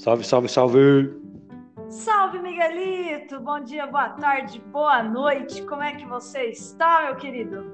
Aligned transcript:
Salve, 0.00 0.24
salve, 0.24 0.48
salve! 0.48 1.14
Salve, 1.90 2.38
Miguelito! 2.38 3.38
Bom 3.38 3.60
dia, 3.60 3.86
boa 3.86 4.08
tarde, 4.08 4.58
boa 4.72 5.02
noite. 5.02 5.60
Como 5.64 5.82
é 5.82 5.94
que 5.94 6.06
você 6.06 6.44
está, 6.44 7.02
meu 7.04 7.16
querido? 7.16 7.70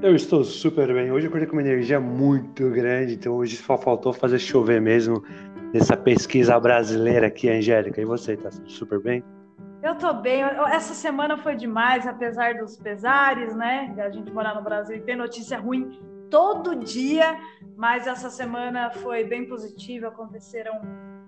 Eu 0.00 0.14
estou 0.14 0.44
super 0.44 0.94
bem. 0.94 1.10
Hoje 1.10 1.26
eu 1.26 1.30
acordei 1.30 1.48
com 1.48 1.54
uma 1.54 1.62
energia 1.62 1.98
muito 1.98 2.70
grande, 2.70 3.14
então 3.14 3.34
hoje 3.34 3.56
só 3.56 3.76
faltou 3.76 4.12
fazer 4.12 4.38
chover 4.38 4.80
mesmo 4.80 5.24
nessa 5.72 5.96
pesquisa 5.96 6.60
brasileira 6.60 7.26
aqui, 7.26 7.50
Angélica. 7.50 8.00
E 8.00 8.04
você, 8.04 8.36
tá 8.36 8.52
super 8.66 9.00
bem? 9.00 9.24
Eu 9.82 9.96
tô 9.96 10.14
bem. 10.14 10.42
Essa 10.42 10.94
semana 10.94 11.36
foi 11.36 11.56
demais, 11.56 12.06
apesar 12.06 12.54
dos 12.54 12.76
pesares, 12.76 13.52
né? 13.56 13.92
A 13.98 14.10
gente 14.10 14.32
morar 14.32 14.54
no 14.54 14.62
Brasil 14.62 14.94
e 14.94 15.00
ter 15.00 15.16
notícia 15.16 15.58
ruim 15.58 15.98
todo 16.30 16.76
dia, 16.76 17.36
mas 17.76 18.06
essa 18.06 18.30
semana 18.30 18.90
foi 18.90 19.24
bem 19.24 19.48
positiva, 19.48 20.06
aconteceram 20.06 20.80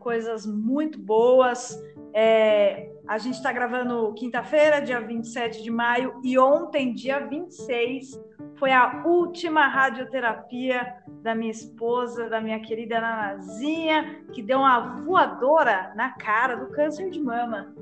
coisas 0.07 0.47
muito 0.47 1.01
boas. 1.01 1.83
É, 2.15 2.93
a 3.09 3.19
gente 3.19 3.35
está 3.35 3.53
gravando 3.53 4.15
quinta-feira, 4.15 4.81
dia 4.81 5.01
27 5.01 5.65
de 5.65 5.69
maio, 5.69 6.21
e 6.23 6.39
ontem, 6.39 6.95
dia 6.95 7.27
26, 7.27 8.17
foi 8.55 8.71
a 8.71 9.03
última 9.05 9.67
radioterapia 9.67 10.95
da 11.25 11.35
minha 11.35 11.51
esposa, 11.51 12.29
da 12.29 12.41
minha 12.41 12.61
querida 12.61 13.01
Nanazinha, 13.01 14.23
que 14.33 14.41
deu 14.43 14.59
uma 14.59 14.95
voadora 15.03 15.93
na 15.97 16.11
cara 16.11 16.55
do 16.55 16.69
câncer 16.69 17.11
de 17.11 17.21
mama. 17.21 17.75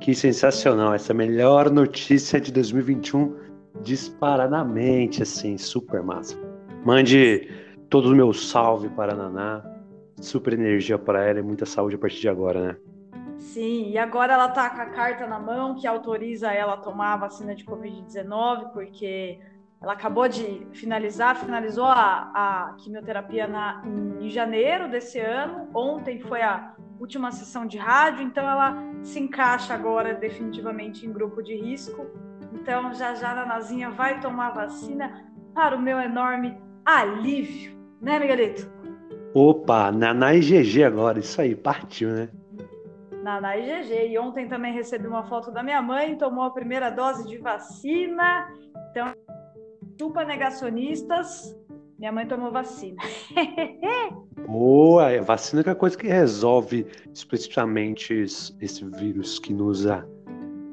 Que 0.00 0.16
sensacional! 0.16 0.92
Essa 0.92 1.14
melhor 1.14 1.70
notícia 1.70 2.40
de 2.40 2.50
2021, 2.50 3.36
disparadamente, 3.80 5.22
assim, 5.22 5.56
super 5.56 6.02
massa. 6.02 6.36
Mande 6.84 7.48
todo 7.88 8.06
o 8.10 8.16
meu 8.16 8.32
salve 8.32 8.88
para 8.88 9.12
a 9.12 9.16
Naná, 9.16 9.71
super 10.24 10.52
energia 10.52 10.98
para 10.98 11.24
ela 11.24 11.40
e 11.40 11.42
muita 11.42 11.66
saúde 11.66 11.96
a 11.96 11.98
partir 11.98 12.20
de 12.20 12.28
agora, 12.28 12.68
né? 12.68 12.76
Sim, 13.38 13.90
e 13.90 13.98
agora 13.98 14.34
ela 14.34 14.48
tá 14.48 14.70
com 14.70 14.80
a 14.80 14.86
carta 14.86 15.26
na 15.26 15.38
mão 15.38 15.74
que 15.74 15.86
autoriza 15.86 16.52
ela 16.52 16.74
a 16.74 16.76
tomar 16.76 17.14
a 17.14 17.16
vacina 17.16 17.54
de 17.54 17.64
Covid-19, 17.64 18.72
porque 18.72 19.40
ela 19.82 19.94
acabou 19.94 20.28
de 20.28 20.64
finalizar, 20.72 21.36
finalizou 21.36 21.86
a, 21.86 22.30
a 22.32 22.74
quimioterapia 22.78 23.48
na, 23.48 23.82
em 24.20 24.30
janeiro 24.30 24.88
desse 24.88 25.18
ano. 25.18 25.68
Ontem 25.74 26.20
foi 26.20 26.40
a 26.40 26.72
última 27.00 27.32
sessão 27.32 27.66
de 27.66 27.78
rádio, 27.78 28.22
então 28.22 28.48
ela 28.48 28.76
se 29.02 29.18
encaixa 29.18 29.74
agora 29.74 30.14
definitivamente 30.14 31.04
em 31.04 31.12
grupo 31.12 31.42
de 31.42 31.56
risco. 31.56 32.06
Então 32.52 32.94
já 32.94 33.14
já 33.14 33.32
a 33.32 33.44
Nazinha 33.44 33.90
vai 33.90 34.20
tomar 34.20 34.48
a 34.48 34.66
vacina 34.66 35.26
para 35.52 35.76
o 35.76 35.82
meu 35.82 35.98
enorme 35.98 36.56
alívio, 36.84 37.76
né, 38.00 38.20
Miguelito? 38.20 38.70
Opa, 39.34 39.90
Naná 39.90 40.34
e 40.34 40.40
GG 40.40 40.84
agora, 40.84 41.18
isso 41.18 41.40
aí, 41.40 41.54
partiu, 41.54 42.10
né? 42.10 42.28
Naná 43.22 43.56
e 43.56 43.62
GG. 43.62 44.08
E 44.10 44.18
ontem 44.18 44.48
também 44.48 44.74
recebi 44.74 45.06
uma 45.06 45.24
foto 45.24 45.50
da 45.50 45.62
minha 45.62 45.80
mãe, 45.80 46.16
tomou 46.16 46.44
a 46.44 46.50
primeira 46.50 46.90
dose 46.90 47.26
de 47.26 47.38
vacina. 47.38 48.52
Então, 48.90 49.14
chupa 49.98 50.24
negacionistas, 50.24 51.56
minha 51.98 52.10
mãe 52.10 52.26
tomou 52.26 52.50
vacina. 52.50 53.00
Boa, 54.46 55.22
vacina 55.22 55.62
é 55.64 55.70
a 55.70 55.74
coisa 55.74 55.96
que 55.96 56.08
resolve 56.08 56.86
explicitamente 57.14 58.12
esse 58.12 58.84
vírus 58.96 59.38
que 59.38 59.54
nos, 59.54 59.86
a, 59.86 60.04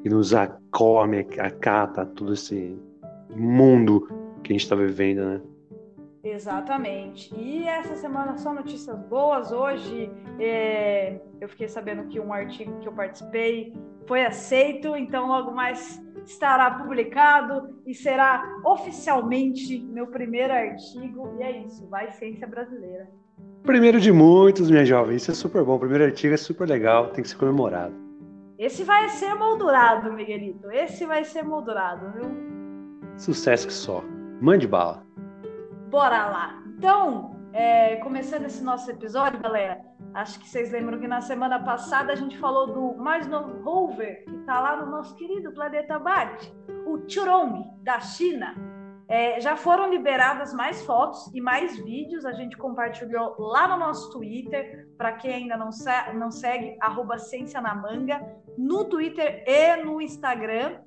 que 0.02 0.08
nos 0.08 0.34
acome, 0.34 1.20
acata 1.38 2.04
todo 2.04 2.34
esse 2.34 2.76
mundo 3.34 4.08
que 4.42 4.52
a 4.52 4.54
gente 4.54 4.64
está 4.64 4.74
vivendo, 4.74 5.24
né? 5.24 5.40
Exatamente. 6.22 7.34
E 7.34 7.66
essa 7.66 7.96
semana 7.96 8.36
só 8.36 8.52
notícias 8.52 8.98
boas. 9.06 9.52
Hoje 9.52 10.10
é, 10.38 11.18
eu 11.40 11.48
fiquei 11.48 11.68
sabendo 11.68 12.04
que 12.08 12.20
um 12.20 12.32
artigo 12.32 12.78
que 12.80 12.88
eu 12.88 12.92
participei 12.92 13.72
foi 14.06 14.24
aceito, 14.24 14.96
então 14.96 15.28
logo 15.28 15.50
mais 15.52 16.00
estará 16.26 16.70
publicado 16.72 17.80
e 17.86 17.94
será 17.94 18.60
oficialmente 18.64 19.80
meu 19.80 20.08
primeiro 20.08 20.52
artigo. 20.52 21.36
E 21.38 21.42
é 21.42 21.64
isso, 21.64 21.88
vai 21.88 22.10
ciência 22.12 22.46
brasileira. 22.46 23.08
Primeiro 23.62 24.00
de 24.00 24.12
muitos, 24.12 24.70
minha 24.70 24.84
jovem. 24.84 25.16
Isso 25.16 25.30
é 25.30 25.34
super 25.34 25.64
bom. 25.64 25.76
O 25.76 25.80
primeiro 25.80 26.04
artigo 26.04 26.34
é 26.34 26.36
super 26.36 26.68
legal, 26.68 27.08
tem 27.08 27.22
que 27.22 27.30
ser 27.30 27.36
comemorado. 27.36 27.94
Esse 28.58 28.84
vai 28.84 29.08
ser 29.08 29.34
moldurado, 29.34 30.12
Miguelito. 30.12 30.70
Esse 30.70 31.06
vai 31.06 31.24
ser 31.24 31.42
moldurado, 31.42 32.12
viu? 32.12 32.30
Sucesso 33.16 33.66
que 33.66 33.72
só. 33.72 34.04
Mande 34.40 34.66
bala. 34.66 35.02
Bora 35.90 36.26
lá. 36.28 36.62
Então, 36.78 37.34
é, 37.52 37.96
começando 37.96 38.44
esse 38.44 38.62
nosso 38.62 38.88
episódio, 38.88 39.40
galera, 39.40 39.84
acho 40.14 40.38
que 40.38 40.48
vocês 40.48 40.70
lembram 40.70 41.00
que 41.00 41.08
na 41.08 41.20
semana 41.20 41.58
passada 41.58 42.12
a 42.12 42.14
gente 42.14 42.38
falou 42.38 42.68
do 42.68 43.02
mais 43.02 43.26
novo 43.26 43.60
rover 43.64 44.24
que 44.24 44.36
está 44.36 44.60
lá 44.60 44.76
no 44.76 44.88
nosso 44.88 45.16
querido 45.16 45.50
planeta 45.52 45.98
Marte, 45.98 46.54
o 46.86 47.02
Churong, 47.08 47.64
da 47.82 47.98
China. 47.98 48.54
É, 49.08 49.40
já 49.40 49.56
foram 49.56 49.90
liberadas 49.90 50.54
mais 50.54 50.80
fotos 50.86 51.28
e 51.34 51.40
mais 51.40 51.76
vídeos, 51.78 52.24
a 52.24 52.30
gente 52.30 52.56
compartilhou 52.56 53.34
lá 53.36 53.66
no 53.66 53.76
nosso 53.76 54.12
Twitter, 54.12 54.86
para 54.96 55.14
quem 55.14 55.34
ainda 55.34 55.56
não, 55.56 55.72
se 55.72 55.90
não 56.14 56.30
segue, 56.30 56.76
arroba 56.80 57.18
Ciência 57.18 57.60
na 57.60 57.74
Manga, 57.74 58.24
no 58.56 58.84
Twitter 58.84 59.42
e 59.44 59.82
no 59.82 60.00
Instagram. 60.00 60.78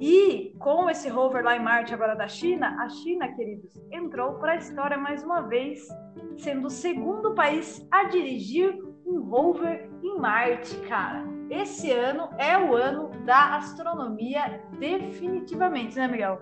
E 0.00 0.54
com 0.58 0.88
esse 0.88 1.08
rover 1.08 1.44
lá 1.44 1.56
em 1.56 1.62
Marte, 1.62 1.92
agora 1.92 2.14
da 2.14 2.28
China, 2.28 2.76
a 2.80 2.88
China, 2.88 3.28
queridos, 3.34 3.72
entrou 3.90 4.34
para 4.34 4.52
a 4.52 4.56
história 4.56 4.96
mais 4.96 5.24
uma 5.24 5.40
vez, 5.40 5.88
sendo 6.36 6.68
o 6.68 6.70
segundo 6.70 7.34
país 7.34 7.84
a 7.90 8.04
dirigir 8.04 8.78
um 9.04 9.20
rover 9.22 9.90
em 10.02 10.16
Marte, 10.18 10.76
cara. 10.88 11.24
Esse 11.50 11.90
ano 11.90 12.28
é 12.38 12.56
o 12.56 12.76
ano 12.76 13.10
da 13.24 13.56
astronomia, 13.56 14.62
definitivamente, 14.78 15.96
né, 15.96 16.06
Miguel? 16.06 16.38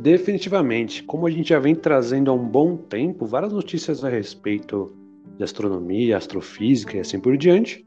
Definitivamente. 0.00 1.02
Como 1.02 1.26
a 1.26 1.30
gente 1.30 1.50
já 1.50 1.58
vem 1.58 1.74
trazendo 1.74 2.30
há 2.30 2.34
um 2.34 2.48
bom 2.48 2.76
tempo, 2.76 3.26
várias 3.26 3.52
notícias 3.52 4.02
a 4.02 4.08
respeito 4.08 4.96
de 5.36 5.44
astronomia, 5.44 6.16
astrofísica 6.16 6.96
e 6.96 7.00
assim 7.00 7.20
por 7.20 7.36
diante. 7.36 7.86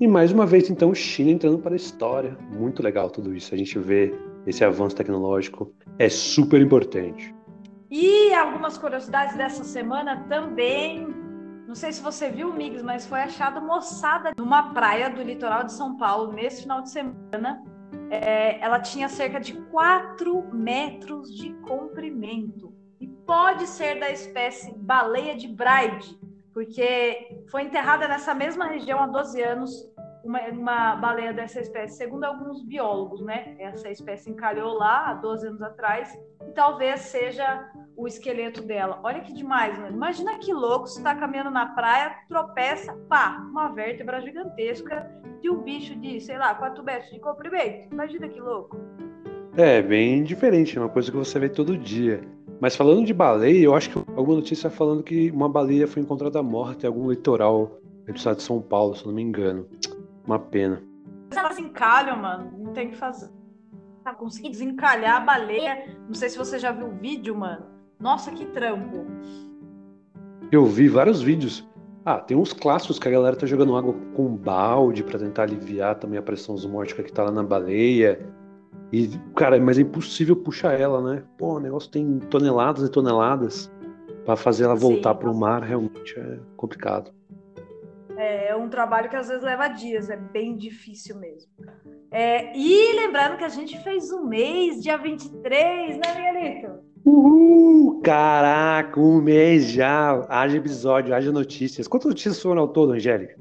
E 0.00 0.08
mais 0.08 0.32
uma 0.32 0.44
vez, 0.44 0.68
então, 0.68 0.92
China 0.92 1.30
entrando 1.30 1.58
para 1.58 1.74
a 1.74 1.76
história. 1.76 2.36
Muito 2.50 2.82
legal 2.82 3.08
tudo 3.08 3.34
isso. 3.34 3.54
A 3.54 3.58
gente 3.58 3.78
vê 3.78 4.12
esse 4.44 4.64
avanço 4.64 4.96
tecnológico. 4.96 5.72
É 5.98 6.08
super 6.08 6.60
importante. 6.60 7.34
E 7.88 8.34
algumas 8.34 8.76
curiosidades 8.76 9.36
dessa 9.36 9.62
semana 9.62 10.24
também. 10.28 11.06
Não 11.68 11.76
sei 11.76 11.92
se 11.92 12.02
você 12.02 12.28
viu, 12.28 12.52
Migs, 12.52 12.82
mas 12.82 13.06
foi 13.06 13.20
achado 13.20 13.60
moçada 13.62 14.32
numa 14.36 14.74
praia 14.74 15.08
do 15.08 15.22
litoral 15.22 15.62
de 15.62 15.72
São 15.72 15.96
Paulo 15.96 16.32
nesse 16.32 16.62
final 16.62 16.82
de 16.82 16.90
semana. 16.90 17.62
É, 18.10 18.58
ela 18.60 18.80
tinha 18.80 19.08
cerca 19.08 19.38
de 19.38 19.54
4 19.70 20.52
metros 20.52 21.32
de 21.32 21.52
comprimento. 21.62 22.74
E 23.00 23.06
pode 23.06 23.68
ser 23.68 24.00
da 24.00 24.10
espécie 24.10 24.74
baleia 24.76 25.36
de 25.36 25.46
Bride, 25.46 26.18
porque 26.52 27.33
foi 27.50 27.62
enterrada 27.62 28.08
nessa 28.08 28.34
mesma 28.34 28.66
região 28.66 29.00
há 29.00 29.06
12 29.06 29.42
anos 29.42 29.94
uma, 30.24 30.40
uma, 30.48 30.96
baleia 30.96 31.32
dessa 31.32 31.60
espécie, 31.60 31.98
segundo 31.98 32.24
alguns 32.24 32.64
biólogos, 32.64 33.20
né? 33.20 33.54
Essa 33.58 33.90
espécie 33.90 34.30
encalhou 34.30 34.72
lá 34.74 35.10
há 35.10 35.14
12 35.14 35.48
anos 35.48 35.62
atrás 35.62 36.18
e 36.48 36.52
talvez 36.52 37.00
seja 37.00 37.70
o 37.96 38.08
esqueleto 38.08 38.62
dela. 38.62 39.00
Olha 39.04 39.20
que 39.20 39.32
demais, 39.32 39.78
mano. 39.78 39.94
Imagina 39.94 40.38
que 40.38 40.52
louco, 40.52 40.86
você 40.86 40.98
está 40.98 41.14
caminhando 41.14 41.50
na 41.50 41.66
praia, 41.66 42.16
tropeça, 42.28 42.94
pá, 43.08 43.36
uma 43.50 43.68
vértebra 43.68 44.20
gigantesca 44.20 45.08
de 45.40 45.50
um 45.50 45.62
bicho 45.62 45.94
de, 45.96 46.18
sei 46.20 46.38
lá, 46.38 46.54
4 46.54 46.82
metros 46.82 47.10
de 47.12 47.20
comprimento. 47.20 47.92
Imagina 47.92 48.28
que 48.28 48.40
louco. 48.40 48.76
É, 49.56 49.80
bem 49.82 50.24
diferente, 50.24 50.76
é 50.76 50.80
uma 50.80 50.88
coisa 50.88 51.10
que 51.10 51.16
você 51.16 51.38
vê 51.38 51.48
todo 51.48 51.76
dia. 51.76 52.22
Mas 52.60 52.76
falando 52.76 53.04
de 53.04 53.12
baleia, 53.12 53.64
eu 53.64 53.74
acho 53.74 53.90
que 53.90 53.98
alguma 54.16 54.36
notícia 54.36 54.70
falando 54.70 55.02
que 55.02 55.30
uma 55.30 55.48
baleia 55.48 55.86
foi 55.86 56.02
encontrada 56.02 56.42
morta 56.42 56.86
em 56.86 56.88
algum 56.88 57.10
litoral 57.10 57.78
do 58.06 58.14
estado 58.14 58.36
de 58.36 58.42
São 58.42 58.60
Paulo, 58.60 58.94
se 58.94 59.02
eu 59.02 59.08
não 59.08 59.14
me 59.14 59.22
engano. 59.22 59.66
Uma 60.26 60.38
pena. 60.38 60.82
Elas 61.34 61.58
encalham, 61.58 62.16
mano. 62.16 62.52
Não 62.58 62.72
tem 62.72 62.88
o 62.88 62.90
que 62.90 62.96
fazer. 62.96 63.30
Tá 64.02 64.14
conseguindo 64.14 64.52
desencalhar 64.52 65.16
a 65.16 65.20
baleia. 65.20 65.96
Não 66.06 66.14
sei 66.14 66.28
se 66.28 66.38
você 66.38 66.58
já 66.58 66.72
viu 66.72 66.88
o 66.88 66.94
vídeo, 66.94 67.36
mano. 67.36 67.66
Nossa, 67.98 68.30
que 68.30 68.44
trampo. 68.46 69.04
Eu 70.52 70.66
vi 70.66 70.88
vários 70.88 71.22
vídeos. 71.22 71.66
Ah, 72.04 72.18
tem 72.18 72.36
uns 72.36 72.52
clássicos 72.52 72.98
que 72.98 73.08
a 73.08 73.10
galera 73.10 73.34
tá 73.34 73.46
jogando 73.46 73.74
água 73.76 73.94
com 74.14 74.36
balde 74.36 75.02
para 75.02 75.18
tentar 75.18 75.44
aliviar 75.44 75.94
também 75.94 76.18
a 76.18 76.22
pressão 76.22 76.54
osmótica 76.54 77.02
que 77.02 77.12
tá 77.12 77.24
lá 77.24 77.30
na 77.30 77.42
baleia. 77.42 78.20
E, 78.94 79.10
cara, 79.34 79.58
mas 79.58 79.76
é 79.76 79.80
impossível 79.80 80.36
puxar 80.36 80.78
ela, 80.78 81.02
né? 81.02 81.24
Pô, 81.36 81.56
o 81.56 81.58
negócio 81.58 81.90
tem 81.90 82.20
toneladas 82.30 82.88
e 82.88 82.88
toneladas. 82.88 83.68
para 84.24 84.36
fazer 84.36 84.64
ela 84.64 84.76
voltar 84.76 85.16
para 85.16 85.28
o 85.28 85.36
mar 85.36 85.64
realmente 85.64 86.16
é 86.16 86.38
complicado. 86.56 87.12
É 88.16 88.54
um 88.54 88.68
trabalho 88.68 89.10
que 89.10 89.16
às 89.16 89.26
vezes 89.26 89.42
leva 89.42 89.66
dias, 89.66 90.08
é 90.08 90.16
bem 90.16 90.56
difícil 90.56 91.18
mesmo. 91.18 91.50
É, 92.08 92.56
e 92.56 92.94
lembrando 92.94 93.36
que 93.36 93.42
a 93.42 93.48
gente 93.48 93.76
fez 93.82 94.12
um 94.12 94.24
mês, 94.26 94.80
dia 94.80 94.96
23, 94.96 95.98
né, 95.98 96.14
Miguelito? 96.14 96.78
Uhul! 97.04 98.00
Caraca, 98.00 99.00
um 99.00 99.20
mês 99.20 99.72
já. 99.72 100.24
Haja 100.28 100.56
episódio, 100.56 101.12
haja 101.12 101.32
notícias. 101.32 101.88
Quantas 101.88 102.08
notícias 102.08 102.40
foram 102.40 102.62
ao 102.62 102.68
todo, 102.68 102.92
Angélica? 102.92 103.34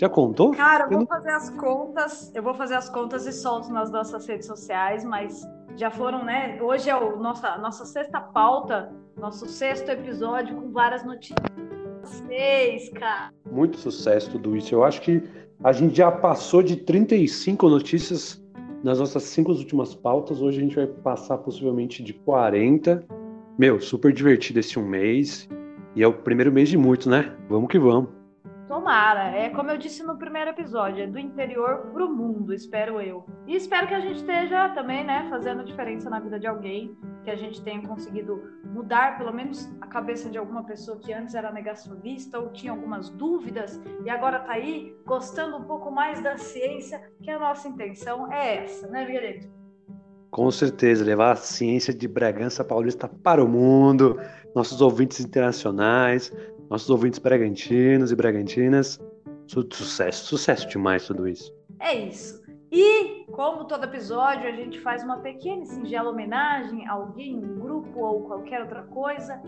Já 0.00 0.08
contou? 0.08 0.52
Cara, 0.52 0.88
eu 0.90 0.96
vou 0.96 1.06
fazer 1.06 1.30
as 1.30 1.50
contas, 1.50 2.34
eu 2.34 2.42
vou 2.42 2.54
fazer 2.54 2.74
as 2.74 2.88
contas 2.88 3.26
e 3.26 3.32
solto 3.34 3.70
nas 3.70 3.90
nossas 3.90 4.26
redes 4.26 4.46
sociais, 4.46 5.04
mas 5.04 5.46
já 5.76 5.90
foram, 5.90 6.24
né? 6.24 6.58
Hoje 6.62 6.88
é 6.88 6.96
o 6.96 7.18
nossa 7.18 7.58
nossa 7.58 7.84
sexta 7.84 8.18
pauta, 8.18 8.90
nosso 9.18 9.44
sexto 9.44 9.90
episódio 9.90 10.56
com 10.56 10.72
várias 10.72 11.04
notícias. 11.04 11.36
Seis, 12.02 12.88
cara. 12.88 13.30
Muito 13.52 13.76
sucesso 13.76 14.30
tudo 14.30 14.56
isso. 14.56 14.74
Eu 14.74 14.84
acho 14.84 15.02
que 15.02 15.22
a 15.62 15.70
gente 15.70 15.98
já 15.98 16.10
passou 16.10 16.62
de 16.62 16.76
35 16.76 17.68
notícias 17.68 18.42
nas 18.82 19.00
nossas 19.00 19.24
cinco 19.24 19.52
últimas 19.52 19.94
pautas. 19.94 20.40
Hoje 20.40 20.60
a 20.60 20.62
gente 20.62 20.76
vai 20.76 20.86
passar 20.86 21.36
possivelmente 21.36 22.02
de 22.02 22.14
40. 22.14 23.04
Meu, 23.58 23.78
super 23.78 24.14
divertido 24.14 24.60
esse 24.60 24.78
um 24.78 24.82
mês. 24.82 25.46
E 25.94 26.02
é 26.02 26.06
o 26.06 26.12
primeiro 26.14 26.50
mês 26.50 26.70
de 26.70 26.78
muitos, 26.78 27.06
né? 27.06 27.36
Vamos 27.50 27.68
que 27.68 27.78
vamos. 27.78 28.19
Tomara. 28.70 29.36
É 29.36 29.50
como 29.50 29.68
eu 29.68 29.76
disse 29.76 30.00
no 30.04 30.16
primeiro 30.16 30.50
episódio, 30.50 31.02
é 31.02 31.06
do 31.08 31.18
interior 31.18 31.90
pro 31.92 32.08
mundo, 32.08 32.54
espero 32.54 33.00
eu. 33.00 33.26
E 33.44 33.56
espero 33.56 33.88
que 33.88 33.94
a 33.94 33.98
gente 33.98 34.18
esteja 34.18 34.68
também, 34.68 35.04
né, 35.04 35.26
fazendo 35.28 35.64
diferença 35.64 36.08
na 36.08 36.20
vida 36.20 36.38
de 36.38 36.46
alguém, 36.46 36.96
que 37.24 37.30
a 37.32 37.34
gente 37.34 37.60
tenha 37.62 37.84
conseguido 37.84 38.40
mudar 38.66 39.18
pelo 39.18 39.34
menos 39.34 39.68
a 39.80 39.88
cabeça 39.88 40.30
de 40.30 40.38
alguma 40.38 40.62
pessoa 40.62 41.00
que 41.00 41.12
antes 41.12 41.34
era 41.34 41.50
negacionista 41.50 42.38
ou 42.38 42.50
tinha 42.50 42.70
algumas 42.70 43.10
dúvidas 43.10 43.82
e 44.04 44.08
agora 44.08 44.38
tá 44.38 44.52
aí 44.52 44.96
gostando 45.04 45.56
um 45.56 45.64
pouco 45.64 45.90
mais 45.90 46.22
da 46.22 46.36
ciência, 46.38 47.10
que 47.20 47.28
a 47.28 47.40
nossa 47.40 47.66
intenção 47.66 48.32
é 48.32 48.62
essa, 48.62 48.86
né, 48.86 49.04
Miguelito? 49.04 49.48
Com 50.30 50.48
certeza, 50.48 51.04
levar 51.04 51.32
a 51.32 51.36
ciência 51.36 51.92
de 51.92 52.06
Bragança 52.06 52.62
Paulista 52.62 53.08
para 53.08 53.44
o 53.44 53.48
mundo, 53.48 54.16
nossos 54.54 54.80
ouvintes 54.80 55.18
internacionais, 55.18 56.32
nossos 56.70 56.88
ouvintes 56.88 57.18
bragantinos 57.18 58.12
e 58.12 58.16
bragantinas. 58.16 59.00
Sucesso, 59.46 60.26
sucesso 60.26 60.68
demais 60.68 61.04
tudo 61.04 61.26
isso. 61.26 61.52
É 61.80 61.92
isso. 61.92 62.40
E, 62.70 63.24
como 63.32 63.64
todo 63.64 63.82
episódio, 63.82 64.48
a 64.48 64.52
gente 64.52 64.78
faz 64.80 65.02
uma 65.02 65.18
pequena 65.18 65.64
e 65.64 65.66
singela 65.66 66.10
homenagem 66.10 66.86
a 66.86 66.92
alguém, 66.92 67.36
um 67.36 67.58
grupo 67.58 67.98
ou 67.98 68.22
qualquer 68.28 68.60
outra 68.60 68.84
coisa. 68.84 69.42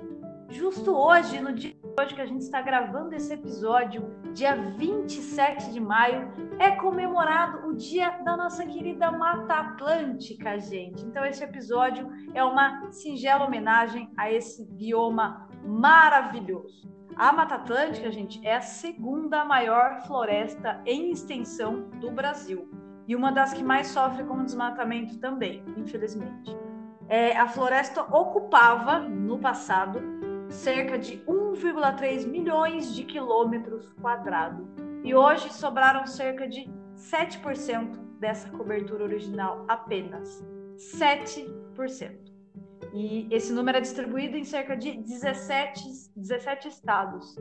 Justo 0.49 0.91
hoje, 0.91 1.41
no 1.41 1.53
dia 1.53 1.73
de 1.73 2.03
hoje 2.03 2.15
que 2.17 2.21
a 2.21 2.27
gente 2.27 2.41
está 2.41 2.61
gravando 2.61 3.15
esse 3.15 3.33
episódio, 3.33 4.13
dia 4.35 4.57
27 4.77 5.73
de 5.73 5.79
maio, 5.79 6.33
é 6.59 6.73
comemorado 6.73 7.69
o 7.69 7.75
dia 7.75 8.11
da 8.25 8.37
nossa 8.37 8.67
querida 8.67 9.13
Mata 9.13 9.55
Atlântica, 9.55 10.59
gente. 10.59 11.05
Então, 11.05 11.25
esse 11.25 11.45
episódio 11.45 12.11
é 12.35 12.43
uma 12.43 12.91
singela 12.91 13.47
homenagem 13.47 14.11
a 14.17 14.33
esse 14.33 14.65
bioma 14.65 15.49
maravilhoso. 15.65 16.91
A 17.17 17.33
Mata 17.33 17.57
Atlântica, 17.57 18.11
gente, 18.11 18.45
é 18.47 18.57
a 18.57 18.61
segunda 18.61 19.45
maior 19.45 20.01
floresta 20.07 20.81
em 20.87 21.11
extensão 21.11 21.91
do 22.01 22.11
Brasil 22.11 22.69
e 23.07 23.15
uma 23.15 23.31
das 23.31 23.53
que 23.53 23.63
mais 23.63 23.89
sofre 23.89 24.25
com 24.25 24.45
desmatamento 24.45 25.19
também, 25.19 25.63
infelizmente. 25.77 26.57
É, 27.09 27.37
a 27.37 27.47
floresta 27.47 28.03
ocupava, 28.03 29.01
no 29.01 29.39
passado, 29.39 30.01
cerca 30.49 30.99
de 30.99 31.19
1,3 31.19 32.27
milhões 32.27 32.95
de 32.95 33.05
quilômetros 33.05 33.93
quadrados 34.01 34.67
e 35.05 35.15
hoje 35.15 35.53
sobraram 35.53 36.07
cerca 36.07 36.49
de 36.49 36.71
7% 36.97 37.99
dessa 38.19 38.49
cobertura 38.51 39.05
original 39.05 39.65
apenas. 39.69 40.43
7%. 40.77 42.32
E 42.93 43.27
esse 43.31 43.53
número 43.53 43.79
é 43.79 43.81
distribuído 43.81 44.37
em 44.37 44.45
cerca 44.45 44.77
de 44.77 44.93
17, 44.93 45.83
17 46.15 46.69
estados. 46.69 47.35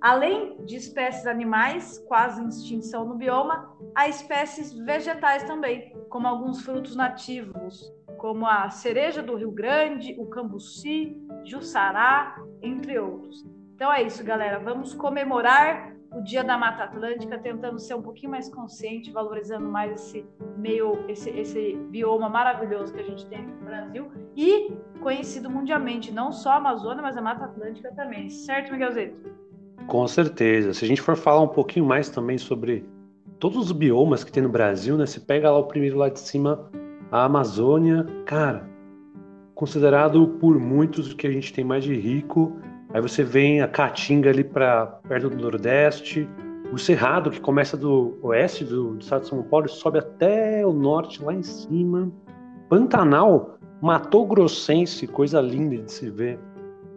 Além 0.00 0.64
de 0.64 0.76
espécies 0.76 1.26
animais, 1.26 1.98
quase 2.06 2.42
em 2.42 2.48
extinção 2.48 3.04
no 3.04 3.14
bioma, 3.14 3.72
há 3.94 4.08
espécies 4.08 4.72
vegetais 4.72 5.44
também, 5.44 5.94
como 6.08 6.26
alguns 6.26 6.62
frutos 6.62 6.96
nativos, 6.96 7.92
como 8.18 8.46
a 8.46 8.68
cereja 8.70 9.22
do 9.22 9.36
Rio 9.36 9.50
Grande, 9.50 10.14
o 10.18 10.26
cambuci, 10.26 11.16
jussará, 11.44 12.36
entre 12.60 12.98
outros. 12.98 13.44
Então 13.74 13.92
é 13.92 14.02
isso, 14.02 14.24
galera. 14.24 14.58
Vamos 14.58 14.92
comemorar 14.94 15.95
o 16.16 16.22
Dia 16.22 16.42
da 16.42 16.56
Mata 16.56 16.84
Atlântica, 16.84 17.38
tentando 17.38 17.78
ser 17.78 17.94
um 17.94 18.00
pouquinho 18.00 18.30
mais 18.30 18.48
consciente, 18.48 19.12
valorizando 19.12 19.68
mais 19.68 19.92
esse 19.92 20.24
meio, 20.56 21.04
esse, 21.08 21.28
esse 21.28 21.76
bioma 21.90 22.28
maravilhoso 22.28 22.94
que 22.94 23.00
a 23.00 23.04
gente 23.04 23.26
tem 23.26 23.46
no 23.46 23.66
Brasil 23.66 24.10
e 24.34 24.72
conhecido 25.00 25.50
mundialmente, 25.50 26.10
não 26.10 26.32
só 26.32 26.52
a 26.52 26.56
Amazônia, 26.56 27.02
mas 27.02 27.18
a 27.18 27.20
Mata 27.20 27.44
Atlântica 27.44 27.92
também. 27.94 28.30
Certo, 28.30 28.72
Miguelzito? 28.72 29.14
Com 29.86 30.06
certeza. 30.08 30.72
Se 30.72 30.86
a 30.86 30.88
gente 30.88 31.02
for 31.02 31.16
falar 31.16 31.42
um 31.42 31.48
pouquinho 31.48 31.84
mais 31.84 32.08
também 32.08 32.38
sobre 32.38 32.88
todos 33.38 33.58
os 33.58 33.72
biomas 33.72 34.24
que 34.24 34.32
tem 34.32 34.42
no 34.42 34.48
Brasil, 34.48 34.96
né? 34.96 35.04
Você 35.04 35.20
pega 35.20 35.50
lá 35.50 35.58
o 35.58 35.64
primeiro 35.64 35.98
lá 35.98 36.08
de 36.08 36.18
cima, 36.18 36.70
a 37.12 37.24
Amazônia, 37.24 38.06
cara, 38.24 38.66
considerado 39.54 40.28
por 40.40 40.58
muitos 40.58 41.12
o 41.12 41.16
que 41.16 41.26
a 41.26 41.30
gente 41.30 41.52
tem 41.52 41.62
mais 41.62 41.84
de 41.84 41.94
rico 41.94 42.56
Aí 42.96 43.02
você 43.02 43.22
vem 43.22 43.60
a 43.60 43.68
Caatinga 43.68 44.30
ali 44.30 44.42
para 44.42 44.86
perto 45.06 45.28
do 45.28 45.36
Nordeste, 45.36 46.26
o 46.72 46.78
Cerrado, 46.78 47.30
que 47.30 47.38
começa 47.38 47.76
do 47.76 48.18
oeste 48.22 48.64
do, 48.64 48.94
do 48.94 49.00
estado 49.00 49.20
de 49.20 49.28
São 49.28 49.42
Paulo 49.42 49.66
e 49.66 49.68
sobe 49.68 49.98
até 49.98 50.64
o 50.64 50.72
norte, 50.72 51.22
lá 51.22 51.34
em 51.34 51.42
cima. 51.42 52.10
Pantanal, 52.70 53.58
Mato 53.82 54.24
Grossense, 54.24 55.06
coisa 55.06 55.42
linda 55.42 55.76
de 55.76 55.92
se 55.92 56.08
ver. 56.08 56.38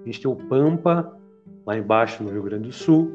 A 0.02 0.06
gente 0.06 0.22
tem 0.22 0.32
o 0.32 0.38
Pampa, 0.38 1.14
lá 1.66 1.78
embaixo 1.78 2.24
no 2.24 2.32
Rio 2.32 2.44
Grande 2.44 2.70
do 2.70 2.74
Sul, 2.74 3.12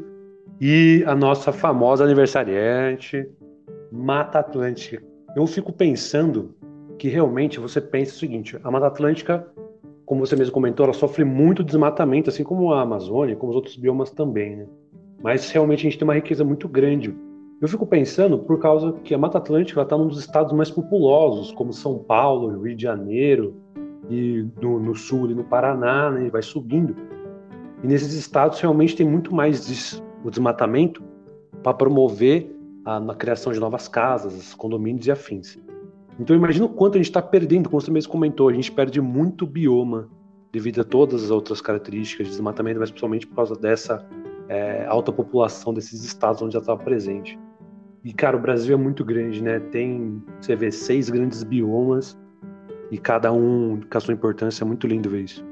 e 0.60 1.02
a 1.06 1.14
nossa 1.14 1.52
famosa 1.52 2.04
aniversariante, 2.04 3.26
Mata 3.90 4.40
Atlântica. 4.40 5.02
Eu 5.34 5.46
fico 5.46 5.72
pensando 5.72 6.54
que 6.98 7.08
realmente 7.08 7.58
você 7.58 7.80
pensa 7.80 8.12
o 8.12 8.18
seguinte: 8.18 8.58
a 8.62 8.70
Mata 8.70 8.88
Atlântica 8.88 9.48
como 10.04 10.24
você 10.24 10.36
mesmo 10.36 10.52
comentou, 10.52 10.84
ela 10.84 10.92
sofre 10.92 11.24
muito 11.24 11.64
desmatamento, 11.64 12.30
assim 12.30 12.44
como 12.44 12.72
a 12.72 12.82
Amazônia, 12.82 13.36
como 13.36 13.50
os 13.50 13.56
outros 13.56 13.76
biomas 13.76 14.10
também, 14.10 14.56
né? 14.56 14.66
Mas 15.22 15.50
realmente 15.50 15.80
a 15.80 15.82
gente 15.84 15.98
tem 15.98 16.06
uma 16.06 16.14
riqueza 16.14 16.44
muito 16.44 16.68
grande. 16.68 17.14
Eu 17.60 17.68
fico 17.68 17.86
pensando 17.86 18.38
por 18.38 18.58
causa 18.58 18.92
que 19.04 19.14
a 19.14 19.18
Mata 19.18 19.38
Atlântica 19.38 19.80
está 19.80 19.96
num 19.96 20.08
dos 20.08 20.18
estados 20.18 20.52
mais 20.52 20.70
populosos, 20.70 21.50
como 21.52 21.72
São 21.72 21.98
Paulo, 21.98 22.62
Rio 22.62 22.76
de 22.76 22.82
Janeiro, 22.82 23.54
e 24.10 24.46
no, 24.60 24.78
no 24.78 24.94
sul 24.94 25.30
e 25.30 25.34
no 25.34 25.44
Paraná, 25.44 26.10
né? 26.10 26.28
Vai 26.28 26.42
subindo. 26.42 26.94
E 27.82 27.86
nesses 27.86 28.12
estados 28.12 28.60
realmente 28.60 28.94
tem 28.94 29.08
muito 29.08 29.34
mais 29.34 29.66
des, 29.66 30.02
o 30.22 30.30
desmatamento 30.30 31.02
para 31.62 31.72
promover 31.72 32.54
a, 32.84 32.98
a 32.98 33.14
criação 33.14 33.52
de 33.52 33.60
novas 33.60 33.88
casas, 33.88 34.54
condomínios 34.54 35.06
e 35.06 35.10
afins. 35.10 35.58
Então 36.18 36.34
imagina 36.34 36.66
o 36.66 36.68
quanto 36.68 36.94
a 36.94 36.98
gente 36.98 37.06
está 37.06 37.20
perdendo, 37.20 37.68
como 37.68 37.80
você 37.80 37.90
mesmo 37.90 38.12
comentou, 38.12 38.48
a 38.48 38.52
gente 38.52 38.70
perde 38.70 39.00
muito 39.00 39.46
bioma 39.46 40.08
devido 40.52 40.80
a 40.80 40.84
todas 40.84 41.24
as 41.24 41.30
outras 41.30 41.60
características 41.60 42.26
de 42.26 42.32
desmatamento, 42.32 42.78
mas 42.78 42.90
principalmente 42.90 43.26
por 43.26 43.34
causa 43.34 43.56
dessa 43.56 44.06
é, 44.48 44.86
alta 44.86 45.10
população 45.10 45.74
desses 45.74 46.04
estados 46.04 46.40
onde 46.42 46.54
já 46.54 46.60
estava 46.60 46.80
presente. 46.82 47.38
E 48.04 48.12
cara, 48.12 48.36
o 48.36 48.40
Brasil 48.40 48.74
é 48.74 48.78
muito 48.78 49.04
grande, 49.04 49.42
né? 49.42 49.58
Tem, 49.58 50.22
você 50.40 50.54
vê, 50.54 50.70
seis 50.70 51.08
grandes 51.08 51.42
biomas 51.42 52.16
e 52.90 52.98
cada 52.98 53.32
um 53.32 53.80
com 53.80 53.98
a 53.98 54.00
sua 54.00 54.14
importância, 54.14 54.62
é 54.62 54.66
muito 54.66 54.86
lindo 54.86 55.08
ver 55.08 55.24
isso. 55.24 55.44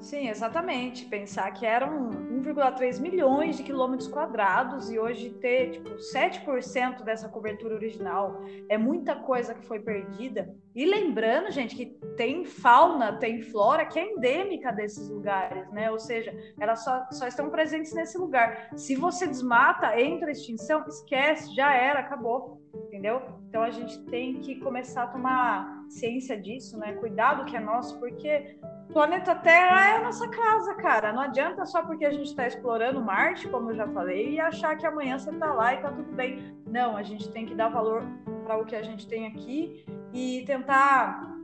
Sim, 0.00 0.28
exatamente. 0.28 1.04
Pensar 1.04 1.50
que 1.52 1.66
eram 1.66 2.10
1,3 2.10 2.98
milhões 3.00 3.56
de 3.56 3.62
quilômetros 3.62 4.08
quadrados 4.08 4.90
e 4.90 4.98
hoje 4.98 5.30
ter 5.30 5.72
tipo 5.72 5.90
7% 5.90 7.02
dessa 7.02 7.28
cobertura 7.28 7.74
original 7.74 8.42
é 8.68 8.78
muita 8.78 9.14
coisa 9.14 9.54
que 9.54 9.64
foi 9.66 9.78
perdida. 9.78 10.54
E 10.74 10.86
lembrando, 10.86 11.50
gente, 11.50 11.76
que 11.76 11.86
tem 12.16 12.44
fauna, 12.44 13.18
tem 13.18 13.42
flora 13.42 13.84
que 13.84 13.98
é 13.98 14.12
endêmica 14.12 14.72
desses 14.72 15.08
lugares, 15.08 15.70
né? 15.70 15.90
Ou 15.90 15.98
seja, 15.98 16.34
elas 16.58 16.82
só, 16.82 17.06
só 17.10 17.26
estão 17.26 17.50
presentes 17.50 17.92
nesse 17.92 18.16
lugar. 18.16 18.70
Se 18.76 18.96
você 18.96 19.26
desmata, 19.26 20.00
entra 20.00 20.30
extinção, 20.30 20.84
esquece, 20.86 21.54
já 21.54 21.74
era, 21.74 22.00
acabou. 22.00 22.59
Entendeu? 22.74 23.22
Então 23.48 23.62
a 23.62 23.70
gente 23.70 23.98
tem 24.06 24.40
que 24.40 24.56
começar 24.56 25.04
a 25.04 25.06
tomar 25.08 25.84
ciência 25.88 26.40
disso, 26.40 26.78
né? 26.78 26.92
Cuidado 26.94 27.44
que 27.44 27.56
é 27.56 27.60
nosso, 27.60 27.98
porque 27.98 28.56
planeta 28.92 29.34
Terra 29.34 29.88
é 29.88 29.96
a 29.96 30.02
nossa 30.02 30.28
casa, 30.28 30.74
cara. 30.74 31.12
Não 31.12 31.22
adianta 31.22 31.64
só 31.64 31.82
porque 31.82 32.04
a 32.04 32.10
gente 32.10 32.26
está 32.26 32.46
explorando 32.46 33.00
Marte, 33.00 33.48
como 33.48 33.70
eu 33.70 33.74
já 33.74 33.88
falei, 33.88 34.34
e 34.34 34.40
achar 34.40 34.76
que 34.76 34.86
amanhã 34.86 35.18
você 35.18 35.30
está 35.30 35.52
lá 35.52 35.72
e 35.72 35.76
está 35.76 35.90
tudo 35.90 36.12
bem. 36.12 36.56
Não, 36.66 36.96
a 36.96 37.02
gente 37.02 37.30
tem 37.30 37.46
que 37.46 37.54
dar 37.54 37.68
valor 37.68 38.04
para 38.44 38.58
o 38.58 38.64
que 38.64 38.76
a 38.76 38.82
gente 38.82 39.06
tem 39.06 39.26
aqui 39.26 39.84
e 40.12 40.44
tentar 40.46 41.36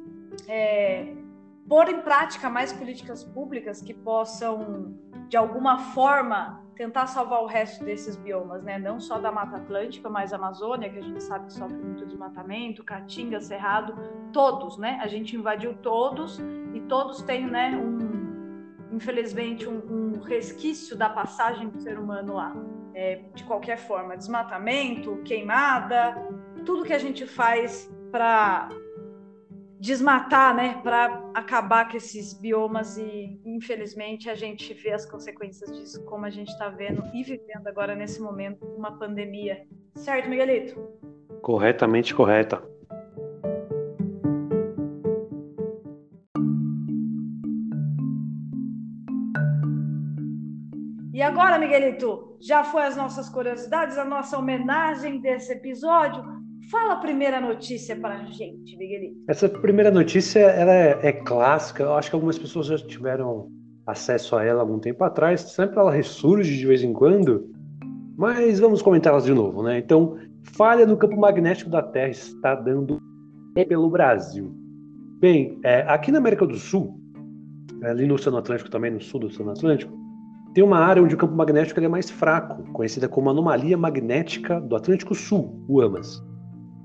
é, 0.48 1.14
pôr 1.68 1.88
em 1.88 2.00
prática 2.00 2.48
mais 2.48 2.72
políticas 2.72 3.24
públicas 3.24 3.80
que 3.80 3.94
possam, 3.94 4.96
de 5.28 5.36
alguma 5.36 5.78
forma, 5.78 6.65
tentar 6.76 7.06
salvar 7.06 7.42
o 7.42 7.46
resto 7.46 7.84
desses 7.84 8.16
biomas, 8.16 8.62
né? 8.62 8.78
Não 8.78 9.00
só 9.00 9.18
da 9.18 9.32
Mata 9.32 9.56
Atlântica, 9.56 10.08
mas 10.10 10.32
Amazônia, 10.32 10.90
que 10.90 10.98
a 10.98 11.02
gente 11.02 11.22
sabe 11.22 11.46
que 11.46 11.54
sofre 11.54 11.76
muito 11.76 12.04
desmatamento, 12.04 12.84
Caatinga, 12.84 13.40
Cerrado, 13.40 13.94
todos, 14.32 14.76
né? 14.76 14.98
A 15.02 15.06
gente 15.06 15.34
invadiu 15.34 15.74
todos 15.74 16.38
e 16.74 16.80
todos 16.82 17.22
têm, 17.22 17.46
né, 17.46 17.70
um 17.76 18.26
infelizmente, 18.92 19.68
um, 19.68 20.14
um, 20.14 20.20
resquício 20.22 20.96
da 20.96 21.08
passagem 21.08 21.68
do 21.68 21.80
ser 21.80 21.98
humano 21.98 22.34
lá. 22.34 22.54
É, 22.94 23.24
de 23.34 23.44
qualquer 23.44 23.76
forma, 23.76 24.16
desmatamento, 24.16 25.20
queimada, 25.22 26.16
tudo 26.64 26.82
que 26.82 26.94
a 26.94 26.98
gente 26.98 27.26
faz 27.26 27.92
para 28.10 28.70
desmatar, 29.78 30.54
né, 30.54 30.80
para 30.82 31.22
acabar 31.34 31.88
com 31.90 31.96
esses 31.96 32.32
biomas 32.32 32.96
e 32.96 33.40
infelizmente 33.44 34.30
a 34.30 34.34
gente 34.34 34.72
vê 34.74 34.92
as 34.92 35.04
consequências 35.04 35.70
disso, 35.70 36.04
como 36.04 36.24
a 36.24 36.30
gente 36.30 36.48
está 36.48 36.68
vendo 36.68 37.02
e 37.12 37.22
vivendo 37.22 37.66
agora 37.66 37.94
nesse 37.94 38.20
momento 38.20 38.64
uma 38.66 38.92
pandemia. 38.98 39.66
Certo, 39.94 40.28
Miguelito? 40.28 40.80
Corretamente 41.42 42.14
correta. 42.14 42.62
E 51.16 51.22
agora, 51.22 51.58
Miguelito, 51.58 52.36
já 52.38 52.62
foi 52.62 52.82
as 52.82 52.94
nossas 52.94 53.28
curiosidades, 53.30 53.96
a 53.96 54.04
nossa 54.04 54.36
homenagem 54.36 55.18
desse 55.18 55.50
episódio. 55.50 56.22
Fala 56.70 56.94
a 56.94 56.96
primeira 56.96 57.40
notícia 57.40 57.94
para 57.94 58.14
a 58.14 58.24
gente, 58.24 58.76
Miguelito. 58.76 59.20
Essa 59.28 59.48
primeira 59.48 59.90
notícia 59.90 60.40
ela 60.40 60.72
é, 60.72 60.98
é, 61.02 61.12
clássica. 61.12 61.84
Eu 61.84 61.94
acho 61.94 62.10
que 62.10 62.16
algumas 62.16 62.38
pessoas 62.38 62.66
já 62.66 62.76
tiveram 62.76 63.48
acesso 63.86 64.34
a 64.34 64.44
ela 64.44 64.62
algum 64.62 64.78
tempo 64.80 65.04
atrás. 65.04 65.42
Sempre 65.42 65.78
ela 65.78 65.92
ressurge 65.92 66.56
de 66.56 66.66
vez 66.66 66.82
em 66.82 66.92
quando. 66.92 67.48
Mas 68.16 68.58
vamos 68.58 68.82
comentá-las 68.82 69.24
de 69.24 69.32
novo, 69.32 69.62
né? 69.62 69.78
Então, 69.78 70.16
falha 70.42 70.84
no 70.84 70.96
campo 70.96 71.16
magnético 71.16 71.70
da 71.70 71.82
Terra 71.82 72.10
está 72.10 72.54
dando 72.56 73.00
pelo 73.54 73.88
Brasil. 73.88 74.52
Bem, 75.20 75.60
é, 75.62 75.82
aqui 75.82 76.10
na 76.10 76.18
América 76.18 76.46
do 76.46 76.56
Sul, 76.56 76.98
ali 77.84 78.06
no 78.06 78.14
Oceano 78.14 78.38
Atlântico 78.38 78.70
também, 78.70 78.90
no 78.90 79.00
sul 79.00 79.20
do 79.20 79.26
Oceano 79.28 79.52
Atlântico, 79.52 79.92
tem 80.52 80.64
uma 80.64 80.78
área 80.78 81.02
onde 81.02 81.14
o 81.14 81.18
campo 81.18 81.34
magnético 81.34 81.78
é 81.78 81.86
mais 81.86 82.10
fraco, 82.10 82.62
conhecida 82.72 83.08
como 83.08 83.30
Anomalia 83.30 83.76
Magnética 83.76 84.60
do 84.60 84.74
Atlântico 84.74 85.14
Sul, 85.14 85.64
o 85.68 85.80
AMAS. 85.80 86.22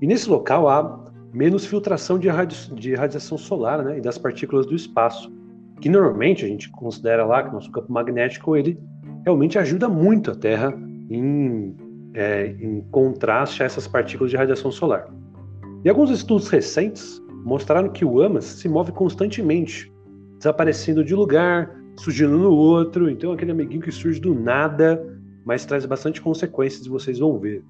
E 0.02 0.06
nesse 0.06 0.28
local 0.28 0.68
há 0.68 1.00
menos 1.32 1.64
filtração 1.64 2.18
de, 2.18 2.28
de 2.74 2.94
radiação 2.94 3.38
solar 3.38 3.84
né, 3.84 3.98
e 3.98 4.00
das 4.00 4.18
partículas 4.18 4.66
do 4.66 4.74
espaço, 4.74 5.32
que 5.80 5.88
normalmente 5.88 6.44
a 6.44 6.48
gente 6.48 6.68
considera 6.72 7.24
lá 7.24 7.44
que 7.44 7.54
nosso 7.54 7.70
campo 7.70 7.90
magnético 7.92 8.56
ele 8.56 8.76
realmente 9.24 9.60
ajuda 9.60 9.88
muito 9.88 10.32
a 10.32 10.34
Terra 10.34 10.74
em, 11.08 11.76
é, 12.14 12.48
em 12.48 12.80
contraste 12.90 13.62
a 13.62 13.66
essas 13.66 13.86
partículas 13.86 14.32
de 14.32 14.36
radiação 14.36 14.72
solar. 14.72 15.08
E 15.84 15.88
alguns 15.88 16.10
estudos 16.10 16.48
recentes 16.48 17.22
mostraram 17.44 17.88
que 17.88 18.04
o 18.04 18.20
AMAS 18.20 18.44
se 18.44 18.68
move 18.68 18.90
constantemente, 18.90 19.92
desaparecendo 20.38 21.04
de 21.04 21.14
lugar, 21.14 21.70
surgindo 21.96 22.36
no 22.36 22.52
outro. 22.52 23.08
Então, 23.08 23.30
aquele 23.30 23.52
amiguinho 23.52 23.82
que 23.82 23.92
surge 23.92 24.20
do 24.20 24.34
nada, 24.34 25.00
mas 25.44 25.64
traz 25.64 25.86
bastante 25.86 26.20
consequências, 26.20 26.88
vocês 26.88 27.20
vão 27.20 27.38
ver. 27.38 27.64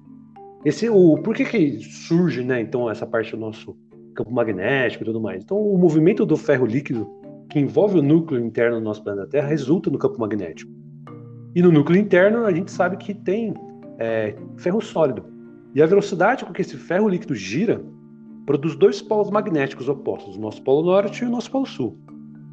Esse, 0.65 0.89
o, 0.89 1.17
por 1.17 1.35
que, 1.35 1.43
que 1.43 1.79
surge, 1.79 2.43
né, 2.43 2.61
então, 2.61 2.89
essa 2.89 3.05
parte 3.05 3.31
do 3.31 3.37
nosso 3.37 3.75
campo 4.15 4.31
magnético 4.31 5.03
e 5.03 5.05
tudo 5.05 5.19
mais? 5.19 5.43
Então, 5.43 5.57
o 5.57 5.77
movimento 5.77 6.25
do 6.25 6.37
ferro 6.37 6.65
líquido, 6.65 7.07
que 7.49 7.59
envolve 7.59 7.99
o 7.99 8.01
núcleo 8.01 8.43
interno 8.43 8.77
do 8.77 8.83
nosso 8.83 9.03
planeta 9.03 9.27
Terra, 9.27 9.47
resulta 9.47 9.89
no 9.89 9.97
campo 9.97 10.19
magnético. 10.19 10.71
E 11.55 11.61
no 11.61 11.71
núcleo 11.71 11.99
interno, 11.99 12.45
a 12.45 12.51
gente 12.51 12.71
sabe 12.71 12.97
que 12.97 13.13
tem 13.13 13.53
é, 13.99 14.35
ferro 14.57 14.81
sólido. 14.81 15.23
E 15.75 15.81
a 15.81 15.85
velocidade 15.85 16.45
com 16.45 16.53
que 16.53 16.61
esse 16.61 16.77
ferro 16.77 17.09
líquido 17.09 17.35
gira 17.35 17.83
produz 18.45 18.75
dois 18.75 19.01
polos 19.01 19.29
magnéticos 19.29 19.89
opostos, 19.89 20.35
o 20.35 20.39
nosso 20.39 20.61
polo 20.63 20.85
norte 20.85 21.23
e 21.23 21.27
o 21.27 21.29
nosso 21.29 21.51
polo 21.51 21.65
sul. 21.65 21.97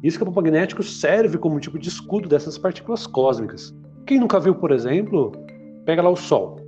E 0.03 0.07
esse 0.07 0.17
campo 0.17 0.31
magnético 0.31 0.81
serve 0.83 1.37
como 1.37 1.55
um 1.55 1.59
tipo 1.59 1.77
de 1.77 1.87
escudo 1.87 2.27
dessas 2.27 2.57
partículas 2.57 3.05
cósmicas. 3.05 3.75
Quem 4.05 4.19
nunca 4.19 4.39
viu, 4.39 4.55
por 4.55 4.71
exemplo, 4.71 5.31
pega 5.85 6.01
lá 6.01 6.09
o 6.09 6.15
Sol. 6.15 6.59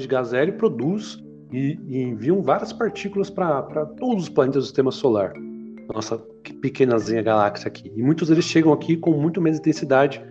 De 0.00 0.36
hélio 0.36 0.56
produz 0.56 1.22
e, 1.52 1.78
e 1.86 2.02
enviam 2.02 2.42
várias 2.42 2.72
partículas 2.72 3.30
para 3.30 3.86
todos 3.98 4.24
os 4.24 4.28
planetas 4.28 4.64
do 4.64 4.66
sistema 4.66 4.90
solar. 4.90 5.32
Nossa 5.92 6.18
pequenazinha 6.60 7.22
galáxia 7.22 7.68
aqui. 7.68 7.92
E 7.94 8.02
muitos 8.02 8.28
deles 8.28 8.44
chegam 8.44 8.72
aqui 8.72 8.96
com 8.96 9.12
muito 9.12 9.40
menos 9.40 9.58
intensidade 9.58 10.24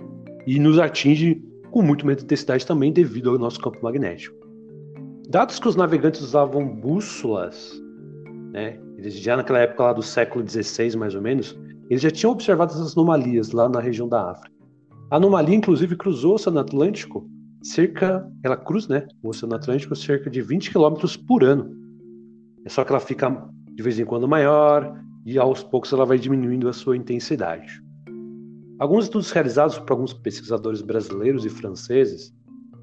e 0.46 0.60
nos 0.60 0.80
atingem 0.80 1.42
com 1.72 1.82
muito 1.82 2.06
menos 2.06 2.24
intensidade 2.24 2.66
também 2.66 2.92
devido 2.92 3.30
ao 3.30 3.38
nosso 3.38 3.60
campo 3.60 3.80
magnético. 3.82 4.36
Dados 5.30 5.60
que 5.60 5.68
os 5.68 5.76
navegantes 5.76 6.22
usavam 6.22 6.68
bússolas, 6.68 7.82
né, 8.52 8.78
eles 8.98 9.16
já 9.16 9.36
naquela 9.36 9.60
época 9.60 9.84
lá 9.84 9.94
do 9.94 10.04
século 10.04 10.48
XVI, 10.48 10.96
mais 10.98 11.16
ou 11.16 11.22
menos, 11.22 11.58
eles 11.90 12.02
já 12.02 12.12
tinham 12.12 12.32
observado 12.32 12.74
essas 12.74 12.94
anomalias 12.94 13.52
lá 13.52 13.68
na 13.68 13.80
região 13.80 14.08
da 14.08 14.32
África. 14.32 14.52
A 15.10 15.16
anomalia, 15.16 15.56
inclusive, 15.56 15.96
cruzou 15.96 16.32
o 16.32 16.36
Oceano 16.36 16.60
Atlântico 16.60 17.28
cerca, 17.64 18.30
ela 18.44 18.58
cruza, 18.58 18.94
né, 18.94 19.08
o 19.24 19.30
Oceano 19.30 19.56
Atlântico 19.56 19.96
cerca 19.96 20.30
de 20.30 20.42
20 20.42 20.72
km 20.72 20.96
por 21.26 21.44
ano. 21.44 21.76
É 22.66 22.70
só 22.70 22.84
que 22.84 22.92
ela 22.92 23.00
fica 23.00 23.50
de 23.74 23.82
vez 23.82 23.98
em 24.00 24.06
quando 24.06 24.28
maior 24.28 25.02
e 25.26 25.40
aos 25.40 25.64
poucos 25.64 25.92
ela 25.94 26.06
vai 26.06 26.20
diminuindo 26.20 26.68
a 26.68 26.74
sua 26.74 26.98
intensidade. 26.98 27.82
Alguns 28.78 29.06
estudos 29.06 29.32
realizados 29.32 29.80
por 29.80 29.92
alguns 29.92 30.14
pesquisadores 30.14 30.82
brasileiros 30.82 31.46
e 31.46 31.50
franceses 31.50 32.34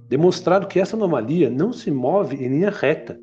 demonstraram 0.08 0.66
que 0.66 0.80
essa 0.80 0.96
anomalia 0.96 1.50
não 1.50 1.72
se 1.72 1.90
move 1.90 2.36
em 2.36 2.48
linha 2.48 2.70
reta 2.70 3.20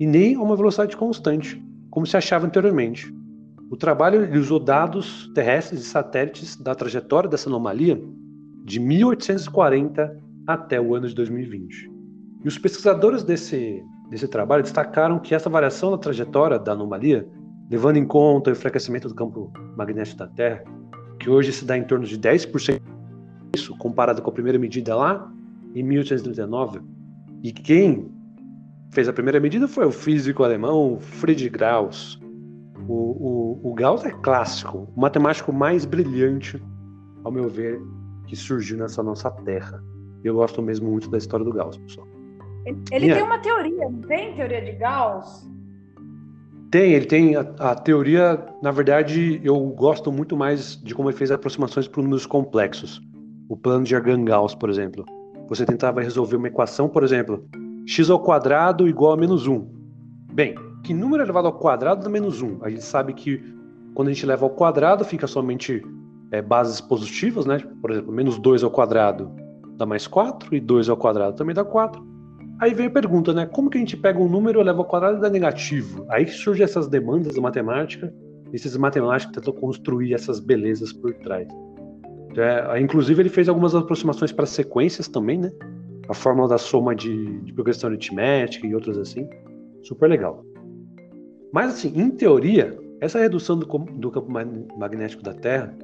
e 0.00 0.06
nem 0.06 0.34
a 0.34 0.40
uma 0.40 0.56
velocidade 0.56 0.96
constante, 0.96 1.62
como 1.90 2.06
se 2.06 2.16
achava 2.16 2.46
anteriormente. 2.46 3.14
O 3.70 3.76
trabalho 3.76 4.28
usou 4.38 4.58
dados 4.58 5.30
terrestres 5.34 5.82
e 5.82 5.84
satélites 5.84 6.56
da 6.56 6.74
trajetória 6.74 7.28
dessa 7.28 7.48
anomalia 7.48 8.00
de 8.64 8.80
1840 8.80 10.23
até 10.46 10.80
o 10.80 10.94
ano 10.94 11.08
de 11.08 11.14
2020. 11.14 11.90
E 12.44 12.48
os 12.48 12.58
pesquisadores 12.58 13.22
desse, 13.22 13.82
desse 14.10 14.28
trabalho 14.28 14.62
destacaram 14.62 15.18
que 15.18 15.34
essa 15.34 15.48
variação 15.48 15.90
na 15.90 15.98
trajetória 15.98 16.58
da 16.58 16.72
anomalia, 16.72 17.26
levando 17.70 17.96
em 17.96 18.06
conta 18.06 18.50
o 18.50 18.52
enfraquecimento 18.52 19.08
do 19.08 19.14
campo 19.14 19.52
magnético 19.76 20.18
da 20.18 20.26
Terra, 20.28 20.64
que 21.18 21.30
hoje 21.30 21.52
se 21.52 21.64
dá 21.64 21.76
em 21.76 21.84
torno 21.84 22.04
de 22.04 22.18
10% 22.18 22.80
isso 23.54 23.76
comparado 23.76 24.20
com 24.20 24.30
a 24.30 24.32
primeira 24.32 24.58
medida 24.58 24.94
lá 24.96 25.32
em 25.74 25.82
1839, 25.82 26.80
e 27.42 27.52
quem 27.52 28.10
fez 28.90 29.08
a 29.08 29.12
primeira 29.12 29.40
medida 29.40 29.66
foi 29.66 29.86
o 29.86 29.90
físico 29.90 30.44
alemão 30.44 30.98
Friedrich 31.00 31.56
Gauss. 31.56 32.18
O, 32.86 32.92
o, 32.92 33.70
o 33.70 33.74
Gauss 33.74 34.04
é 34.04 34.10
clássico, 34.10 34.88
o 34.94 35.00
matemático 35.00 35.52
mais 35.52 35.84
brilhante, 35.84 36.62
ao 37.24 37.32
meu 37.32 37.48
ver, 37.48 37.80
que 38.26 38.36
surgiu 38.36 38.76
nessa 38.76 39.02
nossa 39.02 39.30
terra. 39.30 39.82
Eu 40.24 40.34
gosto 40.34 40.62
mesmo 40.62 40.90
muito 40.90 41.10
da 41.10 41.18
história 41.18 41.44
do 41.44 41.52
Gauss, 41.52 41.76
pessoal. 41.76 42.08
Ele, 42.90 43.12
tem 43.12 43.22
uma 43.22 43.38
teoria, 43.38 43.90
não 43.90 44.00
tem? 44.00 44.34
Teoria 44.34 44.62
de 44.62 44.72
Gauss? 44.72 45.46
Tem, 46.70 46.92
ele 46.92 47.04
tem 47.04 47.36
a, 47.36 47.40
a, 47.58 47.74
teoria, 47.74 48.42
na 48.62 48.70
verdade, 48.70 49.38
eu 49.44 49.60
gosto 49.66 50.10
muito 50.10 50.34
mais 50.34 50.82
de 50.82 50.94
como 50.94 51.10
ele 51.10 51.16
fez 51.16 51.30
aproximações 51.30 51.86
para 51.86 52.02
números 52.02 52.24
complexos. 52.24 53.02
O 53.50 53.56
plano 53.56 53.84
de 53.84 53.94
Argand-Gauss, 53.94 54.54
por 54.54 54.70
exemplo. 54.70 55.04
Você 55.50 55.66
tentava 55.66 56.00
resolver 56.00 56.36
uma 56.36 56.48
equação, 56.48 56.88
por 56.88 57.04
exemplo, 57.04 57.46
x 57.86 58.08
ao 58.08 58.18
quadrado 58.18 58.88
igual 58.88 59.12
a 59.12 59.16
menos 59.16 59.46
1. 59.46 59.68
Bem, 60.32 60.54
que 60.82 60.94
número 60.94 61.22
é 61.22 61.26
elevado 61.26 61.48
ao 61.48 61.52
quadrado 61.52 62.02
dá 62.02 62.08
menos 62.08 62.40
1? 62.40 62.60
A 62.62 62.70
gente 62.70 62.82
sabe 62.82 63.12
que 63.12 63.42
quando 63.94 64.08
a 64.08 64.12
gente 64.12 64.24
leva 64.24 64.46
ao 64.46 64.50
quadrado, 64.50 65.04
fica 65.04 65.26
somente 65.26 65.82
é, 66.32 66.40
bases 66.40 66.80
positivas, 66.80 67.44
né? 67.44 67.58
Por 67.82 67.90
exemplo, 67.90 68.10
menos 68.10 68.38
2 68.38 68.64
ao 68.64 68.70
quadrado 68.70 69.43
dá 69.76 69.86
mais 69.86 70.06
4, 70.06 70.54
e 70.54 70.60
2 70.60 70.88
ao 70.88 70.96
quadrado 70.96 71.36
também 71.36 71.54
dá 71.54 71.64
4. 71.64 72.02
Aí 72.60 72.72
vem 72.72 72.86
a 72.86 72.90
pergunta, 72.90 73.32
né? 73.32 73.46
Como 73.46 73.68
que 73.68 73.78
a 73.78 73.80
gente 73.80 73.96
pega 73.96 74.18
um 74.18 74.28
número, 74.28 74.60
eleva 74.60 74.78
ao 74.78 74.84
quadrado 74.84 75.18
e 75.18 75.20
dá 75.20 75.28
negativo? 75.28 76.06
Aí 76.08 76.26
surgem 76.28 76.64
essas 76.64 76.88
demandas 76.88 77.34
da 77.34 77.40
matemática, 77.40 78.12
esses 78.52 78.76
matemáticos 78.76 79.34
tentam 79.34 79.52
construir 79.52 80.14
essas 80.14 80.38
belezas 80.38 80.92
por 80.92 81.12
trás. 81.14 81.48
É, 82.36 82.80
inclusive, 82.80 83.22
ele 83.22 83.28
fez 83.28 83.48
algumas 83.48 83.74
aproximações 83.74 84.32
para 84.32 84.46
sequências 84.46 85.08
também, 85.08 85.38
né? 85.38 85.52
a 86.08 86.14
fórmula 86.14 86.48
da 86.48 86.58
soma 86.58 86.94
de, 86.94 87.40
de 87.40 87.52
progressão 87.52 87.88
aritmética 87.88 88.66
e 88.66 88.74
outras 88.74 88.98
assim. 88.98 89.28
Super 89.82 90.08
legal. 90.08 90.44
Mas, 91.52 91.74
assim, 91.74 91.92
em 91.94 92.10
teoria, 92.10 92.76
essa 93.00 93.18
redução 93.18 93.58
do, 93.58 93.66
do 93.66 94.10
campo 94.10 94.30
magnético 94.76 95.22
da 95.22 95.32
Terra 95.34 95.74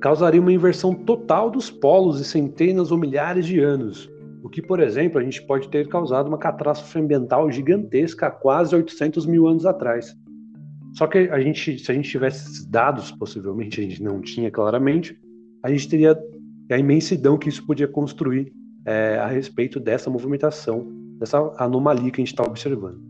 causaria 0.00 0.40
uma 0.40 0.52
inversão 0.52 0.94
total 0.94 1.50
dos 1.50 1.70
polos 1.70 2.20
em 2.20 2.24
centenas 2.24 2.90
ou 2.90 2.98
milhares 2.98 3.46
de 3.46 3.60
anos, 3.60 4.08
o 4.42 4.48
que, 4.48 4.62
por 4.62 4.80
exemplo, 4.80 5.18
a 5.18 5.24
gente 5.24 5.42
pode 5.42 5.68
ter 5.68 5.88
causado 5.88 6.28
uma 6.28 6.38
catástrofe 6.38 6.98
ambiental 6.98 7.50
gigantesca 7.50 8.28
há 8.28 8.30
quase 8.30 8.74
800 8.74 9.26
mil 9.26 9.48
anos 9.48 9.66
atrás. 9.66 10.14
Só 10.94 11.06
que 11.06 11.18
a 11.18 11.40
gente, 11.40 11.78
se 11.78 11.90
a 11.90 11.94
gente 11.94 12.08
tivesse 12.08 12.50
esses 12.50 12.64
dados, 12.64 13.10
possivelmente 13.12 13.80
a 13.80 13.84
gente 13.84 14.02
não 14.02 14.20
tinha 14.20 14.50
claramente, 14.50 15.18
a 15.62 15.70
gente 15.70 15.88
teria 15.88 16.18
a 16.70 16.78
imensidão 16.78 17.36
que 17.36 17.48
isso 17.48 17.66
podia 17.66 17.88
construir 17.88 18.52
é, 18.86 19.18
a 19.18 19.26
respeito 19.26 19.80
dessa 19.80 20.08
movimentação, 20.08 20.86
dessa 21.18 21.52
anomalia 21.58 22.10
que 22.10 22.20
a 22.20 22.24
gente 22.24 22.32
está 22.32 22.44
observando. 22.44 23.00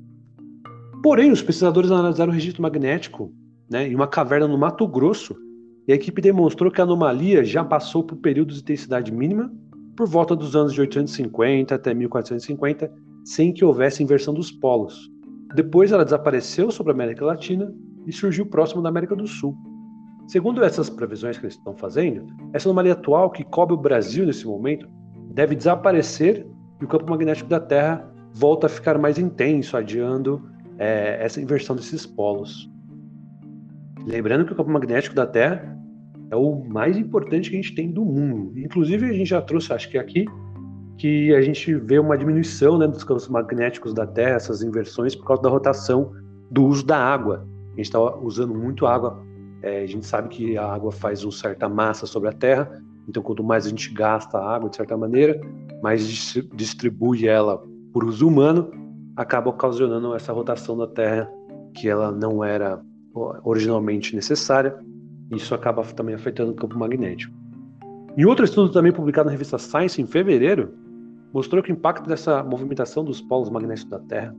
Porém, 1.02 1.30
os 1.30 1.42
pesquisadores 1.42 1.90
analisaram 1.90 2.32
o 2.32 2.34
registro 2.34 2.62
magnético 2.62 3.32
né, 3.70 3.86
em 3.86 3.94
uma 3.94 4.08
caverna 4.08 4.48
no 4.48 4.58
Mato 4.58 4.86
Grosso 4.88 5.36
e 5.88 5.92
a 5.92 5.94
equipe 5.94 6.20
demonstrou 6.20 6.70
que 6.70 6.82
a 6.82 6.84
anomalia 6.84 7.42
já 7.42 7.64
passou 7.64 8.04
por 8.04 8.16
períodos 8.16 8.56
de 8.56 8.60
intensidade 8.60 9.10
mínima 9.10 9.50
por 9.96 10.06
volta 10.06 10.36
dos 10.36 10.54
anos 10.54 10.74
de 10.74 10.82
850 10.82 11.74
até 11.74 11.94
1450, 11.94 12.92
sem 13.24 13.52
que 13.52 13.64
houvesse 13.64 14.02
inversão 14.02 14.34
dos 14.34 14.52
polos. 14.52 15.10
Depois 15.54 15.90
ela 15.90 16.04
desapareceu 16.04 16.70
sobre 16.70 16.92
a 16.92 16.94
América 16.94 17.24
Latina 17.24 17.74
e 18.06 18.12
surgiu 18.12 18.44
próximo 18.44 18.82
da 18.82 18.90
América 18.90 19.16
do 19.16 19.26
Sul. 19.26 19.56
Segundo 20.26 20.62
essas 20.62 20.90
previsões 20.90 21.38
que 21.38 21.46
eles 21.46 21.56
estão 21.56 21.74
fazendo, 21.74 22.26
essa 22.52 22.68
anomalia 22.68 22.92
atual 22.92 23.30
que 23.30 23.42
cobre 23.42 23.74
o 23.74 23.78
Brasil 23.78 24.26
nesse 24.26 24.46
momento 24.46 24.86
deve 25.32 25.56
desaparecer 25.56 26.46
e 26.80 26.84
o 26.84 26.88
campo 26.88 27.08
magnético 27.08 27.48
da 27.48 27.60
Terra 27.60 28.06
volta 28.34 28.66
a 28.66 28.70
ficar 28.70 28.98
mais 28.98 29.18
intenso, 29.18 29.74
adiando 29.74 30.48
é, 30.78 31.18
essa 31.24 31.40
inversão 31.40 31.74
desses 31.74 32.04
polos. 32.04 32.70
Lembrando 34.08 34.46
que 34.46 34.52
o 34.54 34.56
campo 34.56 34.70
magnético 34.70 35.14
da 35.14 35.26
Terra 35.26 35.78
é 36.30 36.36
o 36.36 36.64
mais 36.64 36.96
importante 36.96 37.50
que 37.50 37.56
a 37.56 37.60
gente 37.60 37.74
tem 37.74 37.90
do 37.90 38.02
mundo. 38.02 38.58
Inclusive, 38.58 39.04
a 39.04 39.12
gente 39.12 39.28
já 39.28 39.42
trouxe, 39.42 39.70
acho 39.70 39.90
que 39.90 39.98
aqui, 39.98 40.24
que 40.96 41.34
a 41.34 41.42
gente 41.42 41.74
vê 41.74 41.98
uma 41.98 42.16
diminuição 42.16 42.78
né, 42.78 42.86
dos 42.86 43.04
campos 43.04 43.28
magnéticos 43.28 43.92
da 43.92 44.06
Terra, 44.06 44.36
essas 44.36 44.62
inversões, 44.62 45.14
por 45.14 45.26
causa 45.26 45.42
da 45.42 45.50
rotação 45.50 46.10
do 46.50 46.64
uso 46.64 46.86
da 46.86 46.96
água. 46.96 47.46
A 47.66 47.76
gente 47.76 47.84
está 47.84 48.00
usando 48.00 48.54
muito 48.54 48.86
água. 48.86 49.22
É, 49.62 49.82
a 49.82 49.86
gente 49.86 50.06
sabe 50.06 50.30
que 50.30 50.56
a 50.56 50.64
água 50.64 50.90
faz 50.90 51.22
uma 51.22 51.32
certa 51.32 51.68
massa 51.68 52.06
sobre 52.06 52.30
a 52.30 52.32
Terra, 52.32 52.82
então 53.06 53.22
quanto 53.22 53.44
mais 53.44 53.66
a 53.66 53.68
gente 53.68 53.92
gasta 53.92 54.38
a 54.38 54.54
água, 54.54 54.70
de 54.70 54.76
certa 54.76 54.96
maneira, 54.96 55.38
mais 55.82 56.34
distribui 56.54 57.28
ela 57.28 57.62
por 57.92 58.04
uso 58.04 58.26
humano, 58.26 58.70
acaba 59.16 59.50
ocasionando 59.50 60.14
essa 60.14 60.32
rotação 60.32 60.78
da 60.78 60.86
Terra 60.86 61.30
que 61.74 61.88
ela 61.88 62.10
não 62.10 62.42
era 62.42 62.80
originalmente 63.14 64.14
necessária 64.14 64.78
isso 65.36 65.54
acaba 65.54 65.82
também 65.82 66.14
afetando 66.14 66.52
o 66.52 66.54
campo 66.54 66.78
magnético. 66.78 67.34
Em 68.16 68.24
outro 68.24 68.44
estudo 68.44 68.72
também 68.72 68.92
publicado 68.92 69.26
na 69.26 69.32
revista 69.32 69.58
Science 69.58 70.00
em 70.00 70.06
fevereiro, 70.06 70.72
mostrou 71.32 71.62
que 71.62 71.70
o 71.70 71.74
impacto 71.74 72.08
dessa 72.08 72.42
movimentação 72.42 73.04
dos 73.04 73.20
polos 73.20 73.50
magnéticos 73.50 73.90
da 73.90 73.98
Terra, 74.00 74.34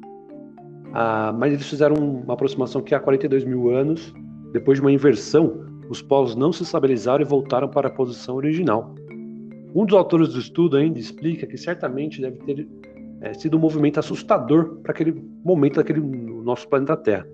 ah, 0.94 1.34
mas 1.38 1.54
eles 1.54 1.70
fizeram 1.70 1.96
uma 1.96 2.34
aproximação 2.34 2.82
que 2.82 2.96
há 2.96 3.00
42 3.00 3.46
mil 3.46 3.70
anos, 3.70 4.14
depois 4.52 4.80
de 4.80 4.82
uma 4.82 4.92
inversão, 4.92 5.66
os 5.88 6.02
polos 6.02 6.36
não 6.36 6.52
se 6.52 6.64
estabilizaram 6.64 7.22
e 7.22 7.26
voltaram 7.26 7.68
para 7.70 7.88
a 7.88 7.92
posição 7.92 8.36
original. 8.36 8.96
Um 9.76 9.86
dos 9.86 9.96
autores 9.96 10.30
do 10.30 10.40
estudo 10.40 10.78
ainda 10.78 10.98
explica 10.98 11.46
que 11.46 11.58
certamente 11.58 12.20
deve 12.20 12.40
ter 12.40 12.68
é, 13.22 13.34
sido 13.36 13.58
um 13.58 13.60
movimento 13.60 14.00
assustador 14.00 14.78
para 14.82 14.92
aquele 14.92 15.24
momento 15.44 15.76
daquele 15.76 16.02
nosso 16.02 16.68
planeta 16.68 16.98
Terra. 16.98 17.28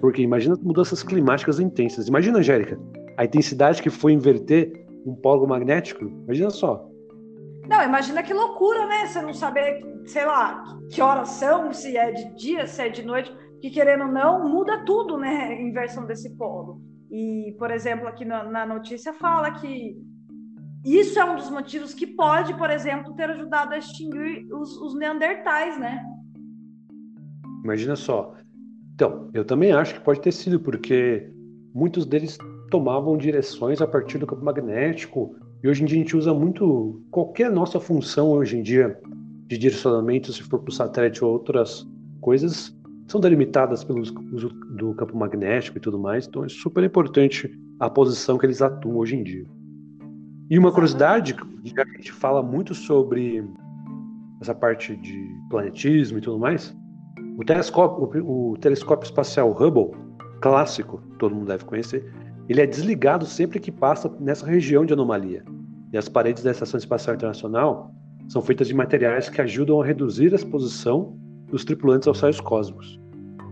Porque 0.00 0.22
imagina 0.22 0.56
mudanças 0.62 1.02
climáticas 1.02 1.60
intensas. 1.60 2.08
Imagina, 2.08 2.38
Angélica, 2.38 2.78
a 3.16 3.24
intensidade 3.24 3.82
que 3.82 3.90
foi 3.90 4.12
inverter 4.12 4.86
um 5.04 5.14
polo 5.14 5.46
magnético. 5.46 6.04
Imagina 6.24 6.50
só. 6.50 6.88
Não, 7.68 7.82
imagina 7.82 8.22
que 8.22 8.32
loucura, 8.32 8.86
né? 8.86 9.06
Você 9.06 9.20
não 9.20 9.32
saber, 9.32 9.80
sei 10.06 10.24
lá, 10.24 10.64
que 10.90 11.00
horas 11.00 11.28
são, 11.28 11.72
se 11.72 11.96
é 11.96 12.10
de 12.10 12.34
dia, 12.34 12.66
se 12.66 12.82
é 12.82 12.88
de 12.88 13.02
noite, 13.02 13.32
que 13.60 13.70
querendo 13.70 14.04
ou 14.04 14.12
não, 14.12 14.48
muda 14.48 14.84
tudo, 14.84 15.18
né? 15.18 15.60
Inversão 15.60 16.06
desse 16.06 16.36
polo. 16.36 16.80
E, 17.10 17.54
por 17.58 17.70
exemplo, 17.70 18.08
aqui 18.08 18.24
na, 18.24 18.44
na 18.44 18.64
notícia 18.64 19.12
fala 19.12 19.52
que 19.52 19.96
isso 20.84 21.18
é 21.18 21.24
um 21.24 21.36
dos 21.36 21.50
motivos 21.50 21.92
que 21.92 22.06
pode, 22.06 22.56
por 22.56 22.70
exemplo, 22.70 23.14
ter 23.14 23.30
ajudado 23.30 23.74
a 23.74 23.78
extinguir 23.78 24.46
os, 24.52 24.76
os 24.78 24.94
neandertais, 24.94 25.78
né? 25.78 26.02
Imagina 27.62 27.94
só, 27.94 28.34
então, 29.00 29.30
eu 29.32 29.46
também 29.46 29.72
acho 29.72 29.94
que 29.94 30.00
pode 30.00 30.20
ter 30.20 30.30
sido, 30.30 30.60
porque 30.60 31.26
muitos 31.74 32.04
deles 32.04 32.36
tomavam 32.70 33.16
direções 33.16 33.80
a 33.80 33.86
partir 33.86 34.18
do 34.18 34.26
campo 34.26 34.44
magnético, 34.44 35.34
e 35.64 35.68
hoje 35.68 35.82
em 35.82 35.86
dia 35.86 35.96
a 35.96 36.02
gente 36.02 36.14
usa 36.18 36.34
muito 36.34 37.02
qualquer 37.10 37.50
nossa 37.50 37.80
função 37.80 38.28
hoje 38.28 38.58
em 38.58 38.62
dia 38.62 39.00
de 39.46 39.56
direcionamento, 39.56 40.30
se 40.30 40.42
for 40.42 40.58
para 40.58 40.68
o 40.68 40.74
satélite 40.74 41.24
ou 41.24 41.32
outras 41.32 41.88
coisas, 42.20 42.76
são 43.08 43.22
delimitadas 43.22 43.82
pelo 43.82 44.02
uso 44.02 44.50
do 44.76 44.92
campo 44.92 45.16
magnético 45.16 45.78
e 45.78 45.80
tudo 45.80 45.98
mais, 45.98 46.26
então 46.26 46.44
é 46.44 46.50
super 46.50 46.84
importante 46.84 47.50
a 47.80 47.88
posição 47.88 48.36
que 48.36 48.44
eles 48.44 48.60
atuam 48.60 48.98
hoje 48.98 49.16
em 49.16 49.22
dia. 49.22 49.46
E 50.50 50.58
uma 50.58 50.70
curiosidade, 50.70 51.34
já 51.64 51.84
que 51.86 51.90
a 51.90 51.96
gente 51.96 52.12
fala 52.12 52.42
muito 52.42 52.74
sobre 52.74 53.42
essa 54.42 54.54
parte 54.54 54.94
de 54.94 55.26
planetismo 55.48 56.18
e 56.18 56.20
tudo 56.20 56.38
mais, 56.38 56.78
o 57.36 57.44
telescópio, 57.44 58.24
o, 58.24 58.52
o 58.52 58.58
telescópio 58.58 59.06
espacial 59.06 59.50
Hubble, 59.50 59.90
clássico, 60.40 61.02
todo 61.18 61.34
mundo 61.34 61.48
deve 61.48 61.64
conhecer, 61.64 62.12
ele 62.48 62.60
é 62.60 62.66
desligado 62.66 63.24
sempre 63.26 63.60
que 63.60 63.70
passa 63.70 64.10
nessa 64.18 64.46
região 64.46 64.84
de 64.84 64.92
anomalia. 64.92 65.44
E 65.92 65.98
as 65.98 66.08
paredes 66.08 66.42
da 66.42 66.50
Estação 66.50 66.78
Espacial 66.78 67.14
Internacional 67.16 67.92
são 68.28 68.42
feitas 68.42 68.68
de 68.68 68.74
materiais 68.74 69.28
que 69.28 69.40
ajudam 69.40 69.80
a 69.80 69.86
reduzir 69.86 70.32
a 70.32 70.36
exposição 70.36 71.16
dos 71.48 71.64
tripulantes 71.64 72.08
aos 72.08 72.20
raios 72.20 72.40
cósmicos. 72.40 73.00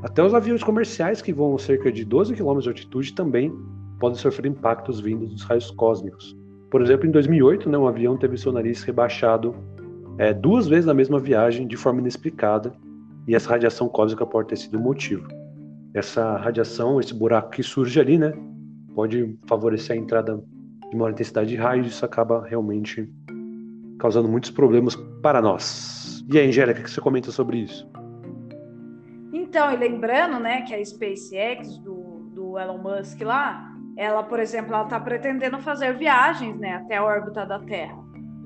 Até 0.03 0.23
os 0.23 0.33
aviões 0.33 0.63
comerciais 0.63 1.21
que 1.21 1.33
voam 1.33 1.59
cerca 1.59 1.91
de 1.91 2.05
12 2.05 2.35
km 2.35 2.59
de 2.61 2.69
altitude 2.69 3.15
também 3.15 3.53
podem 3.99 4.19
sofrer 4.19 4.47
impactos 4.47 5.01
vindos 5.01 5.31
dos 5.31 5.43
raios 5.43 5.71
cósmicos. 5.73 6.37
Por 6.71 6.81
exemplo, 6.83 7.09
em 7.09 7.11
2008, 7.11 7.69
né, 7.69 7.77
um 7.77 7.89
avião 7.89 8.17
teve 8.17 8.37
seu 8.37 8.53
nariz 8.53 8.83
rebaixado 8.85 9.55
é, 10.19 10.33
duas 10.33 10.69
vezes 10.69 10.87
na 10.87 10.95
mesma 10.95 11.19
viagem 11.19 11.67
de 11.67 11.77
forma 11.77 12.01
inexplicada 12.01 12.73
e 13.29 13.35
essa 13.35 13.51
radiação 13.51 13.91
cósmica 13.91 14.25
pode 14.25 14.49
ter 14.49 14.57
sido 14.57 14.79
o 14.79 14.81
motivo. 14.81 15.29
Essa 15.93 16.39
radiação, 16.39 16.99
esse 16.99 17.13
buraco 17.13 17.51
que 17.51 17.63
surge 17.63 18.01
ali, 18.01 18.17
né, 18.17 18.33
pode 18.95 19.39
favorecer 19.47 19.95
a 19.95 19.99
entrada 19.99 20.43
de 20.91 20.97
maior 20.97 21.11
intensidade 21.11 21.51
de 21.51 21.57
raios 21.57 21.87
isso 21.87 22.05
acaba 22.05 22.43
realmente 22.47 23.07
causando 23.99 24.29
muitos 24.29 24.51
problemas 24.51 24.97
para 25.23 25.43
nós. 25.43 26.25
E 26.33 26.39
aí, 26.39 26.49
Angélica, 26.49 26.81
o 26.81 26.85
que 26.85 26.91
você 26.91 27.01
comenta 27.03 27.31
sobre 27.31 27.59
isso? 27.59 27.87
Então, 29.31 29.71
e 29.73 29.77
lembrando, 29.77 30.41
né, 30.41 30.63
que 30.63 30.75
a 30.75 30.83
SpaceX 30.83 31.79
do, 31.79 32.31
do 32.33 32.59
Elon 32.59 32.79
Musk 32.79 33.21
lá, 33.21 33.75
ela, 33.97 34.23
por 34.23 34.41
exemplo, 34.41 34.73
ela 34.73 34.85
está 34.85 34.99
pretendendo 34.99 35.59
fazer 35.59 35.95
viagens, 35.99 36.59
né, 36.59 36.77
até 36.77 36.97
a 36.97 37.05
órbita 37.05 37.45
da 37.45 37.59
Terra. 37.59 37.99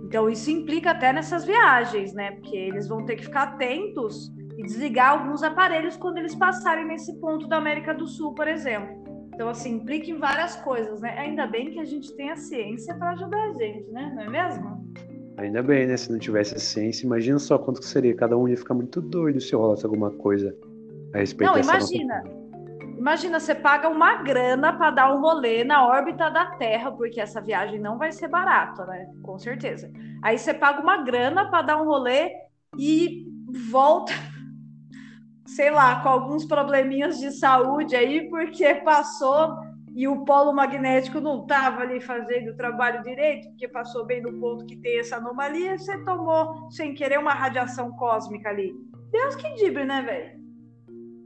Então, 0.04 0.28
isso 0.28 0.50
implica 0.50 0.90
até 0.90 1.12
nessas 1.12 1.44
viagens, 1.44 2.12
né, 2.12 2.32
porque 2.32 2.56
eles 2.56 2.88
vão 2.88 3.04
ter 3.04 3.16
que 3.16 3.24
ficar 3.24 3.42
atentos 3.44 4.32
e 4.62 4.66
desligar 4.66 5.10
alguns 5.10 5.42
aparelhos 5.42 5.96
quando 5.96 6.18
eles 6.18 6.34
passarem 6.34 6.86
nesse 6.86 7.18
ponto 7.18 7.48
da 7.48 7.56
América 7.56 7.92
do 7.92 8.06
Sul, 8.06 8.34
por 8.34 8.46
exemplo. 8.46 9.02
Então, 9.34 9.48
assim, 9.48 9.74
implica 9.74 10.10
em 10.10 10.18
várias 10.18 10.56
coisas, 10.56 11.00
né? 11.00 11.18
Ainda 11.18 11.46
bem 11.46 11.70
que 11.70 11.80
a 11.80 11.84
gente 11.84 12.14
tem 12.14 12.30
a 12.30 12.36
ciência 12.36 12.94
para 12.94 13.10
ajudar 13.10 13.42
a 13.42 13.52
gente, 13.52 13.90
né? 13.90 14.12
Não 14.14 14.22
é 14.22 14.28
mesmo? 14.28 14.92
Ainda 15.38 15.62
bem, 15.62 15.86
né? 15.86 15.96
Se 15.96 16.12
não 16.12 16.18
tivesse 16.18 16.54
a 16.54 16.58
ciência, 16.58 17.06
imagina 17.06 17.38
só 17.38 17.58
quanto 17.58 17.80
que 17.80 17.86
seria. 17.86 18.14
Cada 18.14 18.36
um 18.36 18.46
ia 18.46 18.56
ficar 18.56 18.74
muito 18.74 19.00
doido 19.00 19.40
se 19.40 19.54
rolasse 19.54 19.84
alguma 19.84 20.10
coisa 20.10 20.54
a 21.14 21.18
respeito 21.18 21.50
Não, 21.50 21.60
imagina. 21.60 22.22
Imagina, 22.96 23.40
você 23.40 23.54
paga 23.54 23.88
uma 23.88 24.22
grana 24.22 24.72
para 24.74 24.90
dar 24.90 25.12
um 25.12 25.20
rolê 25.20 25.64
na 25.64 25.84
órbita 25.88 26.30
da 26.30 26.46
Terra, 26.52 26.92
porque 26.92 27.20
essa 27.20 27.40
viagem 27.40 27.80
não 27.80 27.98
vai 27.98 28.12
ser 28.12 28.28
barata, 28.28 28.84
né? 28.84 29.10
Com 29.22 29.38
certeza. 29.38 29.90
Aí 30.22 30.38
você 30.38 30.54
paga 30.54 30.80
uma 30.80 31.02
grana 31.02 31.50
para 31.50 31.62
dar 31.62 31.82
um 31.82 31.86
rolê 31.86 32.30
e 32.78 33.26
volta 33.70 34.12
sei 35.54 35.70
lá, 35.70 36.02
com 36.02 36.08
alguns 36.08 36.44
probleminhas 36.44 37.18
de 37.18 37.30
saúde 37.30 37.94
aí, 37.94 38.28
porque 38.28 38.74
passou 38.76 39.56
e 39.94 40.08
o 40.08 40.24
polo 40.24 40.52
magnético 40.52 41.20
não 41.20 41.42
estava 41.42 41.82
ali 41.82 42.00
fazendo 42.00 42.50
o 42.50 42.56
trabalho 42.56 43.02
direito, 43.02 43.48
porque 43.48 43.68
passou 43.68 44.06
bem 44.06 44.22
no 44.22 44.32
ponto 44.40 44.64
que 44.64 44.76
tem 44.76 44.98
essa 44.98 45.16
anomalia, 45.16 45.76
você 45.76 45.98
tomou 46.04 46.70
sem 46.70 46.94
querer 46.94 47.18
uma 47.18 47.34
radiação 47.34 47.92
cósmica 47.92 48.48
ali. 48.48 48.72
Deus 49.10 49.36
que 49.36 49.52
dibre, 49.54 49.84
né, 49.84 50.02
velho? 50.02 50.42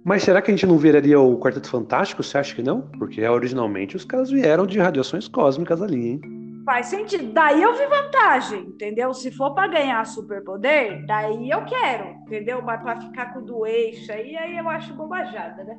Mas 0.04 0.22
será 0.22 0.42
que 0.42 0.50
a 0.50 0.54
gente 0.54 0.66
não 0.66 0.78
viraria 0.78 1.18
o 1.18 1.38
Quarteto 1.38 1.68
Fantástico? 1.68 2.22
Você 2.22 2.38
acha 2.38 2.54
que 2.54 2.62
não? 2.62 2.82
Porque 2.98 3.24
originalmente 3.26 3.96
os 3.96 4.04
caras 4.04 4.30
vieram 4.30 4.66
de 4.66 4.78
radiações 4.78 5.28
cósmicas 5.28 5.82
ali, 5.82 6.10
hein? 6.10 6.35
Faz 6.66 6.86
sentido. 6.86 7.32
Daí 7.32 7.62
eu 7.62 7.74
vi 7.74 7.86
vantagem, 7.86 8.62
entendeu? 8.62 9.14
Se 9.14 9.30
for 9.30 9.54
para 9.54 9.68
ganhar 9.68 10.04
superpoder, 10.04 11.06
daí 11.06 11.48
eu 11.48 11.64
quero, 11.64 12.08
entendeu? 12.26 12.60
Mas 12.60 12.82
para 12.82 13.00
ficar 13.00 13.32
com 13.32 13.44
doença 13.44 14.14
aí, 14.14 14.36
aí 14.36 14.58
eu 14.58 14.68
acho 14.68 14.92
bobajada, 14.94 15.62
né? 15.62 15.78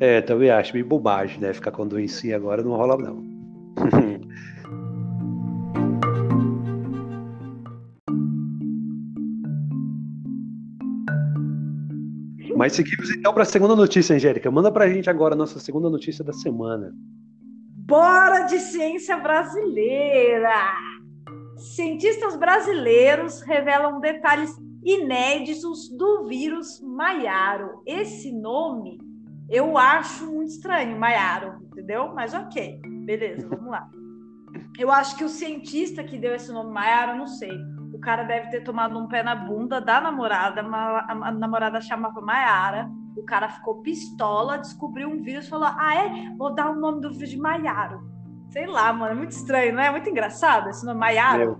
É, 0.00 0.20
também 0.20 0.48
acho 0.48 0.74
meio 0.74 0.86
bobagem, 0.86 1.40
né? 1.40 1.52
Ficar 1.52 1.72
com 1.72 1.84
doença 1.88 2.36
agora 2.36 2.62
não 2.62 2.70
rola, 2.70 2.96
não. 2.96 3.20
Mas 12.56 12.74
seguimos 12.74 13.10
então 13.10 13.34
para 13.34 13.42
a 13.42 13.46
segunda 13.46 13.74
notícia, 13.74 14.14
Angélica. 14.14 14.48
Manda 14.52 14.70
para 14.70 14.84
a 14.84 14.88
gente 14.88 15.10
agora 15.10 15.34
a 15.34 15.36
nossa 15.36 15.58
segunda 15.58 15.90
notícia 15.90 16.24
da 16.24 16.32
semana. 16.32 16.94
Bora 17.84 18.44
de 18.44 18.58
ciência 18.60 19.16
brasileira! 19.16 20.54
Cientistas 21.56 22.36
brasileiros 22.36 23.42
revelam 23.42 24.00
detalhes 24.00 24.56
inéditos 24.84 25.88
do 25.90 26.24
vírus 26.26 26.80
Maiaro. 26.80 27.82
Esse 27.84 28.32
nome 28.32 28.98
eu 29.50 29.76
acho 29.76 30.26
muito 30.32 30.50
estranho, 30.50 30.98
Maiaro, 30.98 31.58
entendeu? 31.64 32.12
Mas 32.14 32.32
ok. 32.32 32.80
Beleza, 33.04 33.48
vamos 33.48 33.70
lá. 33.70 33.90
Eu 34.78 34.90
acho 34.90 35.16
que 35.16 35.24
o 35.24 35.28
cientista 35.28 36.04
que 36.04 36.16
deu 36.16 36.34
esse 36.34 36.52
nome 36.52 36.72
Maiara, 36.72 37.12
eu 37.12 37.18
não 37.18 37.26
sei. 37.26 37.52
O 37.92 37.98
cara 37.98 38.22
deve 38.22 38.48
ter 38.48 38.62
tomado 38.62 38.98
um 38.98 39.08
pé 39.08 39.22
na 39.22 39.34
bunda 39.34 39.80
da 39.80 40.00
namorada, 40.00 40.62
a 40.62 41.32
namorada 41.32 41.80
chamava 41.80 42.20
Maiara. 42.20 42.88
O 43.16 43.22
cara 43.24 43.48
ficou 43.48 43.82
pistola, 43.82 44.58
descobriu 44.58 45.08
um 45.08 45.22
vírus 45.22 45.48
falou: 45.48 45.68
Ah, 45.68 45.94
é? 45.94 46.34
Vou 46.36 46.54
dar 46.54 46.70
o 46.70 46.80
nome 46.80 47.00
do 47.00 47.12
vírus 47.12 47.30
de 47.30 47.38
Maiaro. 47.38 48.00
Sei 48.50 48.66
lá, 48.66 48.92
mano, 48.92 49.12
é 49.12 49.14
muito 49.14 49.32
estranho, 49.32 49.74
não 49.74 49.82
é? 49.82 49.86
é 49.86 49.90
muito 49.90 50.08
engraçado 50.08 50.68
esse 50.68 50.84
nome 50.84 51.00
Maiaro. 51.00 51.42
Eu 51.42 51.58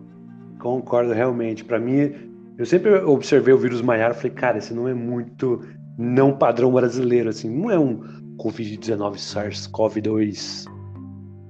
concordo 0.59 1.13
realmente. 1.13 1.65
Para 1.65 1.79
mim, 1.79 2.13
eu 2.59 2.67
sempre 2.67 2.95
observei 2.95 3.53
o 3.53 3.59
vírus 3.59 3.83
Maiaro 3.83 4.15
e 4.15 4.17
falei: 4.17 4.31
Cara, 4.33 4.59
esse 4.59 4.75
nome 4.75 4.91
é 4.91 4.95
muito 4.95 5.61
não 5.99 6.37
padrão 6.37 6.73
brasileiro, 6.73 7.29
assim. 7.29 7.51
Não 7.51 7.71
é 7.71 7.79
um 7.79 8.01
Covid-19 8.37 9.17
SARS-CoV-2 9.17 10.71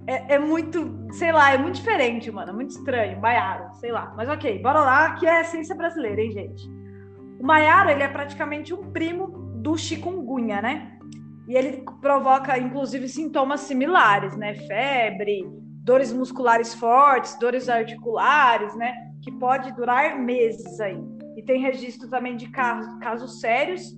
é, 0.06 0.34
é, 0.34 0.38
muito, 0.38 1.08
sei 1.12 1.30
lá, 1.32 1.52
é 1.52 1.58
muito 1.58 1.76
diferente, 1.76 2.30
mano. 2.30 2.50
É 2.50 2.52
muito 2.52 2.70
estranho. 2.70 3.20
Maiara, 3.20 3.70
sei 3.74 3.92
lá. 3.92 4.12
Mas 4.16 4.28
ok, 4.28 4.60
bora 4.60 4.80
lá, 4.80 5.14
que 5.14 5.26
é 5.26 5.38
a 5.38 5.40
essência 5.42 5.74
brasileira, 5.74 6.20
hein, 6.20 6.32
gente? 6.32 6.68
O 7.40 7.46
Maiara, 7.46 7.92
ele 7.92 8.02
é 8.02 8.08
praticamente 8.08 8.74
um 8.74 8.90
primo 8.90 9.41
do 9.62 9.78
chikungunya, 9.78 10.60
né? 10.60 10.98
E 11.46 11.54
ele 11.54 11.84
provoca, 12.00 12.58
inclusive, 12.58 13.08
sintomas 13.08 13.60
similares, 13.60 14.36
né? 14.36 14.54
Febre, 14.54 15.44
dores 15.84 16.12
musculares 16.12 16.74
fortes, 16.74 17.38
dores 17.38 17.68
articulares, 17.68 18.74
né? 18.74 18.92
Que 19.22 19.30
pode 19.30 19.72
durar 19.72 20.18
meses 20.18 20.80
aí. 20.80 21.00
E 21.36 21.42
tem 21.42 21.60
registro 21.60 22.08
também 22.08 22.36
de 22.36 22.48
casos, 22.48 22.92
casos 22.98 23.40
sérios, 23.40 23.96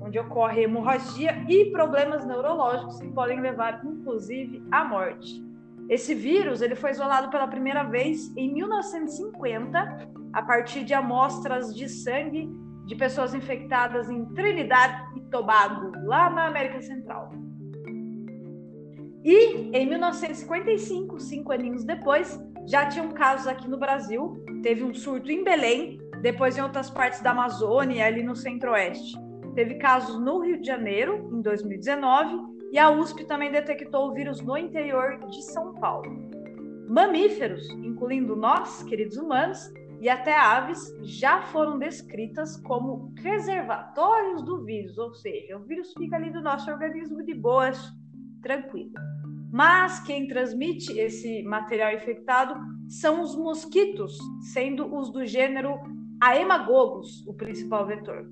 onde 0.00 0.18
ocorre 0.18 0.62
hemorragia 0.62 1.44
e 1.48 1.66
problemas 1.66 2.24
neurológicos 2.24 3.00
que 3.00 3.08
podem 3.08 3.40
levar, 3.40 3.84
inclusive, 3.84 4.62
à 4.70 4.84
morte. 4.84 5.44
Esse 5.88 6.14
vírus 6.14 6.62
ele 6.62 6.76
foi 6.76 6.92
isolado 6.92 7.30
pela 7.30 7.48
primeira 7.48 7.82
vez 7.82 8.34
em 8.36 8.52
1950, 8.52 10.08
a 10.32 10.42
partir 10.42 10.84
de 10.84 10.94
amostras 10.94 11.74
de 11.74 11.88
sangue 11.88 12.48
de 12.90 12.96
pessoas 12.96 13.32
infectadas 13.34 14.10
em 14.10 14.24
Trinidad 14.34 15.14
e 15.14 15.20
Tobago, 15.30 15.92
lá 16.06 16.28
na 16.28 16.48
América 16.48 16.82
Central. 16.82 17.30
E 19.24 19.70
em 19.72 19.86
1955, 19.86 21.20
cinco 21.20 21.52
aninhos 21.52 21.84
depois, 21.84 22.42
já 22.66 22.86
tinham 22.86 23.12
casos 23.12 23.46
aqui 23.46 23.70
no 23.70 23.78
Brasil. 23.78 24.44
Teve 24.64 24.82
um 24.82 24.92
surto 24.92 25.30
em 25.30 25.44
Belém, 25.44 26.00
depois 26.20 26.58
em 26.58 26.62
outras 26.62 26.90
partes 26.90 27.20
da 27.20 27.30
Amazônia 27.30 28.04
ali 28.04 28.24
no 28.24 28.34
Centro-Oeste. 28.34 29.16
Teve 29.54 29.76
casos 29.76 30.18
no 30.18 30.40
Rio 30.40 30.60
de 30.60 30.66
Janeiro, 30.66 31.30
em 31.32 31.40
2019, 31.40 32.34
e 32.72 32.78
a 32.78 32.90
USP 32.90 33.24
também 33.24 33.52
detectou 33.52 34.08
o 34.08 34.14
vírus 34.14 34.40
no 34.40 34.56
interior 34.56 35.16
de 35.28 35.44
São 35.44 35.74
Paulo. 35.74 36.10
Mamíferos, 36.88 37.70
incluindo 37.70 38.34
nós, 38.34 38.82
queridos 38.82 39.16
humanos, 39.16 39.72
e 40.00 40.08
até 40.08 40.34
aves, 40.34 40.96
já 41.02 41.42
foram 41.42 41.78
descritas 41.78 42.56
como 42.56 43.12
reservatórios 43.18 44.42
do 44.42 44.64
vírus, 44.64 44.96
ou 44.96 45.12
seja, 45.12 45.58
o 45.58 45.64
vírus 45.64 45.92
fica 45.92 46.16
ali 46.16 46.32
do 46.32 46.40
nosso 46.40 46.70
organismo 46.70 47.22
de 47.22 47.34
boas, 47.34 47.78
tranquilo. 48.40 48.94
Mas 49.52 50.00
quem 50.00 50.26
transmite 50.26 50.98
esse 50.98 51.42
material 51.42 51.92
infectado 51.92 52.54
são 52.88 53.20
os 53.20 53.36
mosquitos, 53.36 54.16
sendo 54.54 54.96
os 54.96 55.12
do 55.12 55.26
gênero 55.26 55.78
Aemagogos 56.18 57.26
o 57.26 57.34
principal 57.34 57.86
vetor. 57.86 58.26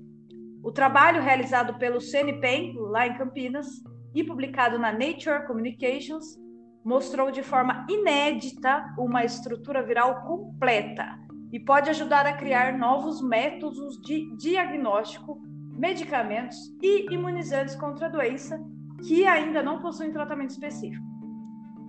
O 0.63 0.71
trabalho 0.71 1.21
realizado 1.21 1.77
pelo 1.77 2.01
CNPEM, 2.01 2.73
lá 2.77 3.05
em 3.05 3.15
Campinas, 3.15 3.67
e 4.15 4.23
publicado 4.23 4.79
na 4.79 4.91
Nature 4.91 5.45
Communications, 5.45 6.35
mostrou 6.83 7.29
de 7.29 7.43
forma 7.43 7.85
inédita 7.87 8.83
uma 8.97 9.23
estrutura 9.23 9.83
viral 9.83 10.23
completa 10.23 11.28
e 11.51 11.59
pode 11.59 11.89
ajudar 11.89 12.25
a 12.25 12.33
criar 12.33 12.77
novos 12.77 13.21
métodos 13.21 13.99
de 14.01 14.35
diagnóstico, 14.37 15.41
medicamentos 15.77 16.57
e 16.81 17.13
imunizantes 17.13 17.75
contra 17.75 18.07
a 18.07 18.09
doença 18.09 18.59
que 19.07 19.25
ainda 19.25 19.63
não 19.63 19.79
possuem 19.79 20.11
tratamento 20.11 20.51
específico. 20.51 21.05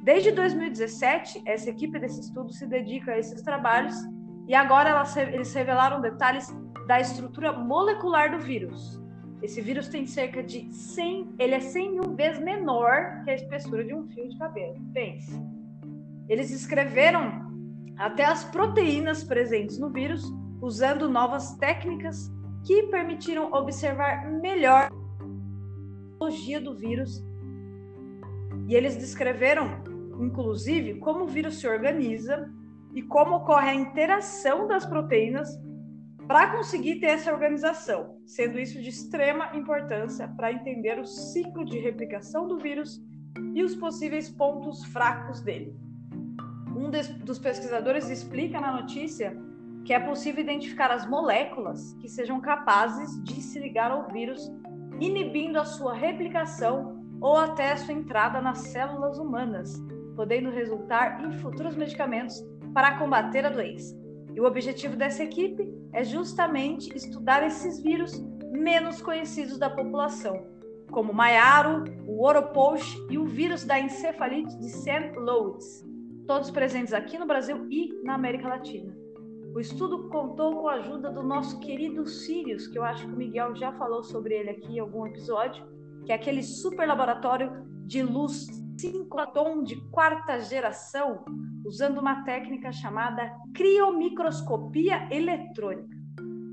Desde 0.03 0.31
2017, 0.33 1.43
essa 1.45 1.69
equipe 1.69 1.99
desse 1.99 2.21
estudo 2.21 2.53
se 2.53 2.67
dedica 2.67 3.13
a 3.13 3.19
esses 3.19 3.43
trabalhos 3.43 3.95
e 4.49 4.55
agora 4.55 5.05
eles 5.33 5.53
revelaram 5.53 6.01
detalhes 6.01 6.49
da 6.87 7.01
estrutura 7.01 7.53
molecular 7.53 8.31
do 8.31 8.39
vírus, 8.39 9.01
esse 9.43 9.63
vírus 9.63 9.89
tem 9.89 10.07
cerca 10.07 10.43
de 10.43 10.71
100, 10.73 11.35
ele 11.39 11.55
é 11.55 11.61
100 11.61 11.93
mil 11.93 12.15
vezes 12.15 12.43
menor 12.43 13.23
que 13.25 13.31
a 13.31 13.35
espessura 13.35 13.83
de 13.83 13.95
um 13.95 14.07
fio 14.09 14.29
de 14.29 14.39
cabelo. 14.39 14.77
Pense. 14.93 15.33
Eles 16.29 16.51
descreveram 16.51 17.50
até 18.01 18.25
as 18.25 18.45
proteínas 18.45 19.23
presentes 19.23 19.79
no 19.79 19.91
vírus 19.91 20.25
usando 20.63 21.07
novas 21.07 21.55
técnicas 21.59 22.33
que 22.65 22.85
permitiram 22.85 23.53
observar 23.53 24.27
melhor 24.41 24.89
a 24.91 26.19
biologia 26.19 26.59
do 26.59 26.75
vírus. 26.75 27.23
E 28.67 28.75
eles 28.75 28.97
descreveram, 28.97 29.85
inclusive, 30.19 30.95
como 30.95 31.25
o 31.25 31.29
vírus 31.29 31.61
se 31.61 31.69
organiza 31.69 32.51
e 32.95 33.03
como 33.03 33.37
ocorre 33.37 33.69
a 33.69 33.75
interação 33.75 34.67
das 34.67 34.87
proteínas 34.87 35.51
para 36.27 36.57
conseguir 36.57 37.01
ter 37.01 37.09
essa 37.09 37.31
organização, 37.31 38.17
sendo 38.25 38.59
isso 38.59 38.81
de 38.81 38.89
extrema 38.89 39.55
importância 39.55 40.27
para 40.27 40.51
entender 40.51 40.99
o 40.99 41.05
ciclo 41.05 41.67
de 41.67 41.79
replicação 41.79 42.49
do 42.49 42.57
vírus 42.57 42.99
e 43.55 43.63
os 43.63 43.77
possíveis 43.77 44.31
pontos 44.31 44.87
fracos 44.87 45.43
dele. 45.43 45.90
Um 46.81 46.89
dos 46.89 47.39
pesquisadores 47.39 48.09
explica 48.09 48.59
na 48.59 48.73
notícia 48.81 49.37
que 49.85 49.93
é 49.93 50.01
possível 50.01 50.43
identificar 50.43 50.91
as 50.91 51.07
moléculas 51.07 51.93
que 52.01 52.09
sejam 52.09 52.41
capazes 52.41 53.23
de 53.23 53.43
se 53.43 53.59
ligar 53.59 53.91
ao 53.91 54.09
vírus, 54.09 54.51
inibindo 54.99 55.59
a 55.61 55.65
sua 55.67 55.93
replicação 55.93 57.05
ou 57.21 57.37
até 57.37 57.73
a 57.73 57.77
sua 57.77 57.93
entrada 57.93 58.41
nas 58.41 58.61
células 58.61 59.19
humanas, 59.19 59.79
podendo 60.17 60.49
resultar 60.49 61.23
em 61.23 61.33
futuros 61.33 61.77
medicamentos 61.77 62.43
para 62.73 62.97
combater 62.97 63.45
a 63.45 63.51
doença. 63.51 63.95
E 64.35 64.41
o 64.41 64.47
objetivo 64.47 64.97
dessa 64.97 65.23
equipe 65.23 65.71
é 65.93 66.03
justamente 66.03 66.97
estudar 66.97 67.47
esses 67.47 67.79
vírus 67.79 68.19
menos 68.53 69.03
conhecidos 69.03 69.59
da 69.59 69.69
população, 69.69 70.47
como 70.91 71.13
o 71.13 71.15
Maiaro, 71.15 71.85
o 72.07 72.25
Oropouche 72.25 72.99
e 73.11 73.19
o 73.19 73.27
vírus 73.27 73.65
da 73.65 73.79
encefalite 73.79 74.57
de 74.59 74.71
St. 74.71 75.13
Louis, 75.19 75.90
todos 76.31 76.49
presentes 76.49 76.93
aqui 76.93 77.19
no 77.19 77.27
Brasil 77.27 77.67
e 77.69 77.93
na 78.05 78.15
América 78.15 78.47
Latina. 78.47 78.97
O 79.53 79.59
estudo 79.59 80.09
contou 80.11 80.61
com 80.61 80.69
a 80.69 80.75
ajuda 80.75 81.11
do 81.11 81.25
nosso 81.25 81.59
querido 81.59 82.07
Sirius, 82.07 82.69
que 82.69 82.79
eu 82.79 82.85
acho 82.85 83.05
que 83.05 83.13
o 83.13 83.17
Miguel 83.17 83.57
já 83.57 83.73
falou 83.73 84.05
sobre 84.05 84.35
ele 84.35 84.51
aqui 84.51 84.77
em 84.77 84.79
algum 84.79 85.05
episódio, 85.09 85.67
que 86.07 86.13
é 86.13 86.15
aquele 86.15 86.45
super 86.45 86.87
laboratório 86.87 87.51
de 87.85 88.01
luz 88.05 88.47
sincroton 88.79 89.65
de 89.65 89.75
quarta 89.91 90.39
geração, 90.39 91.25
usando 91.65 91.99
uma 91.99 92.23
técnica 92.23 92.71
chamada 92.71 93.29
criomicroscopia 93.53 95.09
eletrônica. 95.11 95.99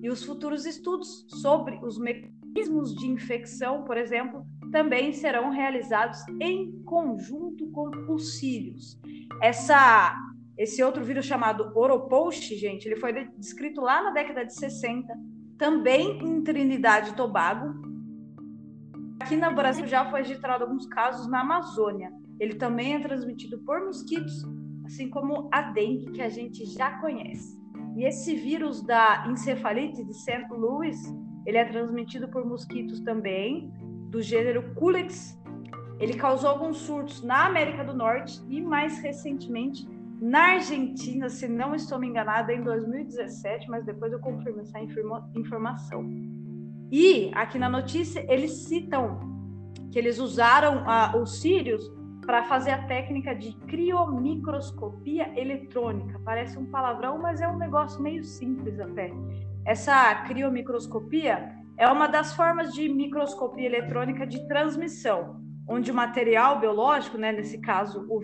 E 0.01 0.09
os 0.09 0.23
futuros 0.23 0.65
estudos 0.65 1.27
sobre 1.39 1.79
os 1.83 1.99
mecanismos 1.99 2.95
de 2.95 3.05
infecção, 3.05 3.83
por 3.83 3.95
exemplo, 3.95 4.43
também 4.71 5.13
serão 5.13 5.51
realizados 5.51 6.17
em 6.41 6.81
conjunto 6.81 7.69
com 7.69 7.91
os 8.11 8.39
cílios. 8.39 8.99
Essa, 9.41 10.15
esse 10.58 10.84
outro 10.84 11.04
vírus 11.04 11.26
chamado 11.26 11.71
Oropost, 11.76 12.56
gente, 12.56 12.86
ele 12.86 12.95
foi 12.95 13.13
descrito 13.38 13.82
lá 13.82 14.04
na 14.04 14.12
década 14.12 14.45
de 14.45 14.54
60, 14.54 15.13
também 15.58 16.19
em 16.23 16.43
Trinidade 16.43 17.12
e 17.12 17.15
Tobago, 17.15 17.88
Aqui 19.19 19.36
no 19.36 19.54
Brasil 19.54 19.88
já 19.88 20.10
foi 20.10 20.21
registrado 20.21 20.63
alguns 20.63 20.86
casos 20.86 21.28
na 21.28 21.41
Amazônia. 21.41 22.12
Ele 22.39 22.56
também 22.56 22.93
é 22.93 23.00
transmitido 23.00 23.58
por 23.60 23.84
mosquitos, 23.84 24.45
assim 24.86 25.10
como 25.10 25.50
a 25.52 25.63
dengue, 25.63 26.12
que 26.12 26.21
a 26.21 26.30
gente 26.30 26.65
já 26.65 27.00
conhece. 27.00 27.60
E 27.95 28.06
esse 28.06 28.36
vírus 28.36 28.82
da 28.86 29.26
encefalite 29.28 30.04
de 30.06 30.13
St. 30.13 30.47
Louis, 30.52 30.97
ele 31.45 31.58
é 31.58 31.65
transmitido 31.65 32.30
por 32.30 32.45
mosquitos 32.45 33.02
também, 33.02 33.71
do 34.10 34.21
gênero 34.21 34.73
Culex. 34.76 35.38
Ele 35.99 36.13
causou 36.13 36.49
alguns 36.49 36.77
surtos 36.77 37.23
na 37.23 37.45
América 37.45 37.83
do 37.83 37.93
Norte 37.93 38.41
e, 38.47 38.62
mais 38.62 38.99
recentemente, 38.99 39.88
na 40.21 40.53
Argentina, 40.53 41.29
se 41.29 41.47
não 41.47 41.75
estou 41.75 41.99
me 41.99 42.07
enganada, 42.07 42.51
em 42.53 42.63
2017, 42.63 43.69
mas 43.69 43.86
depois 43.86 44.12
eu 44.12 44.19
confirmo 44.19 44.62
essa 44.62 44.79
informação. 45.36 46.10
E 46.91 47.31
aqui 47.36 47.60
na 47.60 47.69
notícia 47.69 48.25
eles 48.31 48.51
citam 48.67 49.19
que 49.91 49.99
eles 49.99 50.19
usaram 50.19 50.83
uh, 50.83 51.21
os 51.21 51.39
sírios 51.39 51.91
para 52.25 52.43
fazer 52.43 52.71
a 52.71 52.83
técnica 52.88 53.33
de 53.33 53.53
criomicroscopia 53.67 55.31
eletrônica. 55.39 56.19
Parece 56.25 56.57
um 56.57 56.65
palavrão, 56.65 57.19
mas 57.19 57.39
é 57.39 57.47
um 57.47 57.57
negócio 57.57 58.01
meio 58.01 58.23
simples 58.23 58.79
até. 58.79 59.12
Essa 59.65 60.15
criomicroscopia 60.23 61.53
é 61.77 61.88
uma 61.88 62.07
das 62.07 62.33
formas 62.33 62.73
de 62.73 62.89
microscopia 62.89 63.65
eletrônica 63.65 64.25
de 64.25 64.45
transmissão, 64.47 65.41
onde 65.67 65.91
o 65.91 65.95
material 65.95 66.60
biológico, 66.60 67.17
né, 67.17 67.32
nesse 67.32 67.60
caso 67.60 68.06
o 68.10 68.21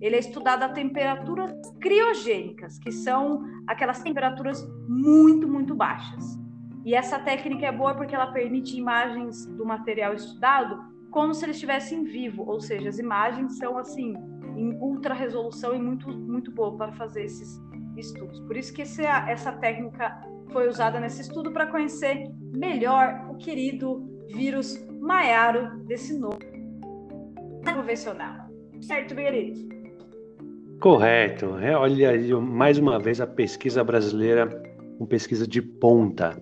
ele 0.00 0.16
é 0.16 0.18
estudado 0.18 0.62
a 0.62 0.68
temperaturas 0.70 1.52
criogênicas, 1.78 2.78
que 2.78 2.90
são 2.90 3.44
aquelas 3.66 4.02
temperaturas 4.02 4.66
muito, 4.88 5.46
muito 5.46 5.74
baixas. 5.74 6.38
E 6.86 6.94
essa 6.94 7.18
técnica 7.18 7.66
é 7.66 7.72
boa 7.72 7.94
porque 7.94 8.14
ela 8.14 8.32
permite 8.32 8.78
imagens 8.78 9.44
do 9.44 9.66
material 9.66 10.14
estudado 10.14 10.82
como 11.10 11.34
se 11.34 11.44
ele 11.44 11.52
estivesse 11.52 11.94
em 11.94 12.04
vivo, 12.04 12.48
ou 12.48 12.60
seja, 12.60 12.88
as 12.88 12.98
imagens 12.98 13.58
são 13.58 13.76
assim 13.76 14.14
em 14.56 14.74
ultra 14.80 15.12
resolução 15.12 15.74
e 15.74 15.78
muito 15.78 16.08
muito 16.08 16.50
boa 16.50 16.74
para 16.76 16.92
fazer 16.92 17.24
esses 17.24 17.60
estudos. 17.96 18.40
Por 18.40 18.56
isso 18.56 18.72
que 18.72 18.80
essa 18.80 19.52
técnica 19.52 20.18
foi 20.50 20.66
usada 20.66 20.98
nesse 20.98 21.20
estudo 21.20 21.52
para 21.52 21.66
conhecer 21.66 22.30
melhor 22.54 23.26
o 23.30 23.36
querido 23.36 24.08
vírus 24.28 24.76
maiaro 25.00 25.78
desse 25.86 26.16
novo 26.18 26.38
convencional. 27.64 28.48
Certo, 28.80 29.14
Miguelito? 29.14 29.68
Correto. 30.80 31.56
É, 31.58 31.76
olha, 31.76 32.40
mais 32.40 32.78
uma 32.78 32.98
vez 32.98 33.20
a 33.20 33.26
pesquisa 33.26 33.82
brasileira, 33.84 34.48
uma 34.98 35.06
pesquisa 35.06 35.46
de 35.46 35.60
ponta. 35.60 36.40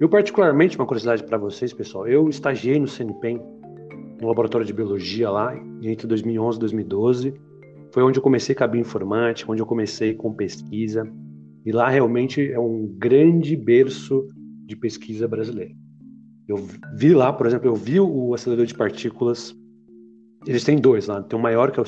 Eu, 0.00 0.08
particularmente, 0.08 0.76
uma 0.76 0.86
curiosidade 0.86 1.24
para 1.24 1.38
vocês, 1.38 1.72
pessoal, 1.72 2.06
eu 2.06 2.28
estagiei 2.28 2.78
no 2.78 2.88
CNPEM, 2.88 3.40
no 4.20 4.28
laboratório 4.28 4.66
de 4.66 4.72
biologia 4.72 5.30
lá, 5.30 5.54
entre 5.82 6.06
2011 6.06 6.56
e 6.56 6.60
2012. 6.60 7.34
Foi 7.92 8.02
onde 8.02 8.18
eu 8.18 8.22
comecei 8.22 8.54
com 8.54 8.64
a 8.64 8.68
bioinformática, 8.68 9.50
onde 9.50 9.62
eu 9.62 9.66
comecei 9.66 10.14
com 10.14 10.32
pesquisa. 10.32 11.10
E 11.64 11.72
lá 11.72 11.88
realmente 11.88 12.52
é 12.52 12.58
um 12.58 12.86
grande 12.98 13.56
berço 13.56 14.28
de 14.66 14.76
pesquisa 14.76 15.26
brasileira. 15.26 15.72
Eu 16.48 16.64
vi 16.94 17.12
lá, 17.12 17.32
por 17.32 17.46
exemplo, 17.46 17.66
eu 17.68 17.74
vi 17.74 17.98
o 17.98 18.34
acelerador 18.34 18.66
de 18.66 18.74
partículas. 18.74 19.54
Eles 20.46 20.64
têm 20.64 20.78
dois 20.78 21.06
lá. 21.06 21.22
Tem 21.22 21.38
o 21.38 21.42
maior, 21.42 21.70
que 21.72 21.80
é 21.80 21.82
o 21.82 21.86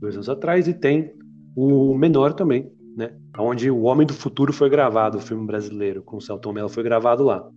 dois 0.00 0.14
anos 0.14 0.28
atrás, 0.28 0.68
e 0.68 0.74
tem 0.74 1.12
o 1.56 1.94
menor 1.94 2.32
também, 2.32 2.70
né? 2.96 3.12
Onde 3.36 3.70
O 3.70 3.82
Homem 3.82 4.06
do 4.06 4.14
Futuro 4.14 4.52
foi 4.52 4.70
gravado, 4.70 5.18
o 5.18 5.20
filme 5.20 5.44
brasileiro, 5.44 6.02
com 6.02 6.18
o 6.18 6.20
Celton 6.20 6.52
Mello 6.52 6.68
foi 6.68 6.82
gravado 6.84 7.24
lá. 7.24 7.48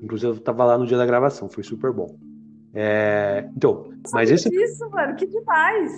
Inclusive, 0.00 0.32
eu 0.32 0.36
estava 0.36 0.64
lá 0.64 0.78
no 0.78 0.86
dia 0.86 0.96
da 0.96 1.06
gravação, 1.06 1.48
foi 1.48 1.64
super 1.64 1.92
bom. 1.92 2.16
É, 2.72 3.48
então, 3.56 3.90
mas 4.12 4.30
esse. 4.30 4.48
Isso, 4.54 4.88
mano, 4.90 5.16
que 5.16 5.26
demais! 5.26 5.92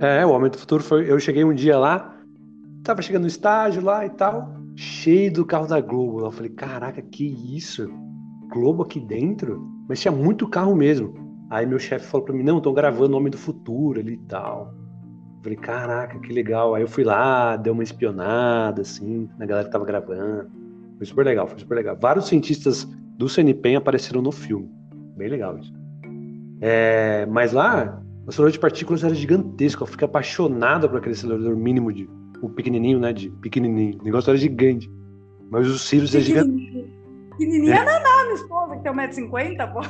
É, 0.00 0.26
o 0.26 0.30
Homem 0.30 0.50
do 0.50 0.58
Futuro 0.58 0.82
foi. 0.82 1.10
Eu 1.10 1.18
cheguei 1.20 1.44
um 1.44 1.54
dia 1.54 1.78
lá, 1.78 2.16
tava 2.82 3.00
chegando 3.00 3.22
no 3.22 3.28
estágio 3.28 3.82
lá 3.82 4.04
e 4.04 4.10
tal, 4.10 4.57
cheio 4.78 5.32
do 5.32 5.44
carro 5.44 5.66
da 5.66 5.80
Globo. 5.80 6.24
Eu 6.24 6.30
falei, 6.30 6.50
caraca, 6.52 7.02
que 7.02 7.26
isso? 7.56 7.90
Globo 8.48 8.84
aqui 8.84 9.00
dentro? 9.00 9.60
Mas 9.88 10.00
tinha 10.00 10.12
muito 10.12 10.48
carro 10.48 10.74
mesmo. 10.76 11.12
Aí 11.50 11.66
meu 11.66 11.80
chefe 11.80 12.06
falou 12.06 12.24
pra 12.24 12.34
mim, 12.34 12.44
não, 12.44 12.58
estão 12.58 12.72
gravando 12.72 13.16
Homem 13.16 13.30
do 13.30 13.36
Futuro 13.36 13.98
ali 13.98 14.12
e 14.12 14.26
tal. 14.28 14.72
Falei, 15.42 15.58
caraca, 15.58 16.20
que 16.20 16.32
legal. 16.32 16.76
Aí 16.76 16.82
eu 16.82 16.88
fui 16.88 17.02
lá, 17.02 17.56
dei 17.56 17.72
uma 17.72 17.82
espionada, 17.82 18.82
assim, 18.82 19.28
na 19.36 19.46
galera 19.46 19.66
que 19.66 19.72
tava 19.72 19.84
gravando. 19.84 20.48
Foi 20.96 21.06
super 21.06 21.24
legal, 21.24 21.48
foi 21.48 21.58
super 21.58 21.74
legal. 21.74 21.96
Vários 22.00 22.28
cientistas 22.28 22.84
do 23.16 23.28
CNPEM 23.28 23.76
apareceram 23.76 24.22
no 24.22 24.30
filme. 24.30 24.70
Bem 25.16 25.28
legal 25.28 25.58
isso. 25.58 25.72
É, 26.60 27.26
mas 27.26 27.52
lá, 27.52 28.00
o 28.24 28.28
acelerador 28.28 28.52
de 28.52 28.60
partículas 28.60 29.02
era 29.02 29.14
gigantesco. 29.14 29.82
Eu 29.82 29.88
fiquei 29.88 30.06
apaixonado 30.06 30.88
por 30.88 30.98
aquele 30.98 31.16
acelerador 31.16 31.56
mínimo 31.56 31.92
de. 31.92 32.08
O 32.42 32.48
pequenininho, 32.48 32.98
né? 33.00 33.12
De 33.12 33.30
pequenininho. 33.30 33.98
O 34.00 34.04
negócio 34.04 34.30
era 34.30 34.38
gigante. 34.38 34.90
Mas 35.50 35.66
os 35.66 35.82
Sirius 35.82 36.14
é 36.14 36.20
gigante. 36.20 36.50
Pequenininha 37.30 37.76
é. 37.76 37.84
Naná, 37.84 38.22
minha 38.24 38.34
esposa, 38.34 38.76
que 38.76 38.82
tem 38.82 38.92
1,50m, 38.92 39.72
pô. 39.72 39.80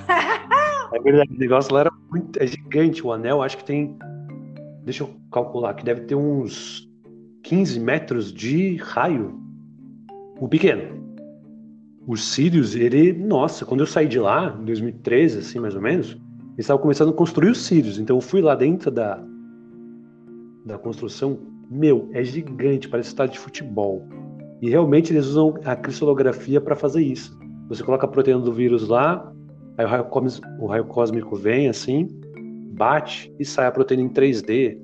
é 0.94 1.00
verdade, 1.00 1.34
o 1.34 1.38
negócio 1.38 1.74
lá 1.74 1.80
era 1.80 1.92
muito. 2.11 2.42
É 2.42 2.46
gigante. 2.46 3.06
O 3.06 3.12
anel, 3.12 3.42
acho 3.42 3.56
que 3.58 3.64
tem 3.64 3.96
deixa 4.88 5.04
eu 5.04 5.11
calcular, 5.30 5.74
que 5.74 5.84
deve 5.84 6.02
ter 6.02 6.14
uns 6.14 6.88
15 7.42 7.78
metros 7.78 8.32
de 8.32 8.76
raio. 8.76 9.38
O 10.40 10.48
pequeno. 10.48 10.98
O 12.06 12.16
Sirius, 12.16 12.74
ele, 12.74 13.12
nossa, 13.12 13.66
quando 13.66 13.80
eu 13.80 13.87
saí 13.87 14.08
de 14.08 14.18
lá, 14.18 14.56
em 14.58 14.64
2013, 14.64 15.40
assim, 15.40 15.58
mais 15.61 15.74
ou 15.74 15.82
menos, 15.82 16.12
eles 16.12 16.61
estavam 16.61 16.80
começando 16.80 17.11
a 17.11 17.12
construir 17.12 17.50
os 17.50 17.66
Sirius. 17.66 17.98
Então 17.98 18.16
eu 18.16 18.20
fui 18.22 18.40
lá 18.40 18.54
dentro 18.54 18.90
da, 18.90 19.22
da 20.64 20.78
construção. 20.78 21.38
Meu, 21.70 22.09
é 22.12 22.24
gigante, 22.24 22.88
parece 22.88 23.11
estádio 23.11 23.35
de 23.35 23.40
futebol. 23.40 24.07
E 24.62 24.70
realmente 24.70 25.12
eles 25.12 25.26
usam 25.26 25.54
a 25.64 25.76
cristalografia 25.76 26.61
para 26.61 26.74
fazer 26.74 27.02
isso. 27.02 27.38
Você 27.68 27.83
coloca 27.83 28.07
a 28.07 28.09
proteína 28.09 28.40
do 28.40 28.52
vírus 28.52 28.88
lá, 28.88 29.33
aí 29.76 29.85
o 29.85 29.88
raio, 29.88 30.07
o 30.59 30.66
raio 30.66 30.85
cósmico 30.87 31.37
vem 31.37 31.68
assim, 31.68 32.09
bate 32.72 33.33
e 33.38 33.44
sai 33.44 33.66
a 33.66 33.70
proteína 33.70 34.04
em 34.04 34.09
3D. 34.09 34.78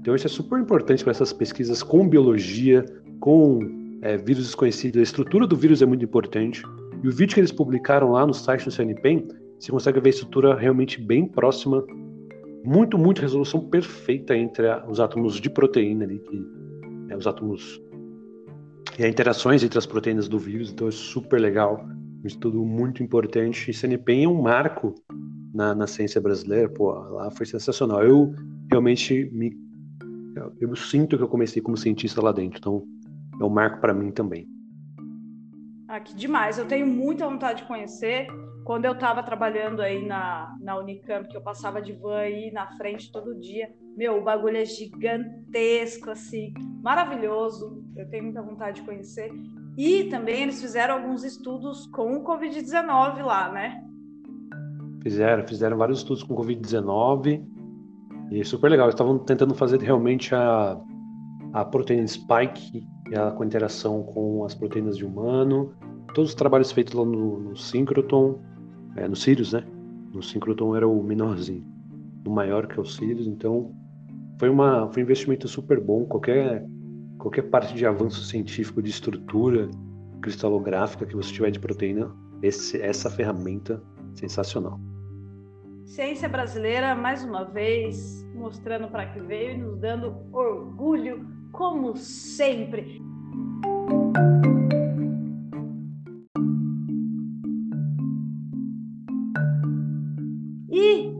Então 0.00 0.14
isso 0.14 0.26
é 0.26 0.30
super 0.30 0.58
importante 0.58 1.04
para 1.04 1.10
essas 1.10 1.32
pesquisas 1.32 1.82
com 1.82 2.08
biologia, 2.08 2.84
com 3.20 3.60
é, 4.00 4.16
vírus 4.16 4.46
desconhecidos. 4.46 4.98
A 4.98 5.02
estrutura 5.02 5.46
do 5.46 5.54
vírus 5.54 5.82
é 5.82 5.86
muito 5.86 6.04
importante. 6.04 6.62
E 7.04 7.08
o 7.08 7.12
vídeo 7.12 7.34
que 7.34 7.40
eles 7.40 7.52
publicaram 7.52 8.12
lá 8.12 8.26
no 8.26 8.32
site 8.32 8.64
do 8.64 8.70
CNPEM, 8.70 9.28
você 9.60 9.70
consegue 9.70 10.00
ver 10.00 10.08
a 10.08 10.10
estrutura 10.10 10.56
realmente 10.56 11.00
bem 11.00 11.26
próxima, 11.26 11.84
muito, 12.64 12.96
muito 12.96 13.20
resolução 13.20 13.60
perfeita 13.68 14.36
entre 14.36 14.68
a, 14.68 14.86
os 14.88 15.00
átomos 15.00 15.40
de 15.40 15.50
proteína 15.50 16.04
ali, 16.04 16.18
que, 16.18 16.46
é, 17.10 17.16
os 17.16 17.26
átomos 17.26 17.80
e 18.98 19.04
as 19.04 19.10
interações 19.10 19.62
entre 19.62 19.78
as 19.78 19.86
proteínas 19.86 20.28
do 20.28 20.38
vírus. 20.38 20.70
Então 20.70 20.88
é 20.88 20.90
super 20.90 21.40
legal, 21.40 21.84
um 22.22 22.26
estudo 22.26 22.64
muito 22.64 23.02
importante. 23.02 23.70
E 23.70 23.74
CNPEM 23.74 24.24
é 24.24 24.28
um 24.28 24.40
marco 24.40 24.94
na, 25.54 25.74
na 25.74 25.86
ciência 25.86 26.20
brasileira, 26.20 26.68
pô, 26.68 26.92
lá 26.92 27.30
foi 27.30 27.46
sensacional. 27.46 28.02
Eu 28.02 28.34
realmente 28.70 29.30
me. 29.32 29.56
Eu, 30.34 30.52
eu 30.60 30.76
sinto 30.76 31.16
que 31.16 31.22
eu 31.22 31.28
comecei 31.28 31.60
como 31.60 31.76
cientista 31.76 32.22
lá 32.22 32.32
dentro, 32.32 32.58
então 32.58 32.84
é 33.40 33.44
um 33.44 33.50
marco 33.50 33.80
para 33.80 33.92
mim 33.92 34.10
também. 34.10 34.48
Ah, 35.88 36.00
que 36.00 36.14
demais! 36.14 36.58
Eu 36.58 36.66
tenho 36.66 36.86
muita 36.86 37.28
vontade 37.28 37.62
de 37.62 37.68
conhecer. 37.68 38.26
Quando 38.64 38.84
eu 38.84 38.92
estava 38.92 39.22
trabalhando 39.22 39.82
aí 39.82 40.06
na, 40.06 40.56
na 40.60 40.78
Unicamp, 40.78 41.28
que 41.28 41.36
eu 41.36 41.42
passava 41.42 41.82
de 41.82 41.92
van 41.92 42.18
aí 42.18 42.52
na 42.52 42.66
frente 42.76 43.10
todo 43.10 43.38
dia, 43.38 43.68
meu, 43.96 44.18
o 44.18 44.22
bagulho 44.22 44.56
é 44.56 44.64
gigantesco, 44.64 46.10
assim, 46.10 46.54
maravilhoso. 46.82 47.84
Eu 47.96 48.08
tenho 48.08 48.24
muita 48.24 48.40
vontade 48.40 48.80
de 48.80 48.86
conhecer. 48.86 49.30
E 49.76 50.04
também 50.04 50.42
eles 50.42 50.60
fizeram 50.60 50.94
alguns 50.94 51.24
estudos 51.24 51.86
com 51.86 52.16
o 52.16 52.24
Covid-19 52.24 53.22
lá, 53.22 53.50
né? 53.50 53.82
Fizeram, 55.02 55.46
fizeram 55.46 55.76
vários 55.76 55.98
estudos 55.98 56.22
com 56.22 56.36
Covid-19 56.36 57.44
e 58.30 58.44
super 58.44 58.70
legal. 58.70 58.86
Eles 58.86 58.94
estavam 58.94 59.18
tentando 59.18 59.54
fazer 59.54 59.80
realmente 59.80 60.34
a, 60.34 60.80
a 61.52 61.64
proteína 61.64 62.06
spike, 62.06 62.86
ela 63.10 63.32
com 63.32 63.44
interação 63.44 64.02
com 64.04 64.44
as 64.44 64.54
proteínas 64.54 64.96
de 64.96 65.04
humano. 65.04 65.74
Todos 66.14 66.30
os 66.30 66.34
trabalhos 66.34 66.70
feitos 66.70 66.94
lá 66.94 67.04
no, 67.04 67.40
no 67.40 67.56
é, 68.96 69.08
no 69.08 69.16
Sirius, 69.16 69.52
né? 69.52 69.64
No 70.12 70.22
Synchrotron 70.22 70.76
era 70.76 70.86
o 70.86 71.02
menorzinho, 71.02 71.64
o 72.26 72.30
maior 72.30 72.66
que 72.66 72.78
é 72.78 72.82
o 72.82 72.84
Sirius. 72.84 73.26
Então 73.26 73.74
foi, 74.38 74.48
uma, 74.48 74.90
foi 74.92 75.02
um 75.02 75.04
investimento 75.04 75.48
super 75.48 75.80
bom. 75.80 76.04
Qualquer, 76.04 76.66
qualquer 77.18 77.42
parte 77.42 77.74
de 77.74 77.86
avanço 77.86 78.22
científico, 78.24 78.82
de 78.82 78.90
estrutura 78.90 79.70
cristalográfica 80.20 81.06
que 81.06 81.16
você 81.16 81.32
tiver 81.32 81.50
de 81.50 81.58
proteína, 81.58 82.10
esse, 82.42 82.80
essa 82.80 83.10
ferramenta 83.10 83.82
sensacional. 84.14 84.78
Ciência 85.84 86.28
brasileira, 86.28 86.94
mais 86.94 87.24
uma 87.24 87.44
vez, 87.44 88.26
mostrando 88.34 88.88
para 88.88 89.06
que 89.06 89.20
veio 89.20 89.52
e 89.52 89.58
nos 89.58 89.78
dando 89.78 90.14
orgulho, 90.32 91.26
como 91.52 91.96
sempre. 91.96 93.02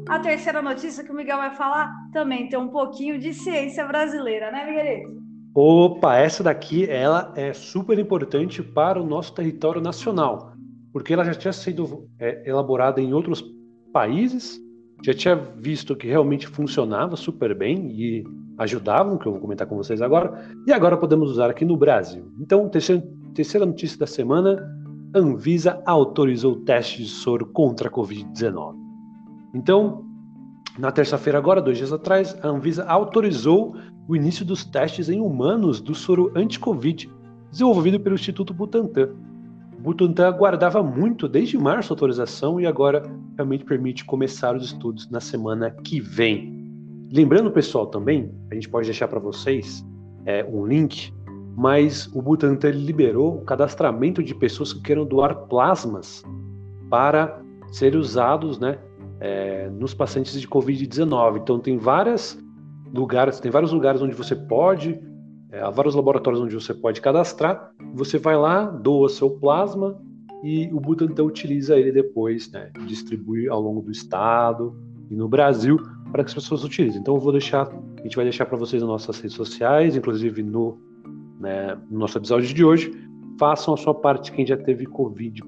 A 0.09 0.19
terceira 0.19 0.61
notícia 0.61 1.05
que 1.05 1.13
o 1.13 1.15
Miguel 1.15 1.39
vai 1.39 1.55
falar 1.55 1.93
também 2.13 2.49
tem 2.49 2.59
um 2.59 2.69
pouquinho 2.69 3.19
de 3.19 3.33
ciência 3.33 3.87
brasileira, 3.87 4.51
né, 4.51 4.65
Miguelito? 4.65 5.23
Opa, 5.55 6.17
essa 6.17 6.43
daqui 6.43 6.89
ela 6.89 7.33
é 7.37 7.53
super 7.53 7.99
importante 7.99 8.63
para 8.63 9.01
o 9.01 9.07
nosso 9.07 9.35
território 9.35 9.83
nacional, 9.83 10.53
porque 10.93 11.13
ela 11.13 11.25
já 11.25 11.35
tinha 11.35 11.53
sido 11.53 12.09
é, 12.19 12.49
elaborada 12.49 13.01
em 13.01 13.13
outros 13.13 13.45
países, 13.93 14.59
já 15.05 15.13
tinha 15.13 15.35
visto 15.37 15.95
que 15.95 16.07
realmente 16.07 16.47
funcionava 16.47 17.17
super 17.17 17.55
bem 17.55 17.91
e 17.91 18.25
ajudavam, 18.57 19.19
que 19.19 19.27
eu 19.27 19.33
vou 19.33 19.41
comentar 19.41 19.67
com 19.67 19.77
vocês 19.77 20.01
agora, 20.01 20.49
e 20.67 20.73
agora 20.73 20.97
podemos 20.97 21.31
usar 21.31 21.51
aqui 21.51 21.65
no 21.65 21.77
Brasil. 21.77 22.33
Então, 22.41 22.69
terceira, 22.69 23.03
terceira 23.35 23.67
notícia 23.67 23.99
da 23.99 24.07
semana: 24.07 24.59
Anvisa 25.15 25.83
autorizou 25.85 26.65
teste 26.65 27.03
de 27.03 27.09
soro 27.09 27.47
contra 27.47 27.89
a 27.89 27.93
Covid-19. 27.93 28.82
Então, 29.55 30.05
na 30.79 30.91
terça-feira, 30.91 31.39
agora, 31.39 31.61
dois 31.61 31.77
dias 31.77 31.93
atrás, 31.93 32.37
a 32.43 32.49
Anvisa 32.49 32.85
autorizou 32.85 33.77
o 34.09 34.17
início 34.17 34.45
dos 34.45 34.65
testes 34.65 35.09
em 35.09 35.21
humanos 35.21 35.81
do 35.81 35.95
soro 35.95 36.33
anti-Covid, 36.35 37.11
desenvolvido 37.51 38.01
pelo 38.01 38.15
Instituto 38.15 38.55
Butantan. 38.55 39.11
Butantan 39.79 40.29
aguardava 40.29 40.83
muito 40.83 41.29
desde 41.29 41.59
março 41.59 41.93
a 41.93 41.95
autorização 41.95 42.61
e 42.61 42.67
agora 42.67 43.03
realmente 43.37 43.65
permite 43.65 44.05
começar 44.05 44.57
os 44.57 44.67
estudos 44.67 45.11
na 45.11 45.21
semana 45.21 45.71
que 45.71 46.01
vem. 46.01 46.61
lembrando, 47.13 47.51
pessoal, 47.51 47.87
também, 47.87 48.33
a 48.51 48.55
gente 48.55 48.69
pode 48.69 48.87
deixar 48.87 49.09
para 49.09 49.19
vocês 49.19 49.85
é, 50.25 50.45
um 50.45 50.65
link, 50.65 51.13
mas 51.57 52.07
o 52.15 52.23
Butantan 52.23 52.71
liberou 52.71 53.39
o 53.39 53.45
cadastramento 53.45 54.23
de 54.23 54.35
pessoas 54.35 54.73
que 54.73 54.81
queiram 54.81 55.05
doar 55.05 55.35
plasmas 55.49 56.25
para 56.89 57.43
serem 57.73 57.99
usados 57.99 58.59
né, 58.59 58.79
é, 59.23 59.71
nos 59.71 59.95
pacientes 59.95 60.39
de 60.41 60.49
Covid-19. 60.49 61.39
Então 61.39 61.61
tem 61.61 61.79
várias 61.79 62.37
lugares, 62.93 63.39
tem 63.39 63.53
vários 63.53 63.71
lugares 63.73 64.03
onde 64.03 64.17
você 64.17 64.35
pode, 64.35 65.01
é, 65.53 65.61
há 65.61 65.71
vários 65.71 65.95
laboratórios 65.95 66.43
onde 66.43 66.55
você 66.57 66.75
pode 66.75 67.01
cadastrar. 67.01 67.71
Você 67.95 68.19
vai 68.19 68.37
lá, 68.37 68.65
doa 68.65 69.09
seu 69.09 69.31
plasma 69.31 69.97
e 70.43 70.69
o 70.73 70.81
Butantan 70.81 71.23
utiliza 71.23 71.79
ele 71.79 71.93
depois, 71.93 72.51
né, 72.51 72.73
distribui 72.85 73.49
ao 73.49 73.61
longo 73.61 73.81
do 73.81 73.93
estado 73.93 74.77
e 75.09 75.15
no 75.15 75.29
Brasil 75.29 75.77
para 76.11 76.25
que 76.25 76.31
as 76.31 76.35
pessoas 76.35 76.65
utilizem. 76.65 77.01
Então 77.01 77.15
eu 77.15 77.21
vou 77.21 77.31
deixar, 77.31 77.69
a 77.69 78.03
gente 78.03 78.17
vai 78.17 78.25
deixar 78.25 78.45
para 78.47 78.59
vocês 78.59 78.83
nas 78.83 78.91
nossas 78.91 79.21
redes 79.21 79.37
sociais, 79.37 79.95
inclusive 79.95 80.43
no, 80.43 80.81
né, 81.39 81.79
no 81.89 82.01
nosso 82.01 82.19
episódio 82.19 82.53
de 82.53 82.65
hoje. 82.65 82.93
Façam 83.39 83.75
a 83.75 83.77
sua 83.77 83.95
parte 83.95 84.33
quem 84.33 84.45
já 84.45 84.57
teve 84.57 84.85
Covid. 84.85 85.45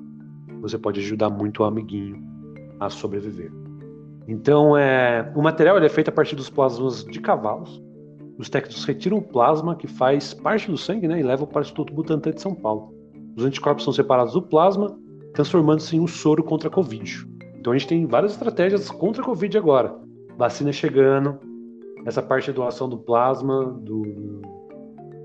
Você 0.61 0.79
pode 0.79 1.01
ajudar 1.01 1.29
muito 1.29 1.65
o 1.65 1.65
amiguinho 1.65 2.34
a 2.81 2.91
sobreviver. 2.91 3.51
Então, 4.27 4.77
é, 4.77 5.31
o 5.35 5.43
material 5.43 5.79
é 5.79 5.89
feito 5.89 6.09
a 6.09 6.13
partir 6.13 6.35
dos 6.35 6.49
plasmas 6.49 7.05
de 7.05 7.21
cavalos. 7.21 7.83
Os 8.39 8.49
técnicos 8.49 8.85
retiram 8.85 9.19
o 9.19 9.23
plasma 9.23 9.77
que 9.77 9.87
faz 9.87 10.35
parte 10.35 10.71
do 10.71 10.77
sangue 10.77 11.07
né, 11.07 11.21
e 11.21 11.23
levam 11.23 11.47
para 11.47 11.61
o 11.61 11.63
Instituto 11.63 11.93
Butantan 11.93 12.33
de 12.33 12.41
São 12.41 12.55
Paulo. 12.55 12.95
Os 13.37 13.45
anticorpos 13.45 13.85
são 13.85 13.93
separados 13.93 14.33
do 14.33 14.43
plasma, 14.43 14.97
transformando-se 15.35 15.97
em 15.97 16.01
um 16.01 16.07
soro 16.07 16.43
contra 16.43 16.69
a 16.69 16.73
Covid. 16.73 17.27
Então 17.59 17.73
a 17.73 17.79
gente 17.79 17.89
tem 17.89 18.07
várias 18.07 18.33
estratégias 18.33 18.91
contra 18.91 19.23
a 19.23 19.25
Covid 19.25 19.57
agora. 19.57 19.95
Vacina 20.37 20.73
chegando, 20.73 21.39
essa 22.05 22.23
parte 22.23 22.47
de 22.47 22.53
doação 22.53 22.89
do 22.89 22.99
plasma, 22.99 23.65
do, 23.81 24.03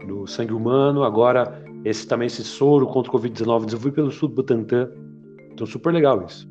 do 0.08 0.28
sangue 0.28 0.54
humano, 0.54 1.04
agora 1.04 1.64
esse 1.84 2.08
também 2.08 2.28
esse 2.28 2.44
soro 2.44 2.88
contra 2.88 3.12
o 3.12 3.16
Covid-19 3.16 3.66
desenvolvido 3.66 3.96
pelo 3.96 4.08
Instituto 4.08 4.36
Butantan. 4.36 4.90
Então 5.52 5.66
super 5.66 5.94
legal 5.94 6.24
isso. 6.26 6.50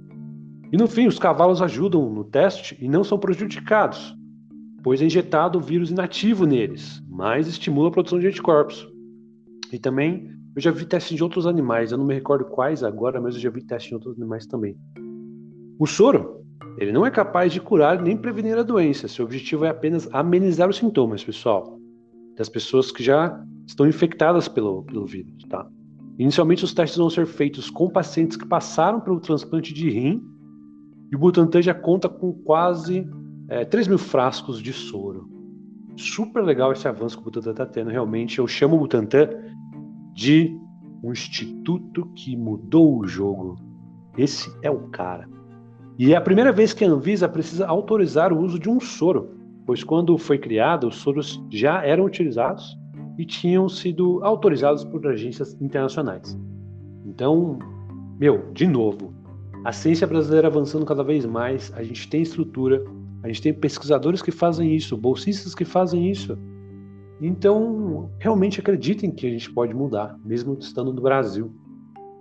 E 0.71 0.77
no 0.77 0.87
fim, 0.87 1.07
os 1.07 1.19
cavalos 1.19 1.63
ajudam 1.63 2.11
no 2.11 2.25
teste 2.25 2.77
e 2.81 2.89
não 2.89 3.03
são 3.03 3.19
prejudicados, 3.19 4.15
pois 4.83 5.01
é 5.01 5.07
injetado 5.07 5.59
o 5.59 5.63
vírus 5.63 5.91
inativo 5.91 6.45
neles, 6.45 7.03
mas 7.09 7.49
estimula 7.49 7.89
a 7.89 7.91
produção 7.91 8.19
de 8.19 8.27
anticorpos. 8.27 8.87
E 9.73 9.79
também 9.79 10.31
eu 10.55 10.61
já 10.61 10.71
vi 10.71 10.85
testes 10.85 11.17
de 11.17 11.23
outros 11.23 11.47
animais, 11.47 11.91
eu 11.91 11.97
não 11.97 12.05
me 12.05 12.15
recordo 12.15 12.45
quais 12.45 12.83
agora, 12.83 13.21
mas 13.21 13.35
eu 13.35 13.41
já 13.41 13.49
vi 13.49 13.63
testes 13.63 13.89
de 13.89 13.95
outros 13.95 14.17
animais 14.19 14.47
também. 14.47 14.77
O 15.79 15.87
soro, 15.87 16.45
ele 16.77 16.93
não 16.93 17.07
é 17.07 17.11
capaz 17.11 17.51
de 17.53 17.61
curar 17.61 18.03
nem 18.03 18.17
prevenir 18.17 18.59
a 18.59 18.63
doença, 18.63 19.09
seu 19.09 19.25
objetivo 19.25 19.65
é 19.65 19.71
apenas 19.71 20.07
amenizar 20.13 20.69
os 20.69 20.77
sintomas, 20.77 21.25
pessoal, 21.25 21.79
das 22.37 22.49
pessoas 22.49 22.93
que 22.93 23.03
já 23.03 23.43
estão 23.67 23.87
infectadas 23.87 24.49
pelo, 24.49 24.83
pelo 24.83 25.07
vírus, 25.07 25.45
tá? 25.49 25.67
Inicialmente, 26.19 26.65
os 26.65 26.75
testes 26.75 26.99
vão 26.99 27.09
ser 27.09 27.27
feitos 27.27 27.71
com 27.71 27.89
pacientes 27.89 28.37
que 28.37 28.47
passaram 28.47 29.01
pelo 29.01 29.21
transplante 29.21 29.73
de 29.73 29.89
rim 29.89 30.38
e 31.11 31.17
o 31.17 31.19
Butantan 31.19 31.63
já 31.63 31.75
conta 31.75 32.09
com 32.09 32.33
quase 32.33 33.09
é, 33.49 33.65
3 33.65 33.89
mil 33.89 33.99
frascos 33.99 34.61
de 34.61 34.73
soro. 34.73 35.29
Super 35.97 36.45
legal 36.45 36.73
esse 36.73 36.87
avanço 36.87 37.17
que 37.17 37.23
o 37.23 37.25
Butantan 37.25 37.51
está 37.51 37.67
tendo. 37.67 37.91
Realmente, 37.91 38.39
eu 38.39 38.47
chamo 38.47 38.77
o 38.77 38.81
Butantan 38.81 39.31
de 40.15 40.57
um 41.03 41.13
instituto 41.13 42.07
que 42.15 42.37
mudou 42.37 42.99
o 42.99 43.07
jogo. 43.07 43.57
Esse 44.17 44.53
é 44.63 44.71
o 44.71 44.89
cara. 44.89 45.29
E 45.99 46.13
é 46.13 46.17
a 46.17 46.21
primeira 46.21 46.53
vez 46.53 46.73
que 46.73 46.85
a 46.85 46.89
Anvisa 46.89 47.29
precisa 47.29 47.67
autorizar 47.67 48.33
o 48.33 48.41
uso 48.41 48.59
de 48.59 48.69
um 48.69 48.79
soro, 48.79 49.31
pois 49.67 49.83
quando 49.83 50.17
foi 50.17 50.39
criado, 50.39 50.87
os 50.87 50.97
soros 50.97 51.43
já 51.51 51.85
eram 51.85 52.05
utilizados 52.05 52.77
e 53.19 53.25
tinham 53.25 53.69
sido 53.69 54.23
autorizados 54.23 54.85
por 54.85 55.05
agências 55.07 55.61
internacionais. 55.61 56.39
Então, 57.05 57.59
meu, 58.19 58.53
de 58.53 58.67
novo, 58.67 59.13
a 59.65 59.73
ciência 59.73 60.07
brasileira 60.07 60.49
avançando 60.49 60.87
cada 60.87 61.03
vez 61.03 61.27
mais, 61.27 61.73
a 61.75 61.83
gente 61.83 62.09
tem 62.09 62.23
estrutura, 62.23 62.85
a 63.23 63.29
gente 63.29 63.43
tem 63.43 63.53
pesquisadores 63.53 64.23
que 64.23 64.31
fazem 64.31 64.75
isso, 64.75 64.97
bolsistas 64.97 65.55
que 65.55 65.65
fazem 65.65 66.11
isso. 66.11 66.39
Então, 67.21 68.11
realmente 68.19 68.61
acreditem 68.61 69.11
que 69.11 69.27
a 69.27 69.31
gente 69.31 69.51
pode 69.53 69.75
mudar, 69.75 70.17
mesmo 70.25 70.57
estando 70.59 70.93
no 70.93 71.03
Brasil, 71.03 71.53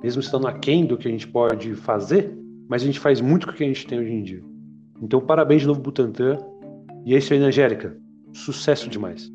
mesmo 0.01 0.21
estando 0.21 0.47
aquém 0.47 0.85
do 0.85 0.97
que 0.97 1.07
a 1.07 1.11
gente 1.11 1.27
pode 1.27 1.75
fazer, 1.75 2.35
mas 2.67 2.81
a 2.81 2.85
gente 2.85 2.99
faz 2.99 3.21
muito 3.21 3.45
com 3.45 3.53
o 3.53 3.55
que 3.55 3.63
a 3.63 3.67
gente 3.67 3.85
tem 3.85 3.99
hoje 3.99 4.11
em 4.11 4.23
dia. 4.23 4.43
Então, 5.01 5.21
parabéns 5.21 5.61
de 5.61 5.67
novo, 5.67 5.79
Butantan. 5.79 6.37
E 7.05 7.13
é 7.13 7.17
isso 7.19 7.31
aí, 7.31 7.39
Angélica. 7.39 7.95
Sucesso 8.33 8.89
demais. 8.89 9.31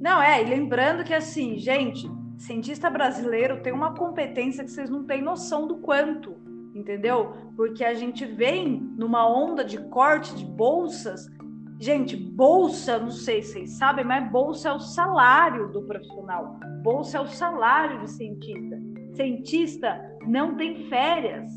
Não, 0.00 0.20
é, 0.20 0.42
e 0.42 0.48
lembrando 0.48 1.04
que 1.04 1.14
assim, 1.14 1.56
gente, 1.58 2.10
cientista 2.36 2.90
brasileiro 2.90 3.60
tem 3.62 3.72
uma 3.72 3.94
competência 3.94 4.64
que 4.64 4.70
vocês 4.70 4.90
não 4.90 5.04
têm 5.04 5.22
noção 5.22 5.68
do 5.68 5.76
quanto 5.76 6.34
entendeu? 6.74 7.32
Porque 7.56 7.84
a 7.84 7.94
gente 7.94 8.24
vem 8.24 8.80
numa 8.96 9.28
onda 9.28 9.64
de 9.64 9.78
corte 9.88 10.34
de 10.34 10.44
bolsas. 10.44 11.26
Gente, 11.78 12.16
bolsa, 12.16 12.98
não 12.98 13.10
sei 13.10 13.42
se 13.42 13.52
vocês 13.52 13.78
sabem, 13.78 14.04
mas 14.04 14.30
bolsa 14.30 14.68
é 14.68 14.72
o 14.72 14.80
salário 14.80 15.68
do 15.68 15.82
profissional. 15.82 16.58
Bolsa 16.82 17.18
é 17.18 17.20
o 17.20 17.26
salário 17.26 18.00
do 18.00 18.06
cientista. 18.06 18.78
Cientista 19.14 20.16
não 20.26 20.56
tem 20.56 20.88
férias. 20.88 21.50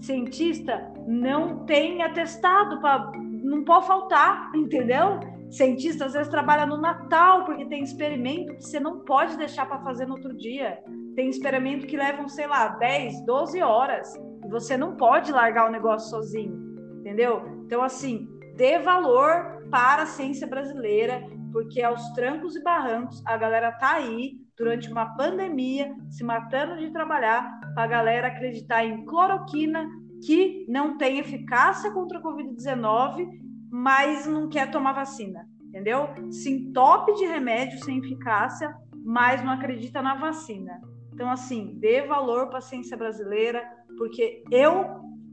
Cientista 0.00 0.92
não 1.06 1.64
tem 1.64 2.02
atestado 2.02 2.80
para 2.80 3.12
não 3.48 3.64
pode 3.64 3.86
faltar, 3.86 4.50
entendeu? 4.54 5.20
Cientista 5.50 6.04
às 6.04 6.12
vezes 6.12 6.28
trabalha 6.28 6.66
no 6.66 6.76
Natal 6.76 7.44
porque 7.44 7.64
tem 7.64 7.82
experimento 7.82 8.54
que 8.54 8.64
você 8.64 8.78
não 8.78 9.00
pode 9.00 9.36
deixar 9.36 9.66
para 9.66 9.78
fazer 9.78 10.06
no 10.06 10.14
outro 10.14 10.36
dia. 10.36 10.78
Tem 11.16 11.28
experimento 11.28 11.86
que 11.86 11.96
levam, 11.96 12.28
sei 12.28 12.46
lá, 12.46 12.68
10, 12.68 13.24
12 13.24 13.62
horas. 13.62 14.12
Você 14.48 14.76
não 14.76 14.96
pode 14.96 15.32
largar 15.32 15.68
o 15.68 15.72
negócio 15.72 16.10
sozinho, 16.10 16.56
entendeu? 17.00 17.42
Então, 17.64 17.82
assim, 17.82 18.28
dê 18.56 18.78
valor 18.78 19.58
para 19.70 20.02
a 20.02 20.06
ciência 20.06 20.46
brasileira, 20.46 21.22
porque 21.52 21.82
aos 21.82 22.02
trancos 22.12 22.56
e 22.56 22.62
barrancos 22.62 23.22
a 23.26 23.36
galera 23.36 23.72
tá 23.72 23.94
aí 23.94 24.36
durante 24.56 24.90
uma 24.90 25.14
pandemia 25.16 25.94
se 26.10 26.24
matando 26.24 26.76
de 26.76 26.90
trabalhar 26.90 27.48
para 27.74 27.84
a 27.84 27.86
galera 27.86 28.28
acreditar 28.28 28.84
em 28.84 29.04
cloroquina 29.04 29.88
que 30.24 30.66
não 30.68 30.98
tem 30.98 31.18
eficácia 31.18 31.92
contra 31.92 32.18
a 32.18 32.22
Covid-19, 32.22 33.28
mas 33.70 34.26
não 34.26 34.48
quer 34.48 34.70
tomar 34.70 34.92
vacina, 34.92 35.46
entendeu? 35.62 36.08
Se 36.30 36.50
entope 36.50 37.14
de 37.14 37.26
remédio 37.26 37.82
sem 37.84 37.98
eficácia, 37.98 38.74
mas 39.04 39.44
não 39.44 39.52
acredita 39.52 40.02
na 40.02 40.16
vacina. 40.16 40.80
Então, 41.12 41.30
assim, 41.30 41.74
dê 41.78 42.02
valor 42.02 42.48
para 42.48 42.58
a 42.58 42.62
ciência 42.62 42.96
brasileira, 42.96 43.62
porque 43.98 44.42
eu 44.50 44.86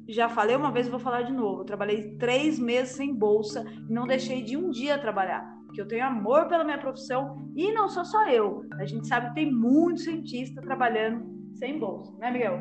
já 0.08 0.28
falei 0.28 0.56
uma 0.56 0.72
vez 0.72 0.88
e 0.88 0.90
vou 0.90 1.00
falar 1.00 1.22
de 1.22 1.32
novo. 1.32 1.62
Eu 1.62 1.66
trabalhei 1.66 2.16
três 2.18 2.60
meses 2.60 2.96
sem 2.96 3.14
bolsa 3.14 3.66
e 3.90 3.94
não 3.94 4.06
deixei 4.06 4.42
de 4.42 4.58
um 4.58 4.70
dia 4.70 4.98
trabalhar. 4.98 5.56
Porque 5.66 5.82
eu 5.82 5.88
tenho 5.88 6.06
amor 6.06 6.48
pela 6.48 6.64
minha 6.64 6.78
profissão 6.78 7.50
e 7.56 7.72
não 7.72 7.90
sou 7.90 8.06
só 8.06 8.28
eu. 8.30 8.64
A 8.74 8.86
gente 8.86 9.08
sabe 9.08 9.30
que 9.30 9.36
tem 9.36 9.52
muito 9.52 10.02
cientista 10.02 10.62
trabalhando 10.62 11.26
sem 11.56 11.80
bolsa, 11.80 12.12
né, 12.20 12.32
Miguel? 12.32 12.60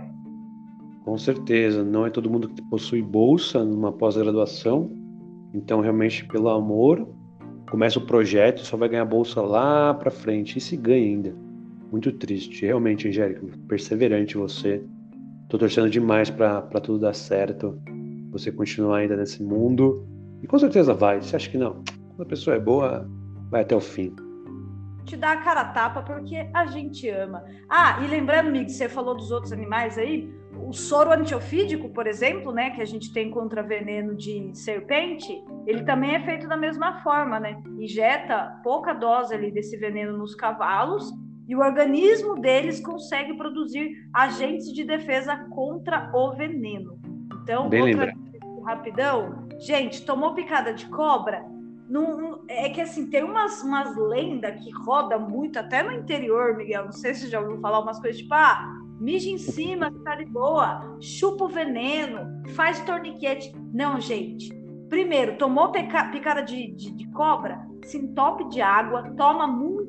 Com 1.04 1.18
certeza. 1.18 1.84
Não 1.84 2.06
é 2.06 2.10
todo 2.10 2.30
mundo 2.30 2.48
que 2.48 2.62
possui 2.70 3.02
bolsa 3.02 3.64
numa 3.64 3.92
pós-graduação. 3.92 4.90
Então, 5.52 5.80
realmente, 5.80 6.24
pelo 6.24 6.48
amor, 6.48 7.06
começa 7.70 7.98
o 7.98 8.06
projeto, 8.06 8.60
só 8.60 8.76
vai 8.76 8.88
ganhar 8.88 9.04
bolsa 9.04 9.42
lá 9.42 9.92
para 9.92 10.10
frente. 10.10 10.58
E 10.58 10.60
se 10.60 10.76
ganha 10.76 11.04
ainda. 11.04 11.36
Muito 11.92 12.10
triste. 12.10 12.64
Realmente, 12.64 13.06
Angélica, 13.06 13.46
perseverante 13.68 14.36
você 14.36 14.82
Tô 15.54 15.58
torcendo 15.58 15.88
demais 15.88 16.30
para 16.30 16.60
tudo 16.82 16.98
dar 16.98 17.14
certo, 17.14 17.80
você 18.32 18.50
continuar 18.50 18.96
ainda 18.96 19.16
nesse 19.16 19.40
mundo. 19.40 20.04
E 20.42 20.48
com 20.48 20.58
certeza 20.58 20.92
vai. 20.92 21.22
Você 21.22 21.36
acha 21.36 21.48
que 21.48 21.56
não? 21.56 21.74
Quando 22.08 22.22
a 22.22 22.26
pessoa 22.26 22.56
é 22.56 22.58
boa, 22.58 23.08
vai 23.52 23.62
até 23.62 23.76
o 23.76 23.80
fim. 23.80 24.12
Te 25.04 25.16
dá 25.16 25.30
a 25.30 25.36
cara 25.36 25.60
a 25.60 25.64
tapa 25.66 26.02
porque 26.02 26.50
a 26.52 26.66
gente 26.66 27.08
ama. 27.08 27.44
Ah, 27.70 28.00
e 28.02 28.08
lembrando, 28.08 28.50
Mig, 28.50 28.68
você 28.68 28.88
falou 28.88 29.14
dos 29.14 29.30
outros 29.30 29.52
animais 29.52 29.96
aí, 29.96 30.28
o 30.58 30.72
soro 30.72 31.12
antiofídico, 31.12 31.88
por 31.90 32.08
exemplo, 32.08 32.50
né, 32.50 32.70
que 32.70 32.82
a 32.82 32.84
gente 32.84 33.12
tem 33.12 33.30
contra 33.30 33.62
veneno 33.62 34.16
de 34.16 34.50
serpente, 34.54 35.32
ele 35.68 35.84
também 35.84 36.16
é 36.16 36.24
feito 36.24 36.48
da 36.48 36.56
mesma 36.56 37.00
forma, 37.04 37.38
né? 37.38 37.62
Injeta 37.78 38.60
pouca 38.64 38.92
dose 38.92 39.32
ali 39.32 39.52
desse 39.52 39.76
veneno 39.76 40.18
nos 40.18 40.34
cavalos 40.34 41.12
e 41.46 41.54
o 41.54 41.60
organismo 41.60 42.40
deles 42.40 42.80
consegue 42.80 43.34
produzir 43.36 44.08
agentes 44.12 44.72
de 44.72 44.84
defesa 44.84 45.36
contra 45.50 46.10
o 46.14 46.32
veneno. 46.32 46.98
Então, 47.42 47.68
Bem 47.68 47.82
outra 47.82 48.12
rapidão, 48.64 49.46
gente, 49.58 50.04
tomou 50.06 50.34
picada 50.34 50.72
de 50.72 50.86
cobra? 50.86 51.44
Não, 51.88 52.42
é 52.48 52.70
que 52.70 52.80
assim, 52.80 53.10
tem 53.10 53.22
umas, 53.22 53.62
umas 53.62 53.94
lendas 53.94 54.58
que 54.64 54.70
roda 54.70 55.18
muito, 55.18 55.58
até 55.58 55.82
no 55.82 55.92
interior, 55.92 56.56
Miguel. 56.56 56.86
Não 56.86 56.92
sei 56.92 57.12
se 57.12 57.28
já 57.28 57.40
ouviu 57.40 57.60
falar 57.60 57.80
umas 57.80 58.00
coisas 58.00 58.20
tipo, 58.22 58.32
ah, 58.32 58.80
mija 58.98 59.28
em 59.28 59.36
cima 59.36 59.92
que 59.92 59.98
tá 59.98 60.16
de 60.16 60.24
boa, 60.24 60.96
chupa 61.00 61.44
o 61.44 61.48
veneno, 61.48 62.42
faz 62.54 62.80
torniquete. 62.80 63.54
Não, 63.74 64.00
gente, 64.00 64.48
Primeiro, 64.94 65.36
tomou 65.36 65.72
picada 65.72 66.42
de, 66.42 66.70
de, 66.72 66.92
de 66.92 67.10
cobra, 67.10 67.66
se 67.84 67.98
entope 67.98 68.48
de 68.48 68.60
água, 68.60 69.02
toma 69.16 69.44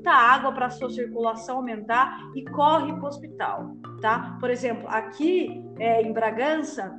muita 0.06 0.12
água 0.12 0.52
para 0.52 0.68
a 0.68 0.70
sua 0.70 0.90
circulação 0.92 1.58
aumentar 1.58 2.16
e 2.36 2.44
corre 2.46 2.94
para 2.94 3.04
o 3.04 3.08
hospital, 3.08 3.76
tá? 4.00 4.38
Por 4.40 4.52
exemplo, 4.52 4.88
aqui 4.88 5.66
é, 5.80 6.04
em 6.04 6.14
Bragança, 6.14 6.94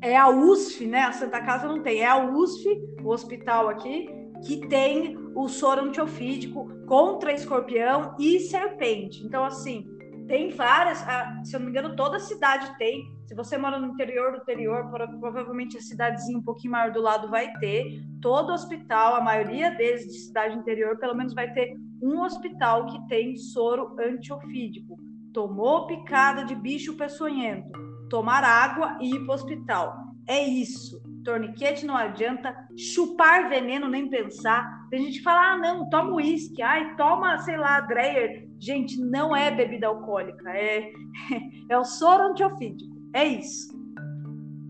é 0.00 0.16
a 0.16 0.28
USF, 0.28 0.86
né? 0.86 1.02
A 1.02 1.12
Santa 1.12 1.40
Casa 1.40 1.66
não 1.66 1.82
tem, 1.82 2.00
é 2.00 2.06
a 2.06 2.24
USF, 2.24 2.68
o 3.02 3.08
hospital 3.08 3.68
aqui, 3.68 4.08
que 4.46 4.68
tem 4.68 5.18
o 5.34 5.48
soro 5.48 5.82
antiofídico 5.82 6.68
contra 6.86 7.32
escorpião 7.32 8.14
e 8.18 8.38
serpente. 8.38 9.26
Então, 9.26 9.44
assim, 9.44 9.84
tem 10.28 10.50
várias, 10.50 11.04
se 11.44 11.54
eu 11.54 11.60
não 11.60 11.66
me 11.66 11.72
engano, 11.72 11.96
toda 11.96 12.20
cidade 12.20 12.78
tem. 12.78 13.10
Se 13.30 13.34
você 13.36 13.56
mora 13.56 13.78
no 13.78 13.92
interior 13.92 14.32
do 14.32 14.38
interior, 14.38 14.90
provavelmente 14.90 15.76
a 15.76 15.80
cidadezinha 15.80 16.36
um 16.36 16.42
pouquinho 16.42 16.72
maior 16.72 16.90
do 16.90 17.00
lado 17.00 17.30
vai 17.30 17.52
ter. 17.58 18.02
Todo 18.20 18.52
hospital, 18.52 19.14
a 19.14 19.20
maioria 19.20 19.70
deles 19.70 20.04
de 20.04 20.18
cidade 20.18 20.58
interior, 20.58 20.98
pelo 20.98 21.14
menos 21.14 21.32
vai 21.32 21.48
ter 21.52 21.76
um 22.02 22.22
hospital 22.22 22.86
que 22.86 23.06
tem 23.06 23.36
soro 23.36 23.94
antiofídico. 24.00 24.98
Tomou 25.32 25.86
picada 25.86 26.44
de 26.44 26.56
bicho 26.56 26.96
peçonhento, 26.96 27.70
tomar 28.08 28.42
água 28.42 28.98
e 29.00 29.14
ir 29.14 29.20
para 29.20 29.30
o 29.30 29.34
hospital. 29.36 29.96
É 30.26 30.44
isso. 30.44 31.00
Torniquete 31.24 31.86
não 31.86 31.96
adianta, 31.96 32.52
chupar 32.76 33.48
veneno 33.48 33.88
nem 33.88 34.10
pensar. 34.10 34.88
Tem 34.90 35.04
gente 35.04 35.18
que 35.18 35.24
fala: 35.24 35.52
ah, 35.52 35.56
não, 35.56 35.88
toma 35.88 36.16
uísque, 36.16 36.60
ai, 36.62 36.96
toma, 36.96 37.38
sei 37.38 37.56
lá, 37.56 37.80
Dreyer. 37.80 38.48
Gente, 38.58 39.00
não 39.00 39.36
é 39.36 39.52
bebida 39.52 39.86
alcoólica, 39.86 40.50
é, 40.50 40.90
é 41.70 41.78
o 41.78 41.84
soro 41.84 42.24
antiofídico. 42.24 42.89
É 43.14 43.24
isso. 43.24 43.68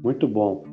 Muito 0.02 0.26
bom. 0.26 0.64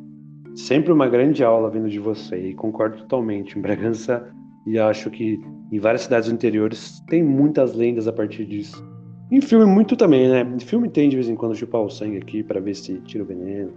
Sempre 0.55 0.91
uma 0.91 1.07
grande 1.07 1.43
aula 1.43 1.69
vindo 1.69 1.89
de 1.89 1.99
você 1.99 2.49
e 2.49 2.53
concordo 2.53 2.97
totalmente. 2.97 3.57
Em 3.57 3.61
Bragança, 3.61 4.31
e 4.65 4.79
acho 4.79 5.09
que 5.09 5.39
em 5.71 5.79
várias 5.79 6.01
cidades 6.01 6.29
interiores 6.29 7.01
tem 7.07 7.23
muitas 7.23 7.73
lendas 7.73 8.07
a 8.07 8.13
partir 8.13 8.45
disso. 8.45 8.83
Em 9.29 9.41
filme, 9.41 9.65
muito 9.65 9.97
também, 9.97 10.29
né? 10.29 10.41
Em 10.41 10.59
filme 10.59 10.89
tem 10.89 11.09
de 11.09 11.17
vez 11.17 11.27
em 11.27 11.35
quando 11.35 11.55
chupar 11.55 11.81
o 11.81 11.89
sangue 11.89 12.17
aqui 12.17 12.41
para 12.41 12.61
ver 12.61 12.73
se 12.73 12.99
tira 13.01 13.23
o 13.23 13.27
veneno. 13.27 13.73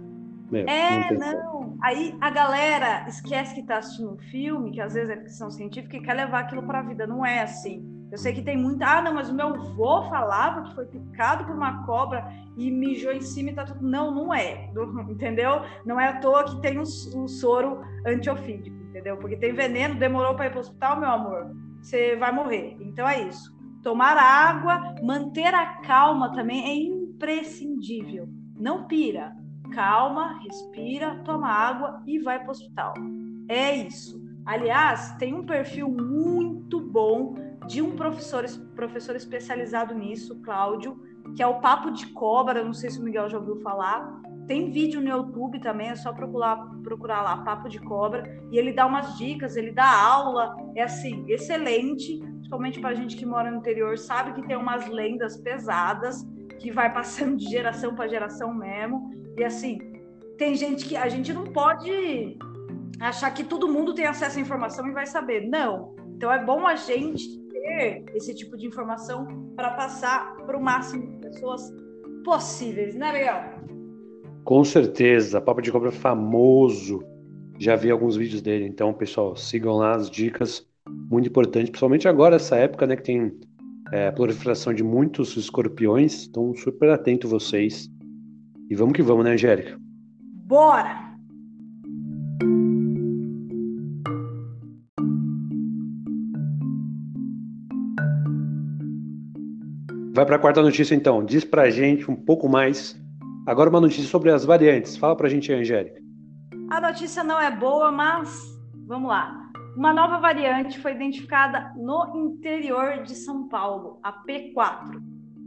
Meu, 0.49 0.67
é, 0.67 1.13
não, 1.13 1.33
não. 1.33 1.77
Aí 1.81 2.15
a 2.19 2.29
galera 2.29 3.07
esquece 3.07 3.55
que 3.55 3.63
tá 3.63 3.77
assistindo 3.77 4.13
um 4.13 4.17
filme, 4.17 4.71
que 4.71 4.81
às 4.81 4.93
vezes 4.93 5.09
é 5.09 5.17
ficção 5.17 5.49
científica, 5.49 5.97
e 5.97 6.01
quer 6.01 6.13
levar 6.13 6.41
aquilo 6.41 6.63
para 6.63 6.79
a 6.79 6.83
vida. 6.83 7.05
Não 7.05 7.25
é 7.25 7.41
assim. 7.41 8.00
Eu 8.11 8.17
sei 8.17 8.33
que 8.33 8.41
tem 8.41 8.57
muita. 8.57 8.85
Ah, 8.85 9.01
não, 9.01 9.13
mas 9.13 9.29
o 9.29 9.33
meu 9.33 9.47
avô 9.47 10.03
falava 10.09 10.63
que 10.63 10.75
foi 10.75 10.85
picado 10.85 11.45
por 11.45 11.55
uma 11.55 11.85
cobra 11.85 12.29
e 12.57 12.69
mijou 12.69 13.13
em 13.13 13.21
cima 13.21 13.51
e 13.51 13.53
tá 13.53 13.63
tudo. 13.63 13.81
Não, 13.81 14.13
não 14.13 14.33
é. 14.33 14.69
Entendeu? 15.09 15.61
Não 15.85 15.97
é 15.97 16.09
à 16.09 16.19
toa 16.19 16.43
que 16.43 16.59
tem 16.61 16.77
um, 16.77 16.83
um 17.15 17.27
soro 17.27 17.81
antiofídico, 18.05 18.75
entendeu? 18.89 19.15
Porque 19.15 19.37
tem 19.37 19.53
veneno, 19.53 19.95
demorou 19.95 20.35
para 20.35 20.47
ir 20.47 20.49
para 20.49 20.57
o 20.57 20.61
hospital, 20.61 20.99
meu 20.99 21.09
amor. 21.09 21.55
Você 21.81 22.17
vai 22.17 22.33
morrer. 22.33 22.75
Então 22.81 23.07
é 23.07 23.21
isso. 23.21 23.57
Tomar 23.81 24.17
água, 24.17 24.95
manter 25.01 25.55
a 25.55 25.77
calma 25.81 26.33
também 26.33 26.65
é 26.65 26.75
imprescindível. 26.75 28.27
Não 28.57 28.87
pira. 28.87 29.35
Calma, 29.73 30.37
respira, 30.43 31.21
toma 31.23 31.47
água 31.47 32.03
e 32.05 32.19
vai 32.19 32.39
para 32.39 32.49
o 32.49 32.51
hospital. 32.51 32.93
É 33.47 33.73
isso. 33.73 34.21
Aliás, 34.45 35.15
tem 35.17 35.33
um 35.33 35.45
perfil 35.45 35.89
muito 35.89 36.79
bom 36.79 37.35
de 37.67 37.81
um 37.81 37.95
professor, 37.95 38.45
professor 38.75 39.15
especializado 39.15 39.93
nisso, 39.93 40.41
Cláudio, 40.41 40.99
que 41.35 41.43
é 41.43 41.47
o 41.47 41.59
Papo 41.59 41.91
de 41.91 42.07
Cobra, 42.07 42.63
não 42.63 42.73
sei 42.73 42.89
se 42.89 42.99
o 42.99 43.03
Miguel 43.03 43.29
já 43.29 43.37
ouviu 43.37 43.57
falar. 43.57 44.21
Tem 44.47 44.71
vídeo 44.71 44.99
no 44.99 45.07
YouTube 45.07 45.59
também, 45.59 45.89
é 45.89 45.95
só 45.95 46.11
procurar, 46.11 46.57
procurar 46.83 47.21
lá, 47.21 47.37
Papo 47.37 47.69
de 47.69 47.79
Cobra, 47.79 48.23
e 48.51 48.57
ele 48.57 48.73
dá 48.73 48.85
umas 48.85 49.17
dicas, 49.17 49.55
ele 49.55 49.71
dá 49.71 49.89
aula, 49.89 50.57
é 50.75 50.83
assim, 50.83 51.23
excelente, 51.27 52.19
principalmente 52.19 52.79
para 52.79 52.95
gente 52.95 53.15
que 53.15 53.25
mora 53.25 53.49
no 53.49 53.57
interior, 53.57 53.97
sabe 53.97 54.33
que 54.33 54.47
tem 54.47 54.57
umas 54.57 54.87
lendas 54.87 55.37
pesadas, 55.37 56.27
que 56.59 56.71
vai 56.71 56.91
passando 56.91 57.37
de 57.37 57.45
geração 57.45 57.95
para 57.95 58.09
geração 58.09 58.53
mesmo, 58.53 59.09
e 59.37 59.43
assim, 59.43 59.79
tem 60.37 60.55
gente 60.55 60.85
que 60.85 60.97
a 60.97 61.07
gente 61.07 61.31
não 61.31 61.45
pode 61.45 62.37
achar 62.99 63.31
que 63.31 63.43
todo 63.43 63.67
mundo 63.67 63.93
tem 63.93 64.05
acesso 64.05 64.37
à 64.37 64.41
informação 64.41 64.87
e 64.87 64.91
vai 64.91 65.05
saber. 65.05 65.47
Não. 65.47 65.95
Então 66.15 66.31
é 66.31 66.43
bom 66.43 66.67
a 66.67 66.75
gente 66.75 67.40
ter 67.61 68.03
esse 68.15 68.33
tipo 68.33 68.57
de 68.57 68.65
informação 68.67 69.51
para 69.55 69.71
passar 69.71 70.35
para 70.45 70.57
o 70.57 70.61
máximo 70.61 71.07
de 71.07 71.17
pessoas 71.17 71.61
possíveis, 72.23 72.95
né, 72.95 73.11
Miguel? 73.11 73.61
Com 74.43 74.63
certeza, 74.63 75.39
Papo 75.39 75.61
de 75.61 75.71
Cobra 75.71 75.89
é 75.89 75.93
famoso. 75.93 77.03
Já 77.59 77.75
vi 77.75 77.91
alguns 77.91 78.15
vídeos 78.15 78.41
dele, 78.41 78.65
então, 78.65 78.93
pessoal, 78.93 79.35
sigam 79.35 79.75
lá 79.77 79.95
as 79.95 80.09
dicas, 80.09 80.67
muito 80.87 81.29
importante, 81.29 81.69
principalmente 81.69 82.07
agora, 82.07 82.37
essa 82.37 82.55
época, 82.55 82.87
né, 82.87 82.95
que 82.95 83.03
tem 83.03 83.31
é, 83.91 84.09
proliferação 84.11 84.73
de 84.73 84.83
muitos 84.83 85.37
escorpiões, 85.37 86.25
então 86.27 86.55
super 86.55 86.89
atento 86.89 87.27
vocês. 87.27 87.87
E 88.69 88.75
vamos 88.75 88.93
que 88.93 89.03
vamos, 89.03 89.25
né, 89.25 89.33
Angélica? 89.33 89.77
Bora! 90.47 91.10
Vai 100.13 100.25
para 100.25 100.35
a 100.35 100.39
quarta 100.39 100.61
notícia 100.61 100.93
então. 100.93 101.23
Diz 101.23 101.45
para 101.45 101.63
a 101.63 101.69
gente 101.69 102.11
um 102.11 102.15
pouco 102.15 102.49
mais. 102.49 102.99
Agora 103.47 103.69
uma 103.69 103.79
notícia 103.79 104.03
sobre 104.03 104.29
as 104.29 104.43
variantes. 104.43 104.97
Fala 104.97 105.15
para 105.15 105.27
a 105.27 105.29
gente, 105.29 105.53
Angélica. 105.53 106.01
A 106.69 106.81
notícia 106.81 107.23
não 107.23 107.39
é 107.39 107.49
boa, 107.49 107.91
mas 107.93 108.59
vamos 108.87 109.09
lá. 109.09 109.37
Uma 109.77 109.93
nova 109.93 110.19
variante 110.19 110.77
foi 110.79 110.91
identificada 110.91 111.73
no 111.77 112.11
interior 112.13 113.03
de 113.03 113.15
São 113.15 113.47
Paulo, 113.47 113.99
a 114.03 114.11
P4. 114.11 115.01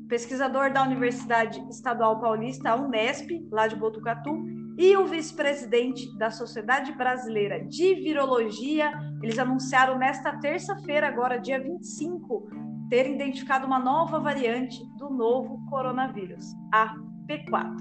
pesquisador 0.08 0.72
da 0.72 0.82
Universidade 0.82 1.62
Estadual 1.68 2.18
Paulista, 2.18 2.70
a 2.70 2.76
Unesp, 2.76 3.46
lá 3.50 3.66
de 3.66 3.76
Botucatu, 3.76 4.30
e 4.78 4.96
o 4.96 5.06
vice-presidente 5.06 6.16
da 6.16 6.30
Sociedade 6.30 6.92
Brasileira 6.92 7.64
de 7.64 7.94
Virologia, 7.96 8.92
eles 9.22 9.38
anunciaram 9.38 9.98
nesta 9.98 10.36
terça-feira, 10.38 11.06
agora 11.06 11.38
dia 11.38 11.60
25, 11.60 12.48
ter 12.94 13.10
identificado 13.10 13.66
uma 13.66 13.80
nova 13.80 14.20
variante 14.20 14.86
do 14.96 15.10
novo 15.10 15.60
coronavírus, 15.68 16.54
a 16.72 16.94
P4. 17.26 17.74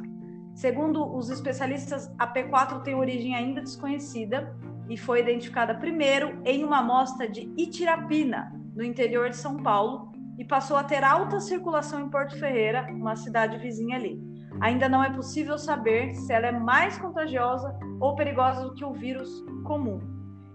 Segundo 0.55 1.15
os 1.15 1.29
especialistas, 1.29 2.11
a 2.17 2.25
P4 2.25 2.81
tem 2.81 2.95
origem 2.95 3.35
ainda 3.35 3.61
desconhecida 3.61 4.57
e 4.89 4.97
foi 4.97 5.19
identificada 5.19 5.75
primeiro 5.75 6.41
em 6.43 6.63
uma 6.63 6.79
amostra 6.79 7.29
de 7.29 7.41
Itirapina, 7.55 8.51
no 8.75 8.83
interior 8.83 9.29
de 9.29 9.37
São 9.37 9.57
Paulo, 9.57 10.11
e 10.39 10.43
passou 10.43 10.77
a 10.77 10.83
ter 10.83 11.03
alta 11.03 11.39
circulação 11.39 12.01
em 12.01 12.09
Porto 12.09 12.35
Ferreira, 12.39 12.87
uma 12.89 13.15
cidade 13.15 13.59
vizinha 13.59 13.97
ali. 13.97 14.19
Ainda 14.61 14.89
não 14.89 15.03
é 15.03 15.11
possível 15.11 15.59
saber 15.59 16.15
se 16.15 16.33
ela 16.33 16.47
é 16.47 16.51
mais 16.51 16.97
contagiosa 16.97 17.77
ou 17.99 18.15
perigosa 18.15 18.63
do 18.63 18.73
que 18.73 18.83
o 18.83 18.93
vírus 18.93 19.29
comum. 19.63 19.99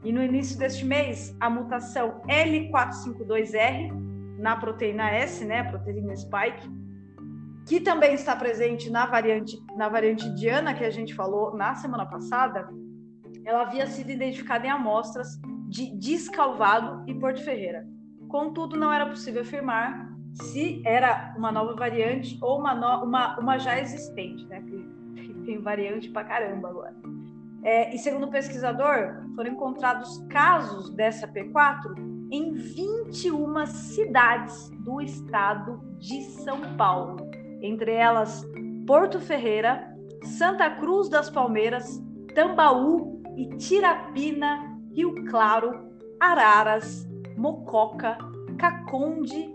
E 0.03 0.13
no 0.13 0.21
início 0.21 0.59
deste 0.59 0.85
mês, 0.85 1.37
a 1.39 1.49
mutação 1.49 2.21
L452R 2.27 4.08
na 4.39 4.57
proteína 4.57 5.11
S, 5.11 5.45
né, 5.45 5.65
proteína 5.65 6.17
spike, 6.17 6.69
que 7.67 7.81
também 7.81 8.15
está 8.15 8.35
presente 8.35 8.89
na 8.89 9.05
variante, 9.05 9.59
na 9.77 9.89
variante 9.89 10.33
Diana, 10.35 10.75
que 10.75 10.85
a 10.85 10.91
gente 10.91 11.15
falou 11.15 11.55
na 11.55 11.75
semana 11.75 12.07
passada, 12.07 12.69
ela 13.45 13.63
havia 13.63 13.87
sido 13.87 14.11
identificada 14.11 14.67
em 14.67 14.71
amostras 14.71 15.39
de 15.69 15.95
Descalvado 15.99 17.05
e 17.07 17.15
Porto 17.15 17.45
Ferreira. 17.45 17.87
Contudo, 18.29 18.77
não 18.77 18.93
era 18.93 19.07
possível 19.07 19.43
afirmar 19.43 20.09
se 20.33 20.83
era 20.87 21.35
uma 21.37 21.51
nova 21.51 21.75
variante 21.75 22.39
ou 22.41 22.59
uma, 22.59 22.75
no, 22.75 23.05
uma, 23.05 23.39
uma 23.39 23.59
já 23.59 23.79
existente, 23.79 24.47
né? 24.47 24.61
Porque 24.61 25.35
tem 25.45 25.61
variante 25.61 26.11
pra 26.11 26.25
caramba 26.25 26.69
agora. 26.69 26.95
É, 27.63 27.95
e 27.95 27.99
segundo 27.99 28.27
o 28.27 28.31
pesquisador, 28.31 29.25
foram 29.35 29.51
encontrados 29.51 30.25
casos 30.29 30.91
dessa 30.91 31.27
P4 31.27 32.08
em 32.31 32.53
21 32.53 33.67
cidades 33.67 34.71
do 34.85 35.01
estado 35.01 35.81
de 35.99 36.23
São 36.23 36.77
Paulo, 36.77 37.17
entre 37.63 37.93
elas 37.93 38.47
Porto 38.87 39.21
Ferreira, 39.21 39.97
Santa 40.23 40.71
Cruz 40.71 41.09
das 41.09 41.31
Palmeiras, 41.31 42.03
Tambaú 42.35 43.23
e 43.37 43.49
Tirapina, 43.57 44.79
Rio 44.93 45.25
Claro, 45.27 45.91
Araras, 46.21 47.07
Mococa, 47.37 48.19
Caconde, 48.59 49.55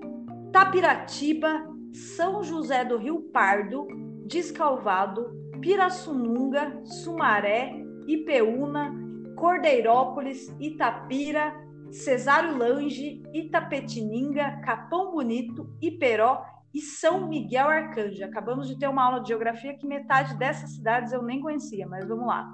Tapiratiba, 0.51 1.67
São 1.91 2.43
José 2.43 2.86
do 2.86 2.97
Rio 2.97 3.21
Pardo, 3.34 3.88
Descalvado, 4.26 5.32
Pirassununga, 5.59 6.82
Sumaré, 6.84 7.74
Ipeúna, 8.07 8.93
Cordeirópolis, 9.36 10.55
Itapira, 10.59 11.53
Cesário 11.94 12.58
Lange, 12.58 13.22
Itapetininga, 13.32 14.60
Capão 14.64 15.12
Bonito, 15.12 15.70
Iperó 15.82 16.44
e 16.74 16.82
São 16.82 17.28
Miguel 17.28 17.68
Arcanjo. 17.68 18.26
Acabamos 18.26 18.68
de 18.68 18.78
ter 18.80 18.88
uma 18.88 19.04
aula 19.04 19.22
de 19.22 19.28
geografia 19.28 19.78
que 19.78 19.86
metade 19.86 20.36
dessas 20.38 20.72
cidades 20.72 21.14
eu 21.14 21.22
nem 21.22 21.39
conhecia, 21.39 21.88
mas 21.88 22.08
vamos 22.08 22.26
lá. 22.26 22.52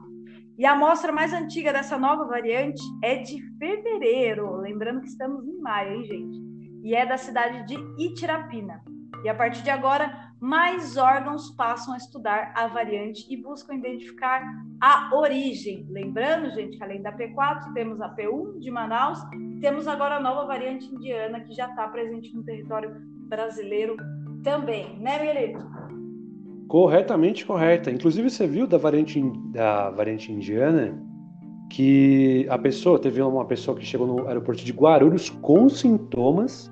E 0.58 0.66
a 0.66 0.74
amostra 0.74 1.14
mais 1.14 1.32
antiga 1.32 1.72
dessa 1.72 1.98
nova 1.98 2.26
variante 2.26 2.84
é 3.02 3.16
de 3.16 3.42
fevereiro. 3.58 4.58
Lembrando 4.58 5.00
que 5.00 5.08
estamos 5.08 5.48
em 5.48 5.58
maio, 5.62 5.94
hein, 5.94 6.04
gente? 6.04 6.38
E 6.84 6.94
é 6.94 7.06
da 7.06 7.18
cidade 7.18 7.66
de 7.66 7.76
Itirapina. 7.98 8.84
E 9.24 9.30
a 9.30 9.36
partir 9.36 9.64
de 9.64 9.70
agora, 9.70 10.29
mais 10.40 10.96
órgãos 10.96 11.52
passam 11.52 11.94
a 11.94 11.98
estudar 11.98 12.54
a 12.56 12.68
variante 12.68 13.26
e 13.30 13.36
buscam 13.36 13.76
identificar 13.76 14.42
a 14.80 15.14
origem. 15.14 15.86
Lembrando, 15.90 16.52
gente, 16.52 16.78
que 16.78 16.84
além 16.84 17.02
da 17.02 17.12
P4, 17.12 17.74
temos 17.74 18.00
a 18.02 18.10
P1 18.16 18.60
de 18.60 18.72
Manaus 18.72 19.20
e 19.34 19.60
temos 19.60 19.88
agora 19.88 20.16
a 20.16 20.20
nova 20.20 20.46
variante 20.46 20.86
indiana 20.86 21.42
que 21.42 21.54
já 21.54 21.68
está 21.68 21.88
presente 21.88 22.34
no 22.34 22.44
território 22.44 22.92
brasileiro 23.28 23.98
também, 24.44 24.98
né, 25.00 25.20
Miguelito? 25.20 25.66
Corretamente 26.68 27.46
correta. 27.46 27.92
Inclusive, 27.92 28.30
você 28.30 28.48
viu 28.48 28.66
da 28.66 28.78
variante, 28.78 29.22
da 29.52 29.90
variante 29.90 30.32
indiana 30.32 30.98
que 31.70 32.48
a 32.50 32.58
pessoa, 32.58 32.98
teve 32.98 33.22
uma 33.22 33.46
pessoa 33.46 33.78
que 33.78 33.86
chegou 33.86 34.08
no 34.08 34.28
aeroporto 34.28 34.64
de 34.64 34.72
Guarulhos 34.72 35.30
com 35.30 35.68
sintomas 35.70 36.72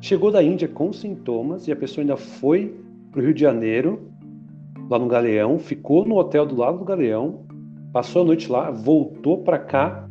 Chegou 0.00 0.30
da 0.30 0.42
Índia 0.42 0.66
com 0.66 0.92
sintomas 0.92 1.68
e 1.68 1.72
a 1.72 1.76
pessoa 1.76 2.02
ainda 2.02 2.16
foi 2.16 2.74
para 3.10 3.20
o 3.20 3.24
Rio 3.24 3.34
de 3.34 3.40
Janeiro, 3.40 4.10
lá 4.88 4.98
no 4.98 5.06
Galeão, 5.06 5.58
ficou 5.58 6.06
no 6.06 6.16
hotel 6.16 6.46
do 6.46 6.56
lado 6.56 6.78
do 6.78 6.84
Galeão, 6.84 7.44
passou 7.92 8.22
a 8.22 8.24
noite 8.24 8.50
lá, 8.50 8.70
voltou 8.70 9.38
para 9.38 9.58
cá 9.58 10.08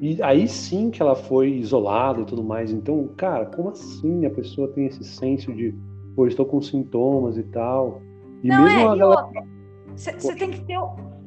e 0.00 0.22
aí 0.22 0.46
sim 0.46 0.90
que 0.90 1.00
ela 1.00 1.14
foi 1.14 1.50
isolada 1.50 2.20
e 2.20 2.24
tudo 2.26 2.44
mais. 2.44 2.70
Então, 2.70 3.08
cara, 3.16 3.46
como 3.46 3.70
assim 3.70 4.26
a 4.26 4.30
pessoa 4.30 4.68
tem 4.68 4.86
esse 4.86 5.02
senso 5.02 5.52
de, 5.52 5.74
pô, 6.14 6.26
estou 6.26 6.44
com 6.44 6.60
sintomas 6.60 7.38
e 7.38 7.42
tal? 7.44 8.02
E 8.42 8.48
Não 8.48 8.64
mesmo 8.64 8.78
é, 8.78 8.84
a 8.84 8.96
galera... 8.96 9.28
Você 9.96 10.34
tem 10.34 10.50
que 10.50 10.60
ter 10.60 10.78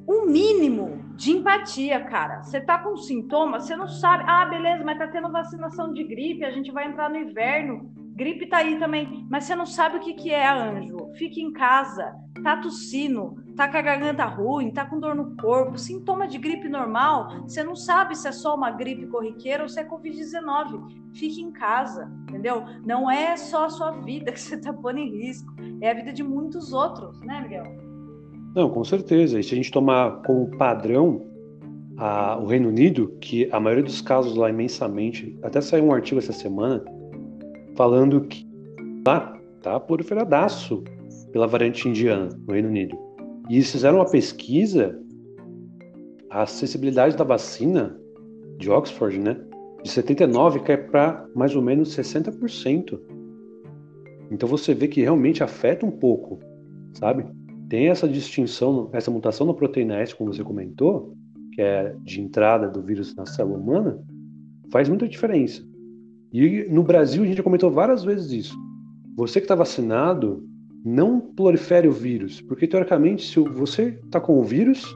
um 0.09 0.25
mínimo 0.25 1.03
de 1.15 1.31
empatia, 1.31 2.03
cara. 2.03 2.41
Você 2.41 2.59
tá 2.59 2.79
com 2.79 2.97
sintomas, 2.97 3.65
você 3.65 3.75
não 3.75 3.87
sabe. 3.87 4.23
Ah, 4.25 4.43
beleza, 4.45 4.83
mas 4.83 4.97
tá 4.97 5.07
tendo 5.07 5.31
vacinação 5.31 5.93
de 5.93 6.03
gripe, 6.03 6.43
a 6.43 6.49
gente 6.49 6.71
vai 6.71 6.87
entrar 6.87 7.11
no 7.11 7.17
inverno. 7.17 7.93
Gripe 8.15 8.47
tá 8.47 8.57
aí 8.57 8.77
também, 8.79 9.27
mas 9.29 9.45
você 9.45 9.55
não 9.55 9.67
sabe 9.67 9.97
o 9.97 9.99
que, 9.99 10.13
que 10.13 10.31
é, 10.33 10.49
anjo. 10.49 10.97
Fique 11.15 11.41
em 11.41 11.53
casa, 11.53 12.13
tá 12.43 12.57
tossindo, 12.57 13.35
tá 13.55 13.67
com 13.67 13.77
a 13.77 13.81
garganta 13.81 14.25
ruim, 14.25 14.71
tá 14.71 14.83
com 14.83 14.99
dor 14.99 15.15
no 15.15 15.37
corpo, 15.37 15.77
sintoma 15.77 16.27
de 16.27 16.37
gripe 16.37 16.67
normal, 16.67 17.43
você 17.43 17.63
não 17.63 17.75
sabe 17.75 18.17
se 18.17 18.27
é 18.27 18.31
só 18.33 18.55
uma 18.55 18.71
gripe 18.71 19.07
corriqueira 19.07 19.63
ou 19.63 19.69
se 19.69 19.79
é 19.79 19.87
Covid-19. 19.87 21.13
Fique 21.15 21.41
em 21.41 21.51
casa, 21.51 22.11
entendeu? 22.23 22.65
Não 22.85 23.09
é 23.09 23.37
só 23.37 23.65
a 23.65 23.69
sua 23.69 23.91
vida 23.91 24.31
que 24.33 24.41
você 24.41 24.59
tá 24.59 24.73
pondo 24.73 24.97
em 24.97 25.09
risco, 25.09 25.53
é 25.79 25.91
a 25.91 25.93
vida 25.93 26.11
de 26.11 26.23
muitos 26.23 26.73
outros, 26.73 27.21
né, 27.21 27.39
Miguel? 27.41 27.88
Não, 28.55 28.69
com 28.69 28.83
certeza. 28.83 29.39
E 29.39 29.43
se 29.43 29.53
a 29.53 29.57
gente 29.57 29.71
tomar 29.71 30.21
como 30.23 30.49
padrão 30.57 31.25
a, 31.97 32.37
o 32.39 32.45
Reino 32.45 32.69
Unido, 32.69 33.15
que 33.19 33.49
a 33.51 33.59
maioria 33.59 33.83
dos 33.83 34.01
casos 34.01 34.35
lá 34.35 34.49
imensamente, 34.49 35.37
até 35.43 35.61
saiu 35.61 35.85
um 35.85 35.93
artigo 35.93 36.19
essa 36.19 36.33
semana 36.33 36.83
falando 37.75 38.21
que 38.21 38.47
lá 39.05 39.37
tá 39.61 39.79
proliferadaço 39.79 40.83
pela 41.31 41.47
variante 41.47 41.87
indiana 41.87 42.29
no 42.47 42.53
Reino 42.53 42.69
Unido. 42.69 42.97
E 43.49 43.55
eles 43.55 43.71
fizeram 43.71 43.97
uma 43.97 44.09
pesquisa, 44.09 44.99
a 46.29 46.43
acessibilidade 46.43 47.17
da 47.17 47.23
vacina 47.23 47.99
de 48.57 48.69
Oxford, 48.69 49.19
né, 49.19 49.37
de 49.83 49.89
79 49.89 50.59
cai 50.61 50.77
para 50.77 51.25
mais 51.35 51.55
ou 51.55 51.61
menos 51.61 51.95
60%. 51.95 52.99
Então 54.31 54.47
você 54.47 54.73
vê 54.73 54.87
que 54.87 55.01
realmente 55.01 55.43
afeta 55.43 55.85
um 55.85 55.91
pouco, 55.91 56.39
sabe? 56.93 57.25
Tem 57.69 57.87
essa 57.87 58.07
distinção, 58.07 58.89
essa 58.91 59.11
mutação 59.11 59.45
na 59.45 59.53
proteína 59.53 59.97
S, 59.97 60.15
como 60.15 60.33
você 60.33 60.43
comentou, 60.43 61.15
que 61.53 61.61
é 61.61 61.95
de 62.03 62.19
entrada 62.19 62.67
do 62.67 62.81
vírus 62.81 63.15
na 63.15 63.25
célula 63.25 63.57
humana, 63.57 64.03
faz 64.71 64.89
muita 64.89 65.07
diferença. 65.07 65.63
E 66.33 66.67
no 66.69 66.83
Brasil 66.83 67.23
a 67.23 67.25
gente 67.25 67.37
já 67.37 67.43
comentou 67.43 67.71
várias 67.71 68.03
vezes 68.03 68.31
isso. 68.31 68.57
Você 69.15 69.39
que 69.39 69.45
está 69.45 69.55
vacinado, 69.55 70.43
não 70.83 71.19
prolifere 71.19 71.87
o 71.87 71.91
vírus, 71.91 72.41
porque 72.41 72.67
teoricamente, 72.67 73.27
se 73.27 73.39
você 73.39 73.99
está 74.05 74.19
com 74.19 74.39
o 74.39 74.43
vírus, 74.43 74.95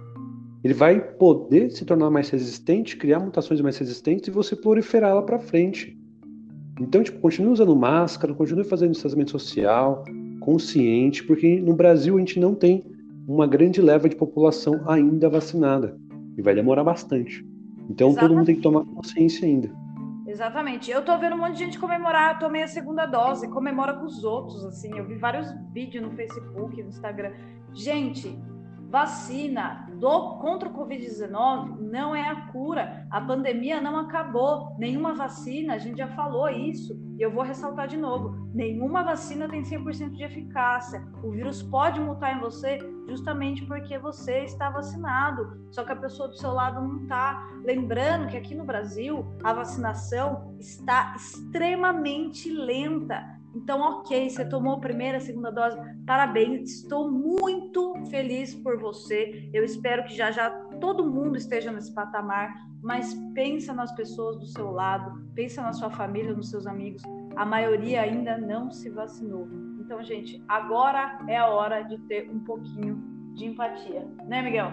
ele 0.64 0.74
vai 0.74 1.00
poder 1.00 1.72
se 1.72 1.84
tornar 1.84 2.10
mais 2.10 2.30
resistente, 2.30 2.96
criar 2.96 3.20
mutações 3.20 3.60
mais 3.62 3.78
resistentes 3.78 4.28
e 4.28 4.32
você 4.32 4.56
proliferar 4.56 5.14
lá 5.14 5.22
para 5.22 5.40
frente. 5.40 5.98
Então, 6.80 7.04
tipo, 7.04 7.20
continue 7.20 7.52
usando 7.52 7.76
máscara, 7.76 8.34
continue 8.34 8.64
fazendo 8.64 8.92
distanciamento 8.92 9.32
social, 9.32 10.04
consciente, 10.44 11.24
porque 11.24 11.60
no 11.60 11.74
Brasil 11.74 12.18
a 12.18 12.20
gente 12.20 12.40
não 12.40 12.54
tem 12.54 12.84
uma 13.28 13.48
grande 13.48 13.82
leva 13.82 14.10
de 14.10 14.16
população 14.16 14.84
ainda 14.86 15.30
vacinada 15.30 15.98
e 16.38 16.42
vai 16.42 16.54
demorar 16.54 16.84
bastante. 16.84 17.46
Então 17.90 18.10
Exatamente. 18.10 18.20
todo 18.20 18.38
mundo 18.38 18.46
tem 18.46 18.56
que 18.56 18.62
tomar 18.62 18.86
consciência 18.86 19.48
ainda. 19.48 19.72
Exatamente. 20.28 20.92
Eu 20.92 21.04
tô 21.04 21.18
vendo 21.18 21.36
um 21.36 21.40
monte 21.40 21.54
de 21.54 21.60
gente 21.60 21.80
comemorar, 21.80 22.40
tomei 22.40 22.64
a 22.64 22.68
segunda 22.68 23.06
dose, 23.06 23.48
comemora 23.48 23.94
com 23.94 24.06
os 24.06 24.24
outros, 24.24 24.66
assim. 24.66 24.98
Eu 24.98 25.06
vi 25.06 25.16
vários 25.16 25.48
vídeos 25.72 26.04
no 26.04 26.12
Facebook, 26.12 26.82
no 26.82 26.90
Instagram. 26.90 27.32
Gente, 27.74 28.38
vacina 28.90 29.88
do 30.04 30.38
contra 30.40 30.68
o 30.68 30.74
Covid-19 30.74 31.80
não 31.80 32.14
é 32.14 32.28
a 32.28 32.48
cura. 32.48 33.08
A 33.10 33.22
pandemia 33.22 33.80
não 33.80 33.98
acabou. 33.98 34.76
Nenhuma 34.78 35.14
vacina, 35.14 35.76
a 35.76 35.78
gente 35.78 35.98
já 36.00 36.10
falou 36.10 36.50
isso, 36.50 37.02
e 37.18 37.22
eu 37.22 37.32
vou 37.32 37.42
ressaltar 37.42 37.88
de 37.88 37.96
novo: 37.96 38.50
nenhuma 38.54 39.02
vacina 39.02 39.48
tem 39.48 39.62
100% 39.62 40.10
de 40.10 40.24
eficácia. 40.24 41.02
O 41.24 41.32
vírus 41.32 41.64
pode 41.64 42.02
mutar 42.02 42.36
em 42.36 42.42
você 42.42 42.80
justamente 43.08 43.66
porque 43.66 43.98
você 43.98 44.40
está 44.40 44.70
vacinado, 44.70 45.68
só 45.72 45.86
que 45.86 45.94
a 45.94 45.96
pessoa 45.96 46.28
do 46.28 46.36
seu 46.36 46.52
lado 46.52 46.86
não 46.86 47.04
está. 47.04 47.48
Lembrando 47.64 48.28
que 48.28 48.36
aqui 48.36 48.54
no 48.54 48.66
Brasil 48.66 49.26
a 49.42 49.54
vacinação 49.54 50.54
está 50.60 51.14
extremamente 51.16 52.52
lenta. 52.52 53.24
Então, 53.56 53.82
ok, 53.82 54.30
você 54.30 54.44
tomou 54.46 54.74
a 54.74 54.80
primeira, 54.80 55.18
a 55.18 55.22
segunda 55.22 55.52
dose, 55.52 55.78
parabéns, 56.06 56.82
estou 56.82 57.10
muito 57.12 57.94
feliz 58.10 58.56
por 58.56 58.80
você. 58.80 59.50
Eu 59.54 59.64
espero 59.64 60.04
que 60.06 60.16
já 60.16 60.32
já 60.32 60.50
todo 60.82 61.10
mundo 61.10 61.38
esteja 61.38 61.72
nesse 61.72 61.94
patamar, 61.94 62.52
mas 62.82 63.14
pensa 63.34 63.74
nas 63.74 63.92
pessoas 63.94 64.38
do 64.38 64.46
seu 64.48 64.72
lado, 64.72 65.24
pensa 65.36 65.62
na 65.62 65.72
sua 65.72 65.90
família, 65.90 66.34
nos 66.34 66.50
seus 66.50 66.66
amigos. 66.66 67.04
A 67.36 67.46
maioria 67.46 68.02
ainda 68.02 68.38
não 68.38 68.72
se 68.72 68.90
vacinou. 68.90 69.48
Então, 69.80 70.04
gente, 70.04 70.44
agora 70.48 71.20
é 71.28 71.38
a 71.38 71.48
hora 71.48 71.82
de 71.84 71.98
ter 72.08 72.30
um 72.30 72.40
pouquinho 72.40 73.02
de 73.36 73.46
empatia, 73.46 74.08
né, 74.28 74.42
Miguel? 74.42 74.72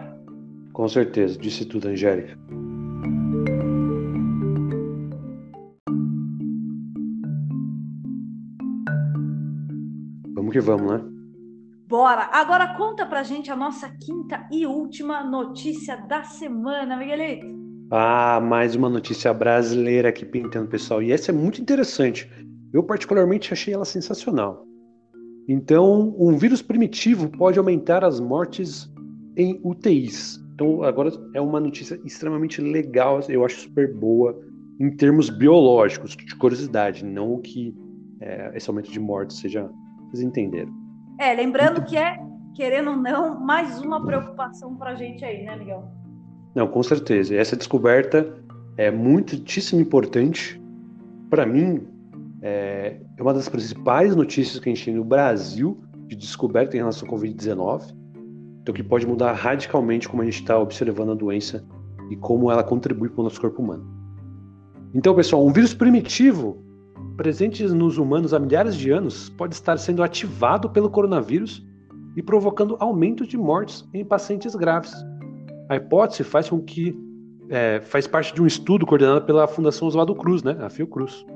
Com 0.73 0.89
certeza, 0.89 1.39
disse 1.39 1.65
tudo, 1.65 1.89
Angélica. 1.89 2.39
Vamos 10.51 10.53
que 10.53 10.61
vamos, 10.61 10.93
né? 10.93 11.01
Bora! 11.87 12.29
Agora 12.33 12.75
conta 12.75 13.07
pra 13.07 13.23
gente 13.23 13.51
a 13.53 13.57
nossa 13.57 13.89
quinta 13.89 14.49
e 14.51 14.67
última 14.67 15.23
notícia 15.23 15.97
da 15.97 16.25
semana, 16.25 16.97
Miguelito. 16.97 17.47
Ah, 17.91 18.41
mais 18.41 18.75
uma 18.75 18.89
notícia 18.89 19.33
brasileira 19.33 20.09
aqui 20.09 20.25
pintando, 20.25 20.69
pessoal. 20.69 21.03
E 21.03 21.13
essa 21.13 21.31
é 21.31 21.35
muito 21.35 21.61
interessante. 21.61 22.29
Eu, 22.73 22.83
particularmente, 22.83 23.53
achei 23.53 23.73
ela 23.73 23.85
sensacional. 23.85 24.67
Então, 25.49 26.15
um 26.19 26.37
vírus 26.37 26.63
primitivo 26.63 27.29
pode 27.29 27.59
aumentar 27.59 28.05
as 28.05 28.19
mortes 28.19 28.91
em 29.37 29.61
UTIs. 29.63 30.41
Então, 30.55 30.83
agora 30.83 31.13
é 31.35 31.41
uma 31.41 31.61
notícia 31.61 32.01
extremamente 32.05 32.61
legal, 32.61 33.21
eu 33.29 33.45
acho 33.45 33.61
super 33.61 33.93
boa, 33.93 34.37
em 34.81 34.91
termos 34.97 35.31
biológicos, 35.31 36.17
de 36.17 36.37
curiosidade, 36.37 37.05
não 37.05 37.41
que 37.41 37.75
é, 38.21 38.53
esse 38.55 38.69
aumento 38.69 38.91
de 38.91 39.01
mortes 39.01 39.39
seja 39.39 39.71
vocês 40.11 40.23
entenderam. 40.23 40.73
É, 41.19 41.35
lembrando 41.35 41.85
que 41.85 41.97
é, 41.97 42.19
querendo 42.55 42.91
ou 42.91 42.97
não, 42.97 43.39
mais 43.39 43.81
uma 43.81 44.05
preocupação 44.05 44.75
para 44.77 44.91
a 44.91 44.95
gente 44.95 45.25
aí, 45.25 45.45
né, 45.45 45.57
Miguel? 45.57 45.85
Não, 46.55 46.67
com 46.67 46.83
certeza. 46.83 47.35
Essa 47.35 47.57
descoberta 47.57 48.35
é 48.77 48.91
muitíssimo 48.91 49.81
importante. 49.81 50.61
Para 51.29 51.47
mim, 51.47 51.87
é, 52.43 53.01
é 53.17 53.23
uma 53.23 53.35
das 53.35 53.49
principais 53.49 54.17
notícias 54.17 54.59
que 54.59 54.69
a 54.69 54.75
gente 54.75 54.85
tem 54.85 54.95
no 54.95 55.05
Brasil 55.05 55.79
de 56.07 56.17
descoberta 56.17 56.77
em 56.77 56.81
relação 56.81 57.09
ao 57.09 57.15
Covid-19. 57.15 57.95
Então, 58.63 58.75
que 58.75 58.83
pode 58.83 59.07
mudar 59.07 59.33
radicalmente 59.33 60.09
como 60.09 60.23
a 60.23 60.25
gente 60.25 60.41
está 60.41 60.59
observando 60.59 61.13
a 61.13 61.15
doença 61.15 61.65
e 62.11 62.17
como 62.17 62.51
ela 62.51 62.65
contribui 62.65 63.09
para 63.09 63.21
o 63.21 63.25
nosso 63.25 63.41
corpo 63.41 63.63
humano. 63.63 63.87
Então, 64.93 65.15
pessoal, 65.15 65.47
um 65.47 65.53
vírus 65.53 65.73
primitivo 65.73 66.65
presentes 67.21 67.71
nos 67.75 67.99
humanos 67.99 68.33
há 68.33 68.39
milhares 68.39 68.75
de 68.75 68.91
anos, 68.91 69.29
pode 69.29 69.53
estar 69.53 69.77
sendo 69.77 70.03
ativado 70.03 70.71
pelo 70.71 70.89
coronavírus 70.89 71.63
e 72.17 72.23
provocando 72.23 72.79
aumento 72.81 73.27
de 73.27 73.37
mortes 73.37 73.87
em 73.93 74.03
pacientes 74.03 74.55
graves. 74.55 74.95
A 75.69 75.77
hipótese 75.77 76.25
faz 76.25 76.49
com 76.49 76.63
que 76.63 76.99
é, 77.51 77.79
faz 77.83 78.07
parte 78.07 78.33
de 78.33 78.41
um 78.41 78.47
estudo 78.47 78.87
coordenado 78.87 79.27
pela 79.27 79.47
Fundação 79.47 79.87
Oswaldo 79.87 80.15
Cruz, 80.15 80.43
né, 80.43 80.57
a 80.63 80.71
Fiocruz, 80.71 81.27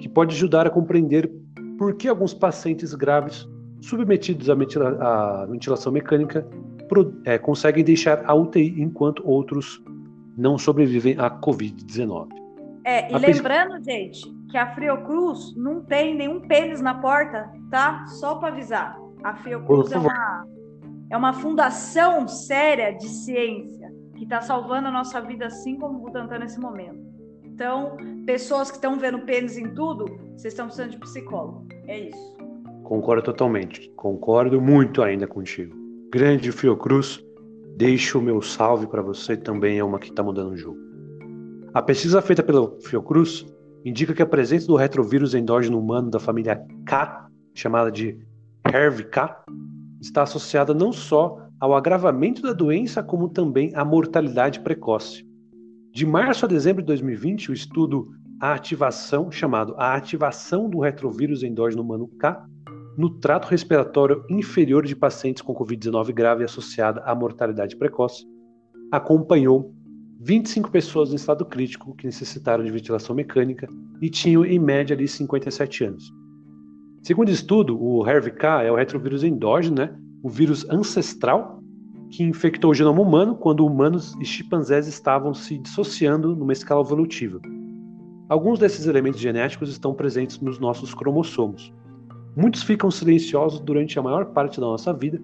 que 0.00 0.08
pode 0.08 0.34
ajudar 0.34 0.66
a 0.66 0.70
compreender 0.70 1.30
por 1.78 1.94
que 1.94 2.08
alguns 2.08 2.34
pacientes 2.34 2.92
graves 2.92 3.48
submetidos 3.80 4.50
à, 4.50 5.46
ventilação 5.48 5.92
mecânica 5.92 6.44
é, 7.24 7.38
conseguem 7.38 7.84
deixar 7.84 8.24
a 8.26 8.34
UTI 8.34 8.82
enquanto 8.82 9.22
outros 9.24 9.80
não 10.36 10.58
sobrevivem 10.58 11.14
à 11.20 11.30
Covid-19. 11.30 12.30
É, 12.84 13.12
e 13.12 13.14
a 13.14 13.18
lembrando, 13.18 13.80
gente, 13.84 14.39
que 14.50 14.58
a 14.58 14.74
Fiocruz 14.74 15.54
não 15.56 15.82
tem 15.82 16.14
nenhum 16.14 16.40
pênis 16.40 16.80
na 16.80 16.94
porta, 16.94 17.50
tá? 17.70 18.04
Só 18.06 18.34
para 18.34 18.48
avisar. 18.48 18.98
A 19.22 19.34
Fiocruz 19.36 19.92
é 19.92 19.98
uma, 19.98 20.46
é 21.10 21.16
uma 21.16 21.32
fundação 21.32 22.26
séria 22.26 22.92
de 22.92 23.08
ciência 23.08 23.88
que 24.16 24.24
está 24.24 24.40
salvando 24.40 24.88
a 24.88 24.90
nossa 24.90 25.20
vida 25.20 25.46
assim 25.46 25.78
como 25.78 25.98
o 25.98 26.00
Butantan 26.02 26.40
nesse 26.40 26.58
momento. 26.58 27.00
Então, 27.44 27.96
pessoas 28.26 28.70
que 28.70 28.76
estão 28.76 28.98
vendo 28.98 29.20
pênis 29.20 29.56
em 29.56 29.74
tudo, 29.74 30.06
vocês 30.34 30.52
estão 30.52 30.66
precisando 30.66 30.92
de 30.92 30.98
psicólogo. 30.98 31.66
É 31.86 32.08
isso. 32.08 32.36
Concordo 32.82 33.22
totalmente. 33.22 33.90
Concordo 33.96 34.60
muito 34.60 35.02
ainda 35.02 35.26
contigo. 35.26 35.76
Grande 36.12 36.50
Fiocruz, 36.50 37.22
deixo 37.76 38.18
o 38.18 38.22
meu 38.22 38.42
salve 38.42 38.86
para 38.86 39.02
você, 39.02 39.36
também 39.36 39.78
é 39.78 39.84
uma 39.84 39.98
que 39.98 40.08
está 40.08 40.22
mudando 40.22 40.52
o 40.52 40.56
jogo. 40.56 40.78
A 41.72 41.80
pesquisa 41.80 42.20
feita 42.20 42.42
pela 42.42 42.76
Fiocruz 42.80 43.46
indica 43.84 44.14
que 44.14 44.22
a 44.22 44.26
presença 44.26 44.66
do 44.66 44.76
retrovírus 44.76 45.34
endógeno 45.34 45.78
humano 45.78 46.10
da 46.10 46.18
família 46.18 46.64
K, 46.86 47.28
chamada 47.54 47.90
de 47.90 48.18
HERV-K, 48.66 49.44
está 50.00 50.22
associada 50.22 50.74
não 50.74 50.92
só 50.92 51.38
ao 51.58 51.74
agravamento 51.74 52.42
da 52.42 52.52
doença, 52.52 53.02
como 53.02 53.28
também 53.28 53.72
à 53.74 53.84
mortalidade 53.84 54.60
precoce. 54.60 55.24
De 55.92 56.06
março 56.06 56.44
a 56.44 56.48
dezembro 56.48 56.82
de 56.82 56.86
2020, 56.86 57.50
o 57.50 57.54
estudo 57.54 58.08
A 58.40 58.54
Ativação, 58.54 59.30
chamado 59.30 59.74
A 59.76 59.94
Ativação 59.94 60.70
do 60.70 60.78
Retrovírus 60.80 61.42
Endógeno 61.42 61.82
Humano 61.82 62.08
K, 62.18 62.44
no 62.96 63.10
trato 63.18 63.48
respiratório 63.48 64.24
inferior 64.28 64.86
de 64.86 64.96
pacientes 64.96 65.42
com 65.42 65.54
Covid-19 65.54 66.12
grave 66.12 66.44
associada 66.44 67.00
à 67.02 67.14
mortalidade 67.14 67.76
precoce, 67.76 68.24
acompanhou 68.90 69.74
25 70.22 70.70
pessoas 70.70 71.12
em 71.12 71.16
estado 71.16 71.46
crítico 71.46 71.94
que 71.94 72.04
necessitaram 72.04 72.62
de 72.62 72.70
ventilação 72.70 73.16
mecânica 73.16 73.66
e 74.02 74.10
tinham 74.10 74.44
em 74.44 74.58
média 74.58 74.94
ali 74.94 75.08
57 75.08 75.84
anos. 75.84 76.12
Segundo 77.02 77.30
estudo, 77.30 77.82
o 77.82 78.06
HERV-K 78.06 78.64
é 78.64 78.70
o 78.70 78.76
retrovírus 78.76 79.24
endógeno, 79.24 79.76
né? 79.76 79.96
o 80.22 80.28
vírus 80.28 80.68
ancestral 80.68 81.62
que 82.10 82.22
infectou 82.22 82.72
o 82.72 82.74
genoma 82.74 83.00
humano 83.00 83.34
quando 83.34 83.64
humanos 83.64 84.14
e 84.20 84.24
chimpanzés 84.26 84.86
estavam 84.86 85.32
se 85.32 85.56
dissociando 85.56 86.36
numa 86.36 86.52
escala 86.52 86.82
evolutiva. 86.82 87.40
Alguns 88.28 88.58
desses 88.58 88.86
elementos 88.86 89.20
genéticos 89.20 89.70
estão 89.70 89.94
presentes 89.94 90.38
nos 90.40 90.58
nossos 90.58 90.92
cromossomos. 90.92 91.72
Muitos 92.36 92.62
ficam 92.62 92.90
silenciosos 92.90 93.60
durante 93.60 93.98
a 93.98 94.02
maior 94.02 94.26
parte 94.26 94.60
da 94.60 94.66
nossa 94.66 94.92
vida, 94.92 95.18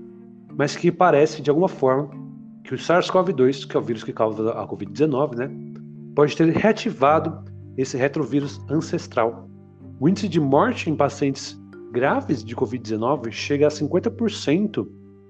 mas 0.57 0.75
que 0.75 0.91
parece, 0.91 1.43
de 1.43 1.51
alguma 1.51 1.69
forma, 1.69 2.26
que 2.67 2.75
o 2.75 2.79
SARS-CoV-2, 2.79 3.69
que 3.69 3.77
é 3.77 3.81
o 3.81 3.83
vírus 3.83 4.03
que 4.03 4.13
causa 4.13 4.51
a 4.51 4.67
Covid-19, 4.67 5.37
né, 5.37 5.51
pode 6.17 6.37
ter 6.37 6.49
reativado 6.49 7.45
esse 7.79 7.97
retrovírus 7.97 8.61
ancestral. 8.69 9.49
O 10.01 10.09
índice 10.09 10.29
de 10.29 10.41
morte 10.41 10.91
em 10.91 10.97
pacientes 10.97 11.57
graves 11.93 12.43
de 12.43 12.57
Covid-19 12.57 13.31
chega 13.31 13.69
a 13.69 13.71
50% 13.71 14.87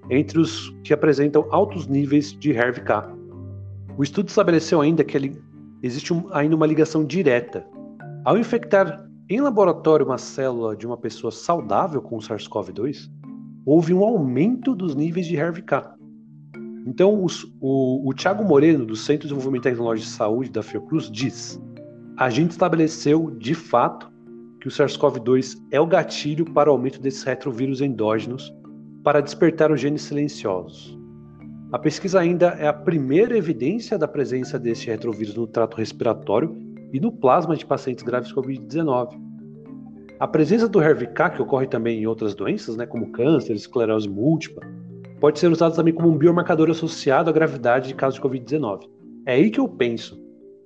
entre 0.09 0.39
os 0.39 0.75
que 0.83 0.93
apresentam 0.93 1.45
altos 1.51 1.85
níveis 1.87 2.33
de 2.33 2.51
HERV-K. 2.51 3.15
O 3.97 4.03
estudo 4.03 4.29
estabeleceu 4.29 4.81
ainda 4.81 5.03
que 5.03 5.39
existe 5.83 6.13
um, 6.13 6.27
ainda 6.31 6.55
uma 6.55 6.65
ligação 6.65 7.05
direta. 7.05 7.65
Ao 8.25 8.37
infectar 8.37 9.05
em 9.29 9.41
laboratório 9.41 10.05
uma 10.05 10.17
célula 10.17 10.75
de 10.75 10.87
uma 10.87 10.97
pessoa 10.97 11.31
saudável 11.31 12.01
com 12.01 12.17
SARS-CoV-2, 12.17 13.11
houve 13.63 13.93
um 13.93 14.03
aumento 14.03 14.73
dos 14.73 14.95
níveis 14.95 15.27
de 15.27 15.35
HERV-K. 15.35 15.96
Então, 16.87 17.25
o, 17.59 18.09
o 18.09 18.13
Tiago 18.13 18.45
Moreno, 18.45 18.85
do 18.85 18.95
Centro 18.95 19.27
de 19.27 19.33
Desenvolvimento 19.33 19.63
Tecnológico 19.63 20.07
de 20.09 20.15
Saúde 20.15 20.49
da 20.49 20.63
Fiocruz, 20.63 21.11
diz: 21.11 21.61
a 22.15 22.29
gente 22.29 22.51
estabeleceu, 22.51 23.29
de 23.31 23.53
fato, 23.53 24.09
que 24.61 24.69
o 24.69 24.71
SARS-CoV-2 24.71 25.57
é 25.69 25.81
o 25.81 25.85
gatilho 25.85 26.45
para 26.45 26.69
o 26.69 26.71
aumento 26.71 27.01
desses 27.01 27.23
retrovírus 27.23 27.81
endógenos 27.81 28.55
para 29.03 29.19
despertar 29.19 29.69
os 29.69 29.81
genes 29.81 30.03
silenciosos. 30.03 30.97
A 31.73 31.77
pesquisa 31.77 32.21
ainda 32.21 32.55
é 32.57 32.69
a 32.69 32.73
primeira 32.73 33.37
evidência 33.37 33.97
da 33.97 34.07
presença 34.07 34.57
desse 34.57 34.87
retrovírus 34.87 35.35
no 35.35 35.45
trato 35.45 35.75
respiratório 35.75 36.55
e 36.93 37.01
no 37.01 37.11
plasma 37.11 37.57
de 37.57 37.65
pacientes 37.65 38.01
graves 38.01 38.31
com 38.31 38.41
Covid-19. 38.41 39.19
A 40.21 40.27
presença 40.27 40.69
do 40.69 40.81
HERV-K, 40.81 41.31
que 41.31 41.41
ocorre 41.41 41.67
também 41.67 41.99
em 41.99 42.07
outras 42.07 42.33
doenças, 42.33 42.77
né, 42.77 42.85
como 42.85 43.11
câncer, 43.11 43.53
esclerose 43.53 44.07
múltipla, 44.07 44.63
pode 45.19 45.39
ser 45.39 45.51
usado 45.51 45.75
também 45.75 45.93
como 45.93 46.09
um 46.09 46.17
biomarcador 46.17 46.69
associado 46.69 47.29
à 47.29 47.33
gravidade 47.33 47.89
de 47.89 47.95
casos 47.95 48.19
de 48.19 48.21
Covid-19. 48.21 48.89
É 49.25 49.33
aí 49.33 49.49
que 49.49 49.59
eu 49.59 49.67
penso. 49.67 50.17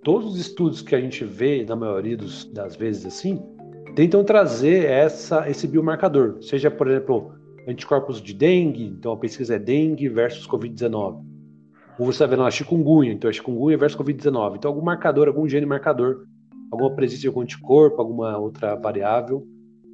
Todos 0.03 0.33
os 0.33 0.39
estudos 0.39 0.81
que 0.81 0.95
a 0.95 0.99
gente 0.99 1.23
vê, 1.23 1.63
na 1.63 1.75
maioria 1.75 2.17
dos, 2.17 2.45
das 2.51 2.75
vezes 2.75 3.05
assim, 3.05 3.41
tentam 3.95 4.23
trazer 4.23 4.85
essa, 4.85 5.49
esse 5.49 5.67
biomarcador. 5.67 6.41
Seja, 6.41 6.71
por 6.71 6.87
exemplo, 6.87 7.33
anticorpos 7.67 8.21
de 8.21 8.33
dengue, 8.33 8.85
então 8.85 9.11
a 9.11 9.17
pesquisa 9.17 9.55
é 9.55 9.59
dengue 9.59 10.09
versus 10.09 10.47
Covid-19. 10.47 11.23
Ou 11.99 12.05
você 12.05 12.11
está 12.11 12.25
vendo 12.25 12.41
lá 12.41 12.49
chikungunya, 12.49 13.11
então 13.11 13.29
é 13.29 13.33
chikungunya 13.33 13.77
versus 13.77 13.99
Covid-19. 13.99 14.55
Então 14.55 14.71
algum 14.71 14.83
marcador, 14.83 15.27
algum 15.27 15.47
gene 15.47 15.65
marcador, 15.65 16.25
alguma 16.71 16.95
presença 16.95 17.21
de 17.21 17.27
algum 17.27 17.41
anticorpo, 17.41 18.01
alguma 18.01 18.37
outra 18.37 18.75
variável 18.75 19.45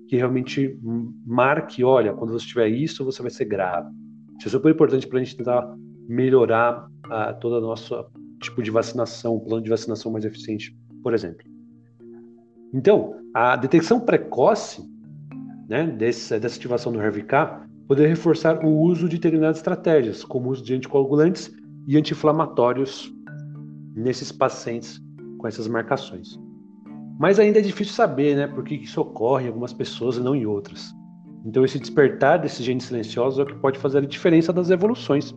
que 0.08 0.16
realmente 0.16 0.80
marque, 1.26 1.84
olha, 1.84 2.14
quando 2.14 2.32
você 2.32 2.47
tiver 2.47 2.70
isso, 2.70 3.03
você 3.03 3.22
vai 3.22 3.30
ser 3.30 3.45
grave. 3.45 3.89
Isso 4.38 4.48
é 4.48 4.52
super 4.52 4.72
importante 4.72 5.08
para 5.08 5.20
a 5.20 5.24
gente 5.24 5.36
tentar 5.36 5.76
melhorar 6.08 6.88
uh, 7.06 7.40
toda 7.40 7.58
a 7.58 7.62
nossa 7.62 8.06
tipo 8.42 8.62
de 8.62 8.72
vacinação, 8.72 9.36
um 9.36 9.40
plano 9.40 9.64
de 9.64 9.70
vacinação 9.70 10.12
mais 10.12 10.26
eficiente, 10.26 10.76
por 11.04 11.14
exemplo. 11.14 11.46
Então, 12.74 13.16
a 13.34 13.56
detecção 13.56 14.00
precoce 14.00 14.84
né, 15.68 15.88
desse, 15.88 16.38
dessa 16.40 16.58
ativação 16.58 16.92
do 16.92 17.02
HERV-K 17.02 17.68
poderia 17.88 18.10
reforçar 18.10 18.64
o 18.64 18.70
uso 18.70 19.08
de 19.08 19.18
determinadas 19.18 19.58
estratégias, 19.58 20.24
como 20.24 20.50
o 20.50 20.52
uso 20.52 20.64
de 20.64 20.74
anticoagulantes 20.76 21.52
e 21.88 21.98
anti-inflamatórios 21.98 23.12
nesses 23.96 24.32
pacientes 24.32 25.02
com 25.38 25.48
essas 25.48 25.68
marcações. 25.68 26.40
Mas 27.20 27.40
ainda 27.40 27.60
é 27.60 27.62
difícil 27.62 27.94
saber 27.94 28.36
né, 28.36 28.48
por 28.48 28.64
que 28.64 28.76
isso 28.76 29.02
ocorre 29.02 29.46
em 29.46 29.48
algumas 29.48 29.74
pessoas 29.74 30.18
e 30.18 30.20
não 30.20 30.36
em 30.36 30.46
outras. 30.46 30.94
Então, 31.48 31.64
esse 31.64 31.80
despertar 31.80 32.39
desses 32.39 32.66
genes 32.66 32.84
silenciosos 32.84 33.39
é 33.39 33.43
o 33.43 33.45
que 33.45 33.56
pode 33.56 33.80
fazer 33.80 34.00
a 34.00 34.02
diferença 34.02 34.52
das 34.52 34.70
evoluções. 34.70 35.34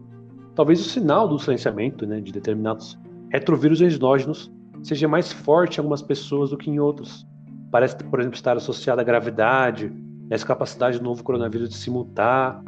Talvez 0.56 0.80
o 0.80 0.88
sinal 0.88 1.28
do 1.28 1.38
silenciamento 1.38 2.04
né, 2.04 2.20
de 2.20 2.32
determinados 2.32 2.98
retrovírus 3.30 3.80
endógenos 3.80 4.50
seja 4.82 5.06
mais 5.06 5.30
forte 5.32 5.76
em 5.76 5.80
algumas 5.80 6.02
pessoas 6.02 6.50
do 6.50 6.58
que 6.58 6.68
em 6.68 6.80
outras. 6.80 7.24
Parece, 7.70 7.96
por 7.96 8.18
exemplo, 8.18 8.34
estar 8.34 8.56
associado 8.56 9.00
à 9.00 9.04
gravidade, 9.04 9.92
essa 10.28 10.44
capacidade 10.44 10.98
do 10.98 11.04
novo 11.04 11.22
coronavírus 11.22 11.68
de 11.68 11.76
se 11.76 11.88
mutar, 11.88 12.60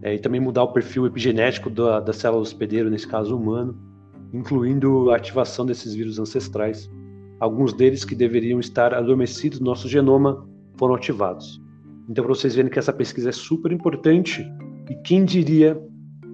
é, 0.00 0.14
e 0.14 0.18
também 0.18 0.40
mudar 0.40 0.62
o 0.62 0.72
perfil 0.72 1.04
epigenético 1.04 1.68
da, 1.68 2.00
da 2.00 2.14
célula 2.14 2.40
hospedeiro, 2.40 2.88
nesse 2.88 3.06
caso 3.06 3.36
humano, 3.36 3.76
incluindo 4.32 5.10
a 5.10 5.16
ativação 5.16 5.66
desses 5.66 5.92
vírus 5.92 6.18
ancestrais. 6.18 6.90
Alguns 7.38 7.74
deles 7.74 8.02
que 8.02 8.14
deveriam 8.14 8.58
estar 8.58 8.94
adormecidos 8.94 9.60
no 9.60 9.66
nosso 9.66 9.86
genoma 9.88 10.48
foram 10.78 10.94
ativados. 10.94 11.60
Então, 12.08 12.24
para 12.24 12.34
vocês 12.34 12.54
verem 12.54 12.70
que 12.70 12.78
essa 12.78 12.92
pesquisa 12.92 13.28
é 13.28 13.32
super 13.32 13.70
importante, 13.70 14.42
e 14.88 14.94
quem 15.02 15.24
diria 15.24 15.78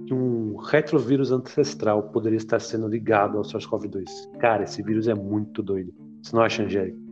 que 0.07 0.13
um 0.13 0.55
retrovírus 0.55 1.31
ancestral 1.31 2.03
poderia 2.03 2.37
estar 2.37 2.59
sendo 2.59 2.87
ligado 2.87 3.37
ao 3.37 3.43
SARS-CoV-2? 3.43 4.05
Cara, 4.39 4.63
esse 4.63 4.81
vírus 4.81 5.07
é 5.07 5.13
muito 5.13 5.61
doido. 5.61 5.93
Você 6.21 6.35
não 6.35 6.43
acha, 6.43 6.63
Angélica? 6.63 7.04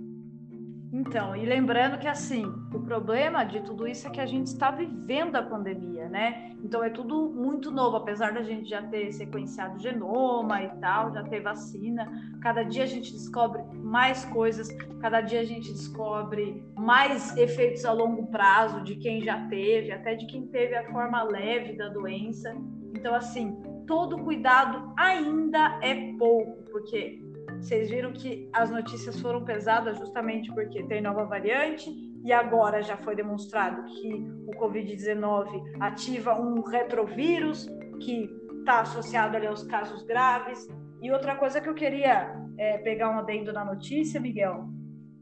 Então, 0.94 1.36
e 1.36 1.44
lembrando 1.44 1.98
que 1.98 2.08
assim, 2.08 2.46
o 2.72 2.80
problema 2.80 3.44
de 3.44 3.62
tudo 3.62 3.88
isso 3.88 4.06
é 4.06 4.12
que 4.12 4.22
a 4.22 4.28
gente 4.28 4.46
está 4.46 4.70
vivendo 4.70 5.36
a 5.36 5.42
pandemia, 5.42 6.08
né? 6.08 6.56
Então 6.64 6.84
é 6.84 6.90
tudo 6.92 7.32
muito 7.32 7.72
novo, 7.72 7.98
apesar 7.98 8.32
da 8.32 8.44
gente 8.44 8.70
já 8.70 8.84
ter 8.84 9.12
sequenciado 9.12 9.80
genoma 9.80 10.62
e 10.62 10.70
tal, 10.80 11.12
já 11.12 11.24
ter 11.24 11.40
vacina. 11.40 12.08
Cada 12.40 12.62
dia 12.62 12.84
a 12.84 12.86
gente 12.86 13.12
descobre 13.12 13.64
mais 13.74 14.24
coisas, 14.26 14.68
cada 15.02 15.20
dia 15.20 15.40
a 15.40 15.44
gente 15.44 15.72
descobre 15.72 16.64
mais 16.76 17.36
efeitos 17.38 17.86
a 17.86 17.92
longo 17.92 18.28
prazo 18.28 18.84
de 18.84 18.96
quem 18.96 19.20
já 19.24 19.48
teve, 19.48 19.92
até 19.92 20.14
de 20.14 20.28
quem 20.28 20.46
teve 20.46 20.76
a 20.76 20.92
forma 20.92 21.24
leve 21.24 21.74
da 21.74 21.90
doença. 21.90 22.56
Então, 22.96 23.16
assim, 23.16 23.60
todo 23.88 24.20
cuidado 24.20 24.94
ainda 24.96 25.80
é 25.82 26.14
pouco, 26.20 26.64
porque 26.72 27.23
vocês 27.64 27.90
viram 27.90 28.12
que 28.12 28.50
as 28.52 28.70
notícias 28.70 29.22
foram 29.22 29.46
pesadas 29.46 29.98
justamente 29.98 30.54
porque 30.54 30.84
tem 30.84 31.02
nova 31.02 31.24
variante 31.24 31.90
e 32.22 32.32
agora 32.34 32.84
já 32.84 32.98
foi 32.98 33.16
demonstrado 33.16 33.86
que 33.86 34.14
o 34.46 34.52
Covid-19 34.52 35.78
ativa 35.80 36.38
um 36.38 36.62
retrovírus 36.62 37.66
que 38.02 38.30
está 38.60 38.82
associado 38.82 39.38
ali 39.38 39.48
aos 39.48 39.64
casos 39.64 40.04
graves. 40.04 40.68
E 41.02 41.10
outra 41.10 41.38
coisa 41.38 41.62
que 41.62 41.70
eu 41.70 41.74
queria 41.74 42.36
é, 42.58 42.80
pegar 42.80 43.10
um 43.10 43.20
adendo 43.20 43.54
na 43.54 43.64
notícia, 43.64 44.20
Miguel, 44.20 44.68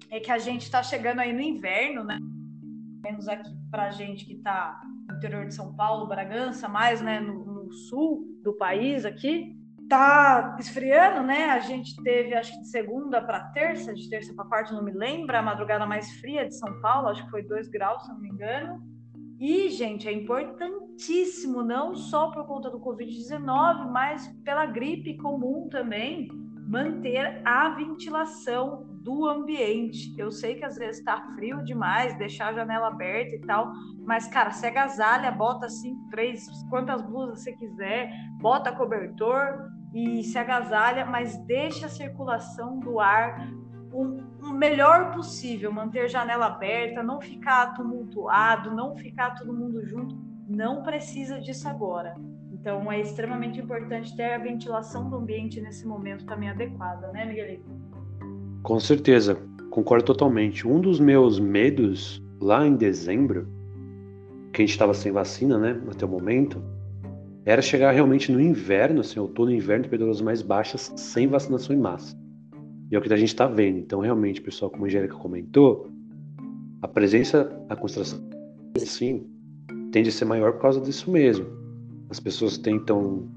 é 0.10 0.20
que 0.20 0.32
a 0.32 0.40
gente 0.40 0.64
está 0.64 0.82
chegando 0.82 1.20
aí 1.20 1.32
no 1.32 1.42
inverno, 1.42 2.04
né? 2.04 2.18
Menos 3.04 3.28
aqui 3.28 3.52
para 3.70 3.84
a 3.84 3.92
gente 3.92 4.26
que 4.26 4.34
está 4.34 4.82
no 5.08 5.16
interior 5.16 5.46
de 5.46 5.54
São 5.54 5.76
Paulo, 5.76 6.08
Bragança, 6.08 6.68
mais 6.68 7.02
né, 7.02 7.20
no, 7.20 7.46
no 7.46 7.72
sul 7.72 8.26
do 8.44 8.54
país 8.54 9.06
aqui, 9.06 9.56
tá 9.92 10.56
esfriando, 10.58 11.22
né? 11.22 11.50
A 11.50 11.60
gente 11.60 12.02
teve, 12.02 12.34
acho 12.34 12.54
que 12.54 12.62
de 12.62 12.70
segunda 12.70 13.22
para 13.22 13.52
terça, 13.52 13.94
de 13.94 14.10
terça 14.10 14.34
para 14.34 14.46
quarta, 14.46 14.74
não 14.74 14.84
me 14.84 14.94
lembro, 14.94 15.38
a 15.38 15.42
madrugada 15.42 15.86
mais 15.86 16.10
fria 16.14 16.48
de 16.48 16.56
São 16.58 16.80
Paulo, 16.80 17.10
acho 17.10 17.26
que 17.26 17.30
foi 17.30 17.44
2 17.44 17.68
graus, 17.68 18.04
se 18.04 18.10
não 18.10 18.20
me 18.22 18.30
engano. 18.30 18.82
E, 19.38 19.70
gente, 19.70 20.08
é 20.08 20.14
importantíssimo, 20.14 21.62
não 21.62 21.94
só 21.94 22.32
por 22.32 22.48
conta 22.48 22.70
do 22.70 22.80
Covid-19, 22.80 23.92
mas 23.92 24.28
pela 24.46 24.66
gripe 24.66 25.18
comum 25.18 25.68
também, 25.68 26.30
manter 26.70 27.42
a 27.46 27.70
ventilação 27.72 28.86
do 29.04 29.28
ambiente. 29.28 30.16
Eu 30.18 30.32
sei 30.32 30.56
que 30.56 30.64
às 30.64 30.78
vezes 30.78 31.00
está 31.00 31.20
frio 31.36 31.62
demais, 31.66 32.18
deixar 32.18 32.50
a 32.50 32.54
janela 32.54 32.88
aberta 32.88 33.36
e 33.36 33.42
tal, 33.42 33.74
mas, 34.06 34.26
cara, 34.28 34.52
se 34.52 34.66
agasalha, 34.66 35.32
bota 35.32 35.66
assim, 35.66 35.98
três, 36.10 36.48
quantas 36.70 37.02
blusas 37.02 37.42
você 37.42 37.52
quiser, 37.52 38.10
bota 38.40 38.72
cobertor, 38.72 39.70
e 39.94 40.24
se 40.24 40.38
agasalha, 40.38 41.06
mas 41.06 41.38
deixa 41.46 41.86
a 41.86 41.90
circulação 41.90 42.80
do 42.80 43.00
ar 43.00 43.52
o, 43.94 44.54
melhor 44.54 45.12
possível, 45.12 45.72
manter 45.72 46.10
janela 46.10 46.48
aberta, 46.48 47.04
não 47.04 47.20
ficar 47.20 47.74
tumultuado, 47.74 48.72
não 48.72 48.96
ficar 48.96 49.32
todo 49.32 49.54
mundo 49.54 49.86
junto. 49.86 50.16
Não 50.48 50.82
precisa 50.82 51.40
disso 51.40 51.68
agora. 51.68 52.16
Então 52.52 52.92
é 52.92 53.00
extremamente 53.00 53.60
importante 53.60 54.16
ter 54.16 54.34
a 54.34 54.38
ventilação 54.38 55.10
do 55.10 55.18
ambiente 55.18 55.60
nesse 55.60 55.86
momento 55.86 56.26
também 56.26 56.50
adequada, 56.50 57.12
né, 57.12 57.26
Miguelito? 57.26 57.70
Com 58.64 58.80
certeza, 58.80 59.38
concordo 59.70 60.06
totalmente. 60.06 60.68
Um 60.68 60.80
dos 60.80 61.00
meus 61.00 61.40
medos 61.40 62.24
lá 62.40 62.66
em 62.66 62.76
dezembro, 62.76 63.48
que 64.54 64.62
a 64.62 64.66
gente 64.66 64.72
estava 64.72 64.94
sem 64.94 65.12
vacina, 65.12 65.58
né, 65.58 65.82
até 65.90 66.06
o 66.06 66.10
momento, 66.10 66.64
era 67.46 67.62
chegar 67.62 67.92
realmente 67.92 68.32
no 68.32 68.40
inverno, 68.40 69.02
assim, 69.02 69.20
outono 69.20 69.52
e 69.52 69.56
inverno, 69.56 69.84
temperaturas 69.86 70.22
mais 70.22 70.42
baixas, 70.42 70.94
sem 70.96 71.28
vacinação 71.28 71.76
em 71.76 71.80
massa. 71.80 72.16
E 72.92 72.96
é 72.96 73.00
o 73.00 73.02
que 73.02 73.12
a 73.12 73.18
gente 73.18 73.30
está 73.30 73.48
vendo. 73.48 73.80
Então, 73.80 74.00
realmente, 74.00 74.42
pessoal, 74.42 74.70
como 74.70 74.84
a 74.84 74.88
Angélica 74.88 75.16
comentou, 75.16 75.90
a 76.82 76.88
presença, 76.88 77.52
a 77.70 77.76
concentração, 77.76 78.20
sim, 78.78 79.26
tende 79.92 80.10
a 80.10 80.12
ser 80.12 80.26
maior 80.26 80.54
por 80.54 80.62
causa 80.62 80.82
disso 80.82 81.10
mesmo. 81.10 81.46
As 82.10 82.20
pessoas 82.20 82.58
tentam 82.58 83.28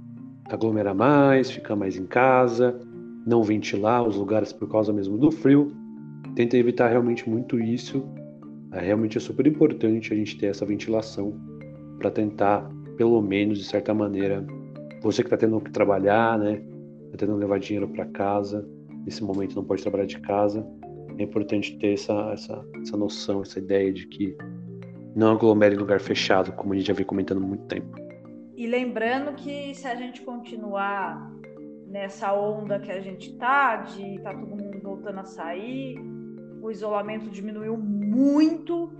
aglomerar 0.46 0.94
mais, 0.94 1.50
ficar 1.50 1.76
mais 1.76 1.96
em 1.96 2.06
casa, 2.06 2.78
não 3.26 3.42
ventilar 3.42 4.06
os 4.06 4.16
lugares 4.16 4.52
por 4.52 4.68
causa 4.68 4.92
mesmo 4.92 5.16
do 5.16 5.30
frio. 5.30 5.72
Tenta 6.34 6.56
evitar 6.56 6.88
realmente 6.88 7.28
muito 7.28 7.58
isso. 7.58 8.04
É, 8.72 8.80
realmente 8.80 9.16
é 9.16 9.20
super 9.20 9.46
importante 9.46 10.12
a 10.12 10.16
gente 10.16 10.36
ter 10.36 10.46
essa 10.46 10.66
ventilação 10.66 11.32
para 11.98 12.10
tentar 12.10 12.68
pelo 12.96 13.20
menos 13.20 13.58
de 13.58 13.64
certa 13.64 13.92
maneira, 13.92 14.44
você 15.02 15.22
que 15.22 15.26
está 15.26 15.36
tendo 15.36 15.60
que 15.60 15.70
trabalhar, 15.70 16.38
né, 16.38 16.62
está 17.06 17.18
tendo 17.18 17.34
que 17.34 17.40
levar 17.40 17.58
dinheiro 17.58 17.88
para 17.88 18.06
casa, 18.06 18.66
nesse 19.04 19.22
momento 19.22 19.54
não 19.54 19.64
pode 19.64 19.82
trabalhar 19.82 20.06
de 20.06 20.18
casa, 20.20 20.66
é 21.18 21.22
importante 21.22 21.76
ter 21.78 21.94
essa, 21.94 22.30
essa, 22.32 22.64
essa 22.82 22.96
noção, 22.96 23.42
essa 23.42 23.58
ideia 23.58 23.92
de 23.92 24.06
que 24.06 24.36
não 25.14 25.32
aglomere 25.32 25.76
em 25.76 25.78
lugar 25.78 26.00
fechado, 26.00 26.52
como 26.52 26.72
a 26.72 26.76
gente 26.76 26.88
já 26.88 26.94
vem 26.94 27.06
comentando 27.06 27.38
há 27.38 27.46
muito 27.46 27.64
tempo. 27.66 27.96
E 28.56 28.66
lembrando 28.66 29.34
que 29.34 29.74
se 29.74 29.86
a 29.86 29.94
gente 29.94 30.22
continuar 30.22 31.32
nessa 31.86 32.32
onda 32.32 32.80
que 32.80 32.90
a 32.90 33.00
gente 33.00 33.34
tá, 33.36 33.76
de 33.76 34.18
tá 34.20 34.34
todo 34.34 34.56
mundo 34.56 34.80
voltando 34.82 35.20
a 35.20 35.24
sair, 35.24 35.96
o 36.60 36.70
isolamento 36.70 37.30
diminuiu 37.30 37.76
muito 37.76 38.90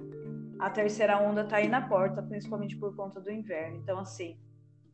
a 0.65 0.71
terceira 0.71 1.21
onda 1.21 1.43
está 1.43 1.57
aí 1.57 1.69
na 1.69 1.83
porta, 1.87 2.23
principalmente 2.23 2.75
por 2.79 2.97
conta 2.97 3.21
do 3.21 3.31
inverno. 3.31 3.77
Então, 3.77 3.99
assim, 3.99 4.39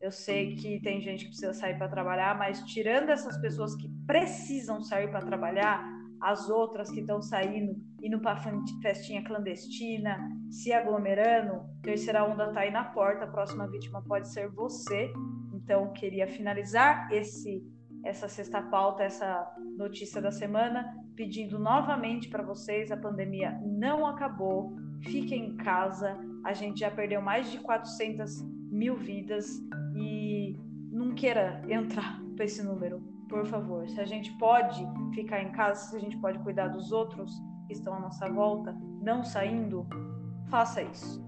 eu 0.01 0.11
sei 0.11 0.55
que 0.57 0.81
tem 0.81 0.99
gente 0.99 1.23
que 1.23 1.29
precisa 1.29 1.53
sair 1.53 1.77
para 1.77 1.87
trabalhar, 1.87 2.37
mas 2.37 2.61
tirando 2.65 3.09
essas 3.09 3.37
pessoas 3.37 3.73
que 3.75 3.87
precisam 4.05 4.81
sair 4.81 5.09
para 5.09 5.25
trabalhar, 5.25 5.81
as 6.19 6.49
outras 6.49 6.91
que 6.91 6.99
estão 6.99 7.21
saindo, 7.21 7.81
indo 8.03 8.19
para 8.19 8.41
festinha 8.81 9.23
clandestina, 9.23 10.19
se 10.49 10.73
aglomerando, 10.73 11.63
terceira 11.81 12.25
onda 12.25 12.49
está 12.49 12.59
aí 12.61 12.71
na 12.71 12.83
porta, 12.83 13.23
a 13.23 13.27
próxima 13.27 13.65
vítima 13.65 14.01
pode 14.01 14.27
ser 14.27 14.49
você. 14.49 15.09
Então, 15.53 15.93
queria 15.93 16.27
finalizar 16.27 17.09
esse 17.13 17.63
essa 18.03 18.27
sexta 18.27 18.61
pauta, 18.63 19.03
essa 19.03 19.47
notícia 19.77 20.19
da 20.19 20.31
semana, 20.31 20.97
pedindo 21.15 21.59
novamente 21.59 22.29
para 22.29 22.43
vocês: 22.43 22.91
a 22.91 22.97
pandemia 22.97 23.59
não 23.63 24.05
acabou, 24.05 24.75
fiquem 25.03 25.49
em 25.49 25.57
casa. 25.57 26.17
A 26.43 26.53
gente 26.53 26.79
já 26.79 26.91
perdeu 26.91 27.21
mais 27.21 27.51
de 27.51 27.59
400 27.59 28.41
mil 28.71 28.95
vidas 28.95 29.47
e 29.95 30.57
não 30.91 31.13
queira 31.13 31.61
entrar 31.69 32.21
para 32.35 32.45
esse 32.45 32.63
número, 32.63 33.01
por 33.29 33.45
favor. 33.45 33.87
Se 33.89 33.99
a 33.99 34.05
gente 34.05 34.31
pode 34.37 34.85
ficar 35.13 35.41
em 35.41 35.51
casa, 35.51 35.89
se 35.89 35.95
a 35.95 35.99
gente 35.99 36.17
pode 36.17 36.39
cuidar 36.39 36.69
dos 36.69 36.91
outros 36.91 37.31
que 37.67 37.73
estão 37.73 37.93
à 37.93 37.99
nossa 37.99 38.29
volta, 38.29 38.75
não 39.01 39.23
saindo, 39.23 39.87
faça 40.49 40.81
isso. 40.81 41.23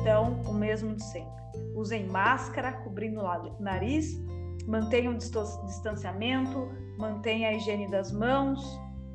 Então, 0.00 0.42
o 0.46 0.54
mesmo 0.54 0.94
de 0.94 1.04
sempre. 1.04 1.42
Usem 1.74 2.06
máscara, 2.06 2.72
cobrindo 2.72 3.20
o 3.20 3.60
nariz 3.60 4.20
mantenha 4.66 5.10
o 5.10 5.16
distanciamento, 5.16 6.68
mantenha 6.98 7.48
a 7.48 7.52
higiene 7.54 7.90
das 7.90 8.12
mãos 8.12 8.60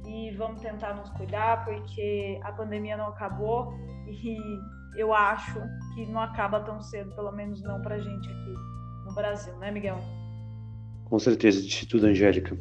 e 0.06 0.32
vamos 0.38 0.62
tentar 0.62 0.94
nos 0.96 1.10
cuidar, 1.12 1.66
porque 1.66 2.40
a 2.44 2.52
pandemia 2.52 2.98
não 2.98 3.08
acabou 3.08 3.74
e 4.08 4.38
eu 4.98 5.14
acho 5.14 5.60
que 5.94 6.06
não 6.08 6.22
acaba 6.22 6.60
tão 6.62 6.82
cedo, 6.82 7.14
pelo 7.16 7.32
menos 7.32 7.62
não 7.62 7.82
para 7.82 8.00
gente 8.00 8.30
aqui 8.30 8.54
no 9.06 9.14
Brasil, 9.14 9.56
né, 9.58 9.72
Miguel? 9.72 9.98
Com 11.06 11.20
certeza, 11.20 11.62
disse 11.62 11.86
tudo, 11.88 12.08
Angélica. 12.08 12.58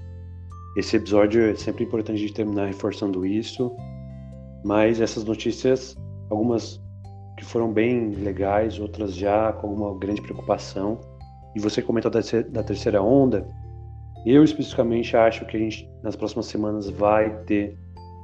Esse 0.76 0.96
episódio 0.96 1.50
é 1.50 1.54
sempre 1.54 1.84
importante 1.84 2.20
de 2.20 2.32
terminar 2.32 2.66
reforçando 2.66 3.24
isso, 3.24 3.74
mas 4.64 5.00
essas 5.00 5.24
notícias, 5.24 5.96
algumas 6.30 6.80
que 7.38 7.44
foram 7.44 7.72
bem 7.72 8.10
legais, 8.10 8.78
outras 8.78 9.14
já 9.14 9.52
com 9.54 9.68
alguma 9.68 9.98
grande 9.98 10.20
preocupação, 10.20 11.00
e 11.56 11.58
você 11.58 11.80
comentou 11.80 12.10
da, 12.10 12.20
da 12.50 12.62
terceira 12.62 13.02
onda, 13.02 13.48
eu 14.26 14.44
especificamente 14.44 15.16
acho 15.16 15.46
que 15.46 15.56
a 15.56 15.60
gente 15.60 15.90
nas 16.02 16.14
próximas 16.14 16.44
semanas 16.46 16.90
vai 16.90 17.34
ter 17.44 17.78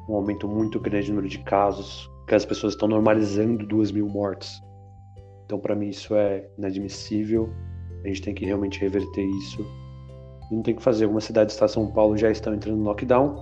um 0.06 0.16
aumento 0.16 0.46
muito 0.46 0.78
grande 0.78 1.08
no 1.08 1.14
número 1.14 1.30
de 1.30 1.38
casos, 1.38 2.10
que 2.28 2.34
as 2.34 2.44
pessoas 2.44 2.74
estão 2.74 2.86
normalizando 2.86 3.66
duas 3.66 3.90
mil 3.90 4.06
mortes. 4.06 4.60
Então, 5.46 5.58
para 5.58 5.74
mim, 5.74 5.88
isso 5.88 6.14
é 6.14 6.46
inadmissível. 6.58 7.48
A 8.04 8.08
gente 8.08 8.20
tem 8.20 8.34
que 8.34 8.44
realmente 8.44 8.78
reverter 8.78 9.24
isso. 9.24 9.64
E 10.50 10.54
não 10.54 10.62
tem 10.62 10.74
que 10.74 10.82
fazer. 10.82 11.04
Algumas 11.04 11.24
cidades 11.24 11.56
do 11.56 11.68
São 11.68 11.90
Paulo 11.90 12.18
já 12.18 12.30
estão 12.30 12.52
entrando 12.52 12.76
no 12.76 12.84
lockdown 12.84 13.34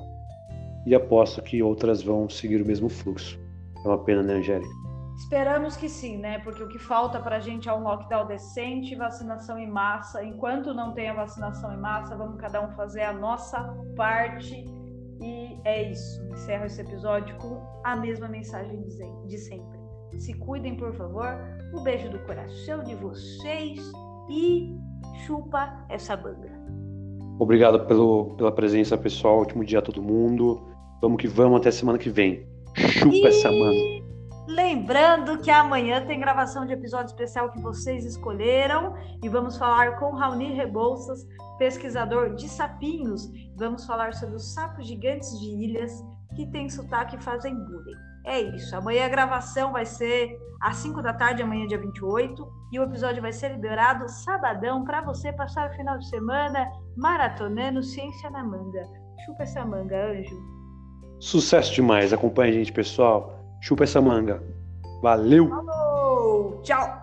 e 0.86 0.94
aposto 0.94 1.42
que 1.42 1.60
outras 1.62 2.00
vão 2.00 2.28
seguir 2.28 2.62
o 2.62 2.66
mesmo 2.66 2.88
fluxo. 2.88 3.40
É 3.84 3.88
uma 3.88 3.98
pena, 3.98 4.22
né, 4.22 4.34
Angélica? 4.34 4.79
Esperamos 5.20 5.76
que 5.76 5.88
sim, 5.88 6.16
né? 6.16 6.38
Porque 6.38 6.62
o 6.62 6.66
que 6.66 6.78
falta 6.78 7.20
para 7.20 7.36
a 7.36 7.40
gente 7.40 7.68
é 7.68 7.74
um 7.74 7.82
lockdown 7.82 8.26
decente, 8.26 8.96
vacinação 8.96 9.58
em 9.58 9.70
massa. 9.70 10.24
Enquanto 10.24 10.72
não 10.72 10.94
tem 10.94 11.10
a 11.10 11.14
vacinação 11.14 11.72
em 11.74 11.76
massa, 11.76 12.16
vamos 12.16 12.40
cada 12.40 12.66
um 12.66 12.70
fazer 12.72 13.02
a 13.02 13.12
nossa 13.12 13.62
parte. 13.94 14.64
E 15.20 15.60
é 15.64 15.90
isso. 15.90 16.26
Encerro 16.32 16.64
esse 16.64 16.80
episódio 16.80 17.36
com 17.36 17.62
a 17.84 17.94
mesma 17.96 18.28
mensagem 18.28 18.82
de 19.26 19.38
sempre. 19.38 19.78
Se 20.18 20.32
cuidem, 20.32 20.74
por 20.74 20.94
favor. 20.94 21.38
Um 21.74 21.82
beijo 21.82 22.10
do 22.10 22.18
coração 22.20 22.82
de 22.82 22.94
vocês 22.94 23.92
e 24.28 24.74
chupa 25.26 25.84
essa 25.90 26.16
banda. 26.16 26.50
Obrigado 27.38 27.86
pelo, 27.86 28.34
pela 28.36 28.50
presença, 28.50 28.96
pessoal. 28.96 29.40
Último 29.40 29.64
dia 29.66 29.80
a 29.80 29.82
todo 29.82 30.02
mundo. 30.02 30.66
Vamos 31.02 31.20
que 31.20 31.28
vamos 31.28 31.60
até 31.60 31.70
semana 31.70 31.98
que 31.98 32.08
vem. 32.08 32.48
Chupa 32.74 33.16
e... 33.16 33.26
essa 33.26 33.50
banda. 33.50 33.99
Lembrando 34.50 35.38
que 35.38 35.48
amanhã 35.48 36.04
tem 36.04 36.18
gravação 36.18 36.66
de 36.66 36.72
episódio 36.72 37.06
especial 37.06 37.52
que 37.52 37.60
vocês 37.60 38.04
escolheram 38.04 38.96
e 39.22 39.28
vamos 39.28 39.56
falar 39.56 39.96
com 40.00 40.10
Raoni 40.10 40.52
Rebouças, 40.52 41.24
pesquisador 41.56 42.34
de 42.34 42.48
sapinhos. 42.48 43.30
Vamos 43.56 43.86
falar 43.86 44.12
sobre 44.12 44.34
os 44.34 44.52
sapos 44.52 44.88
gigantes 44.88 45.38
de 45.38 45.46
ilhas 45.46 46.04
que 46.34 46.50
têm 46.50 46.68
sotaque 46.68 47.14
e 47.14 47.22
fazem 47.22 47.54
bullying. 47.54 47.94
É 48.26 48.40
isso. 48.40 48.74
Amanhã 48.74 49.06
a 49.06 49.08
gravação 49.08 49.70
vai 49.70 49.86
ser 49.86 50.36
às 50.60 50.76
5 50.78 51.00
da 51.00 51.12
tarde, 51.12 51.44
amanhã, 51.44 51.68
dia 51.68 51.78
28, 51.78 52.52
e 52.72 52.80
o 52.80 52.82
episódio 52.82 53.22
vai 53.22 53.32
ser 53.32 53.52
liberado 53.52 54.08
sabadão 54.08 54.82
para 54.84 55.00
você 55.00 55.32
passar 55.32 55.70
o 55.70 55.74
final 55.76 55.96
de 55.96 56.08
semana 56.08 56.68
maratonando 56.96 57.84
Ciência 57.84 58.28
na 58.30 58.42
Manga. 58.42 58.82
Chupa 59.24 59.44
essa 59.44 59.64
manga, 59.64 60.08
anjo. 60.10 60.36
Sucesso 61.20 61.72
demais. 61.72 62.12
Acompanhe 62.12 62.50
a 62.50 62.54
gente, 62.54 62.72
pessoal. 62.72 63.39
Chupa 63.60 63.84
essa 63.84 64.00
manga. 64.00 64.42
Valeu! 65.02 65.48
Falou! 65.48 66.60
Tchau! 66.62 66.99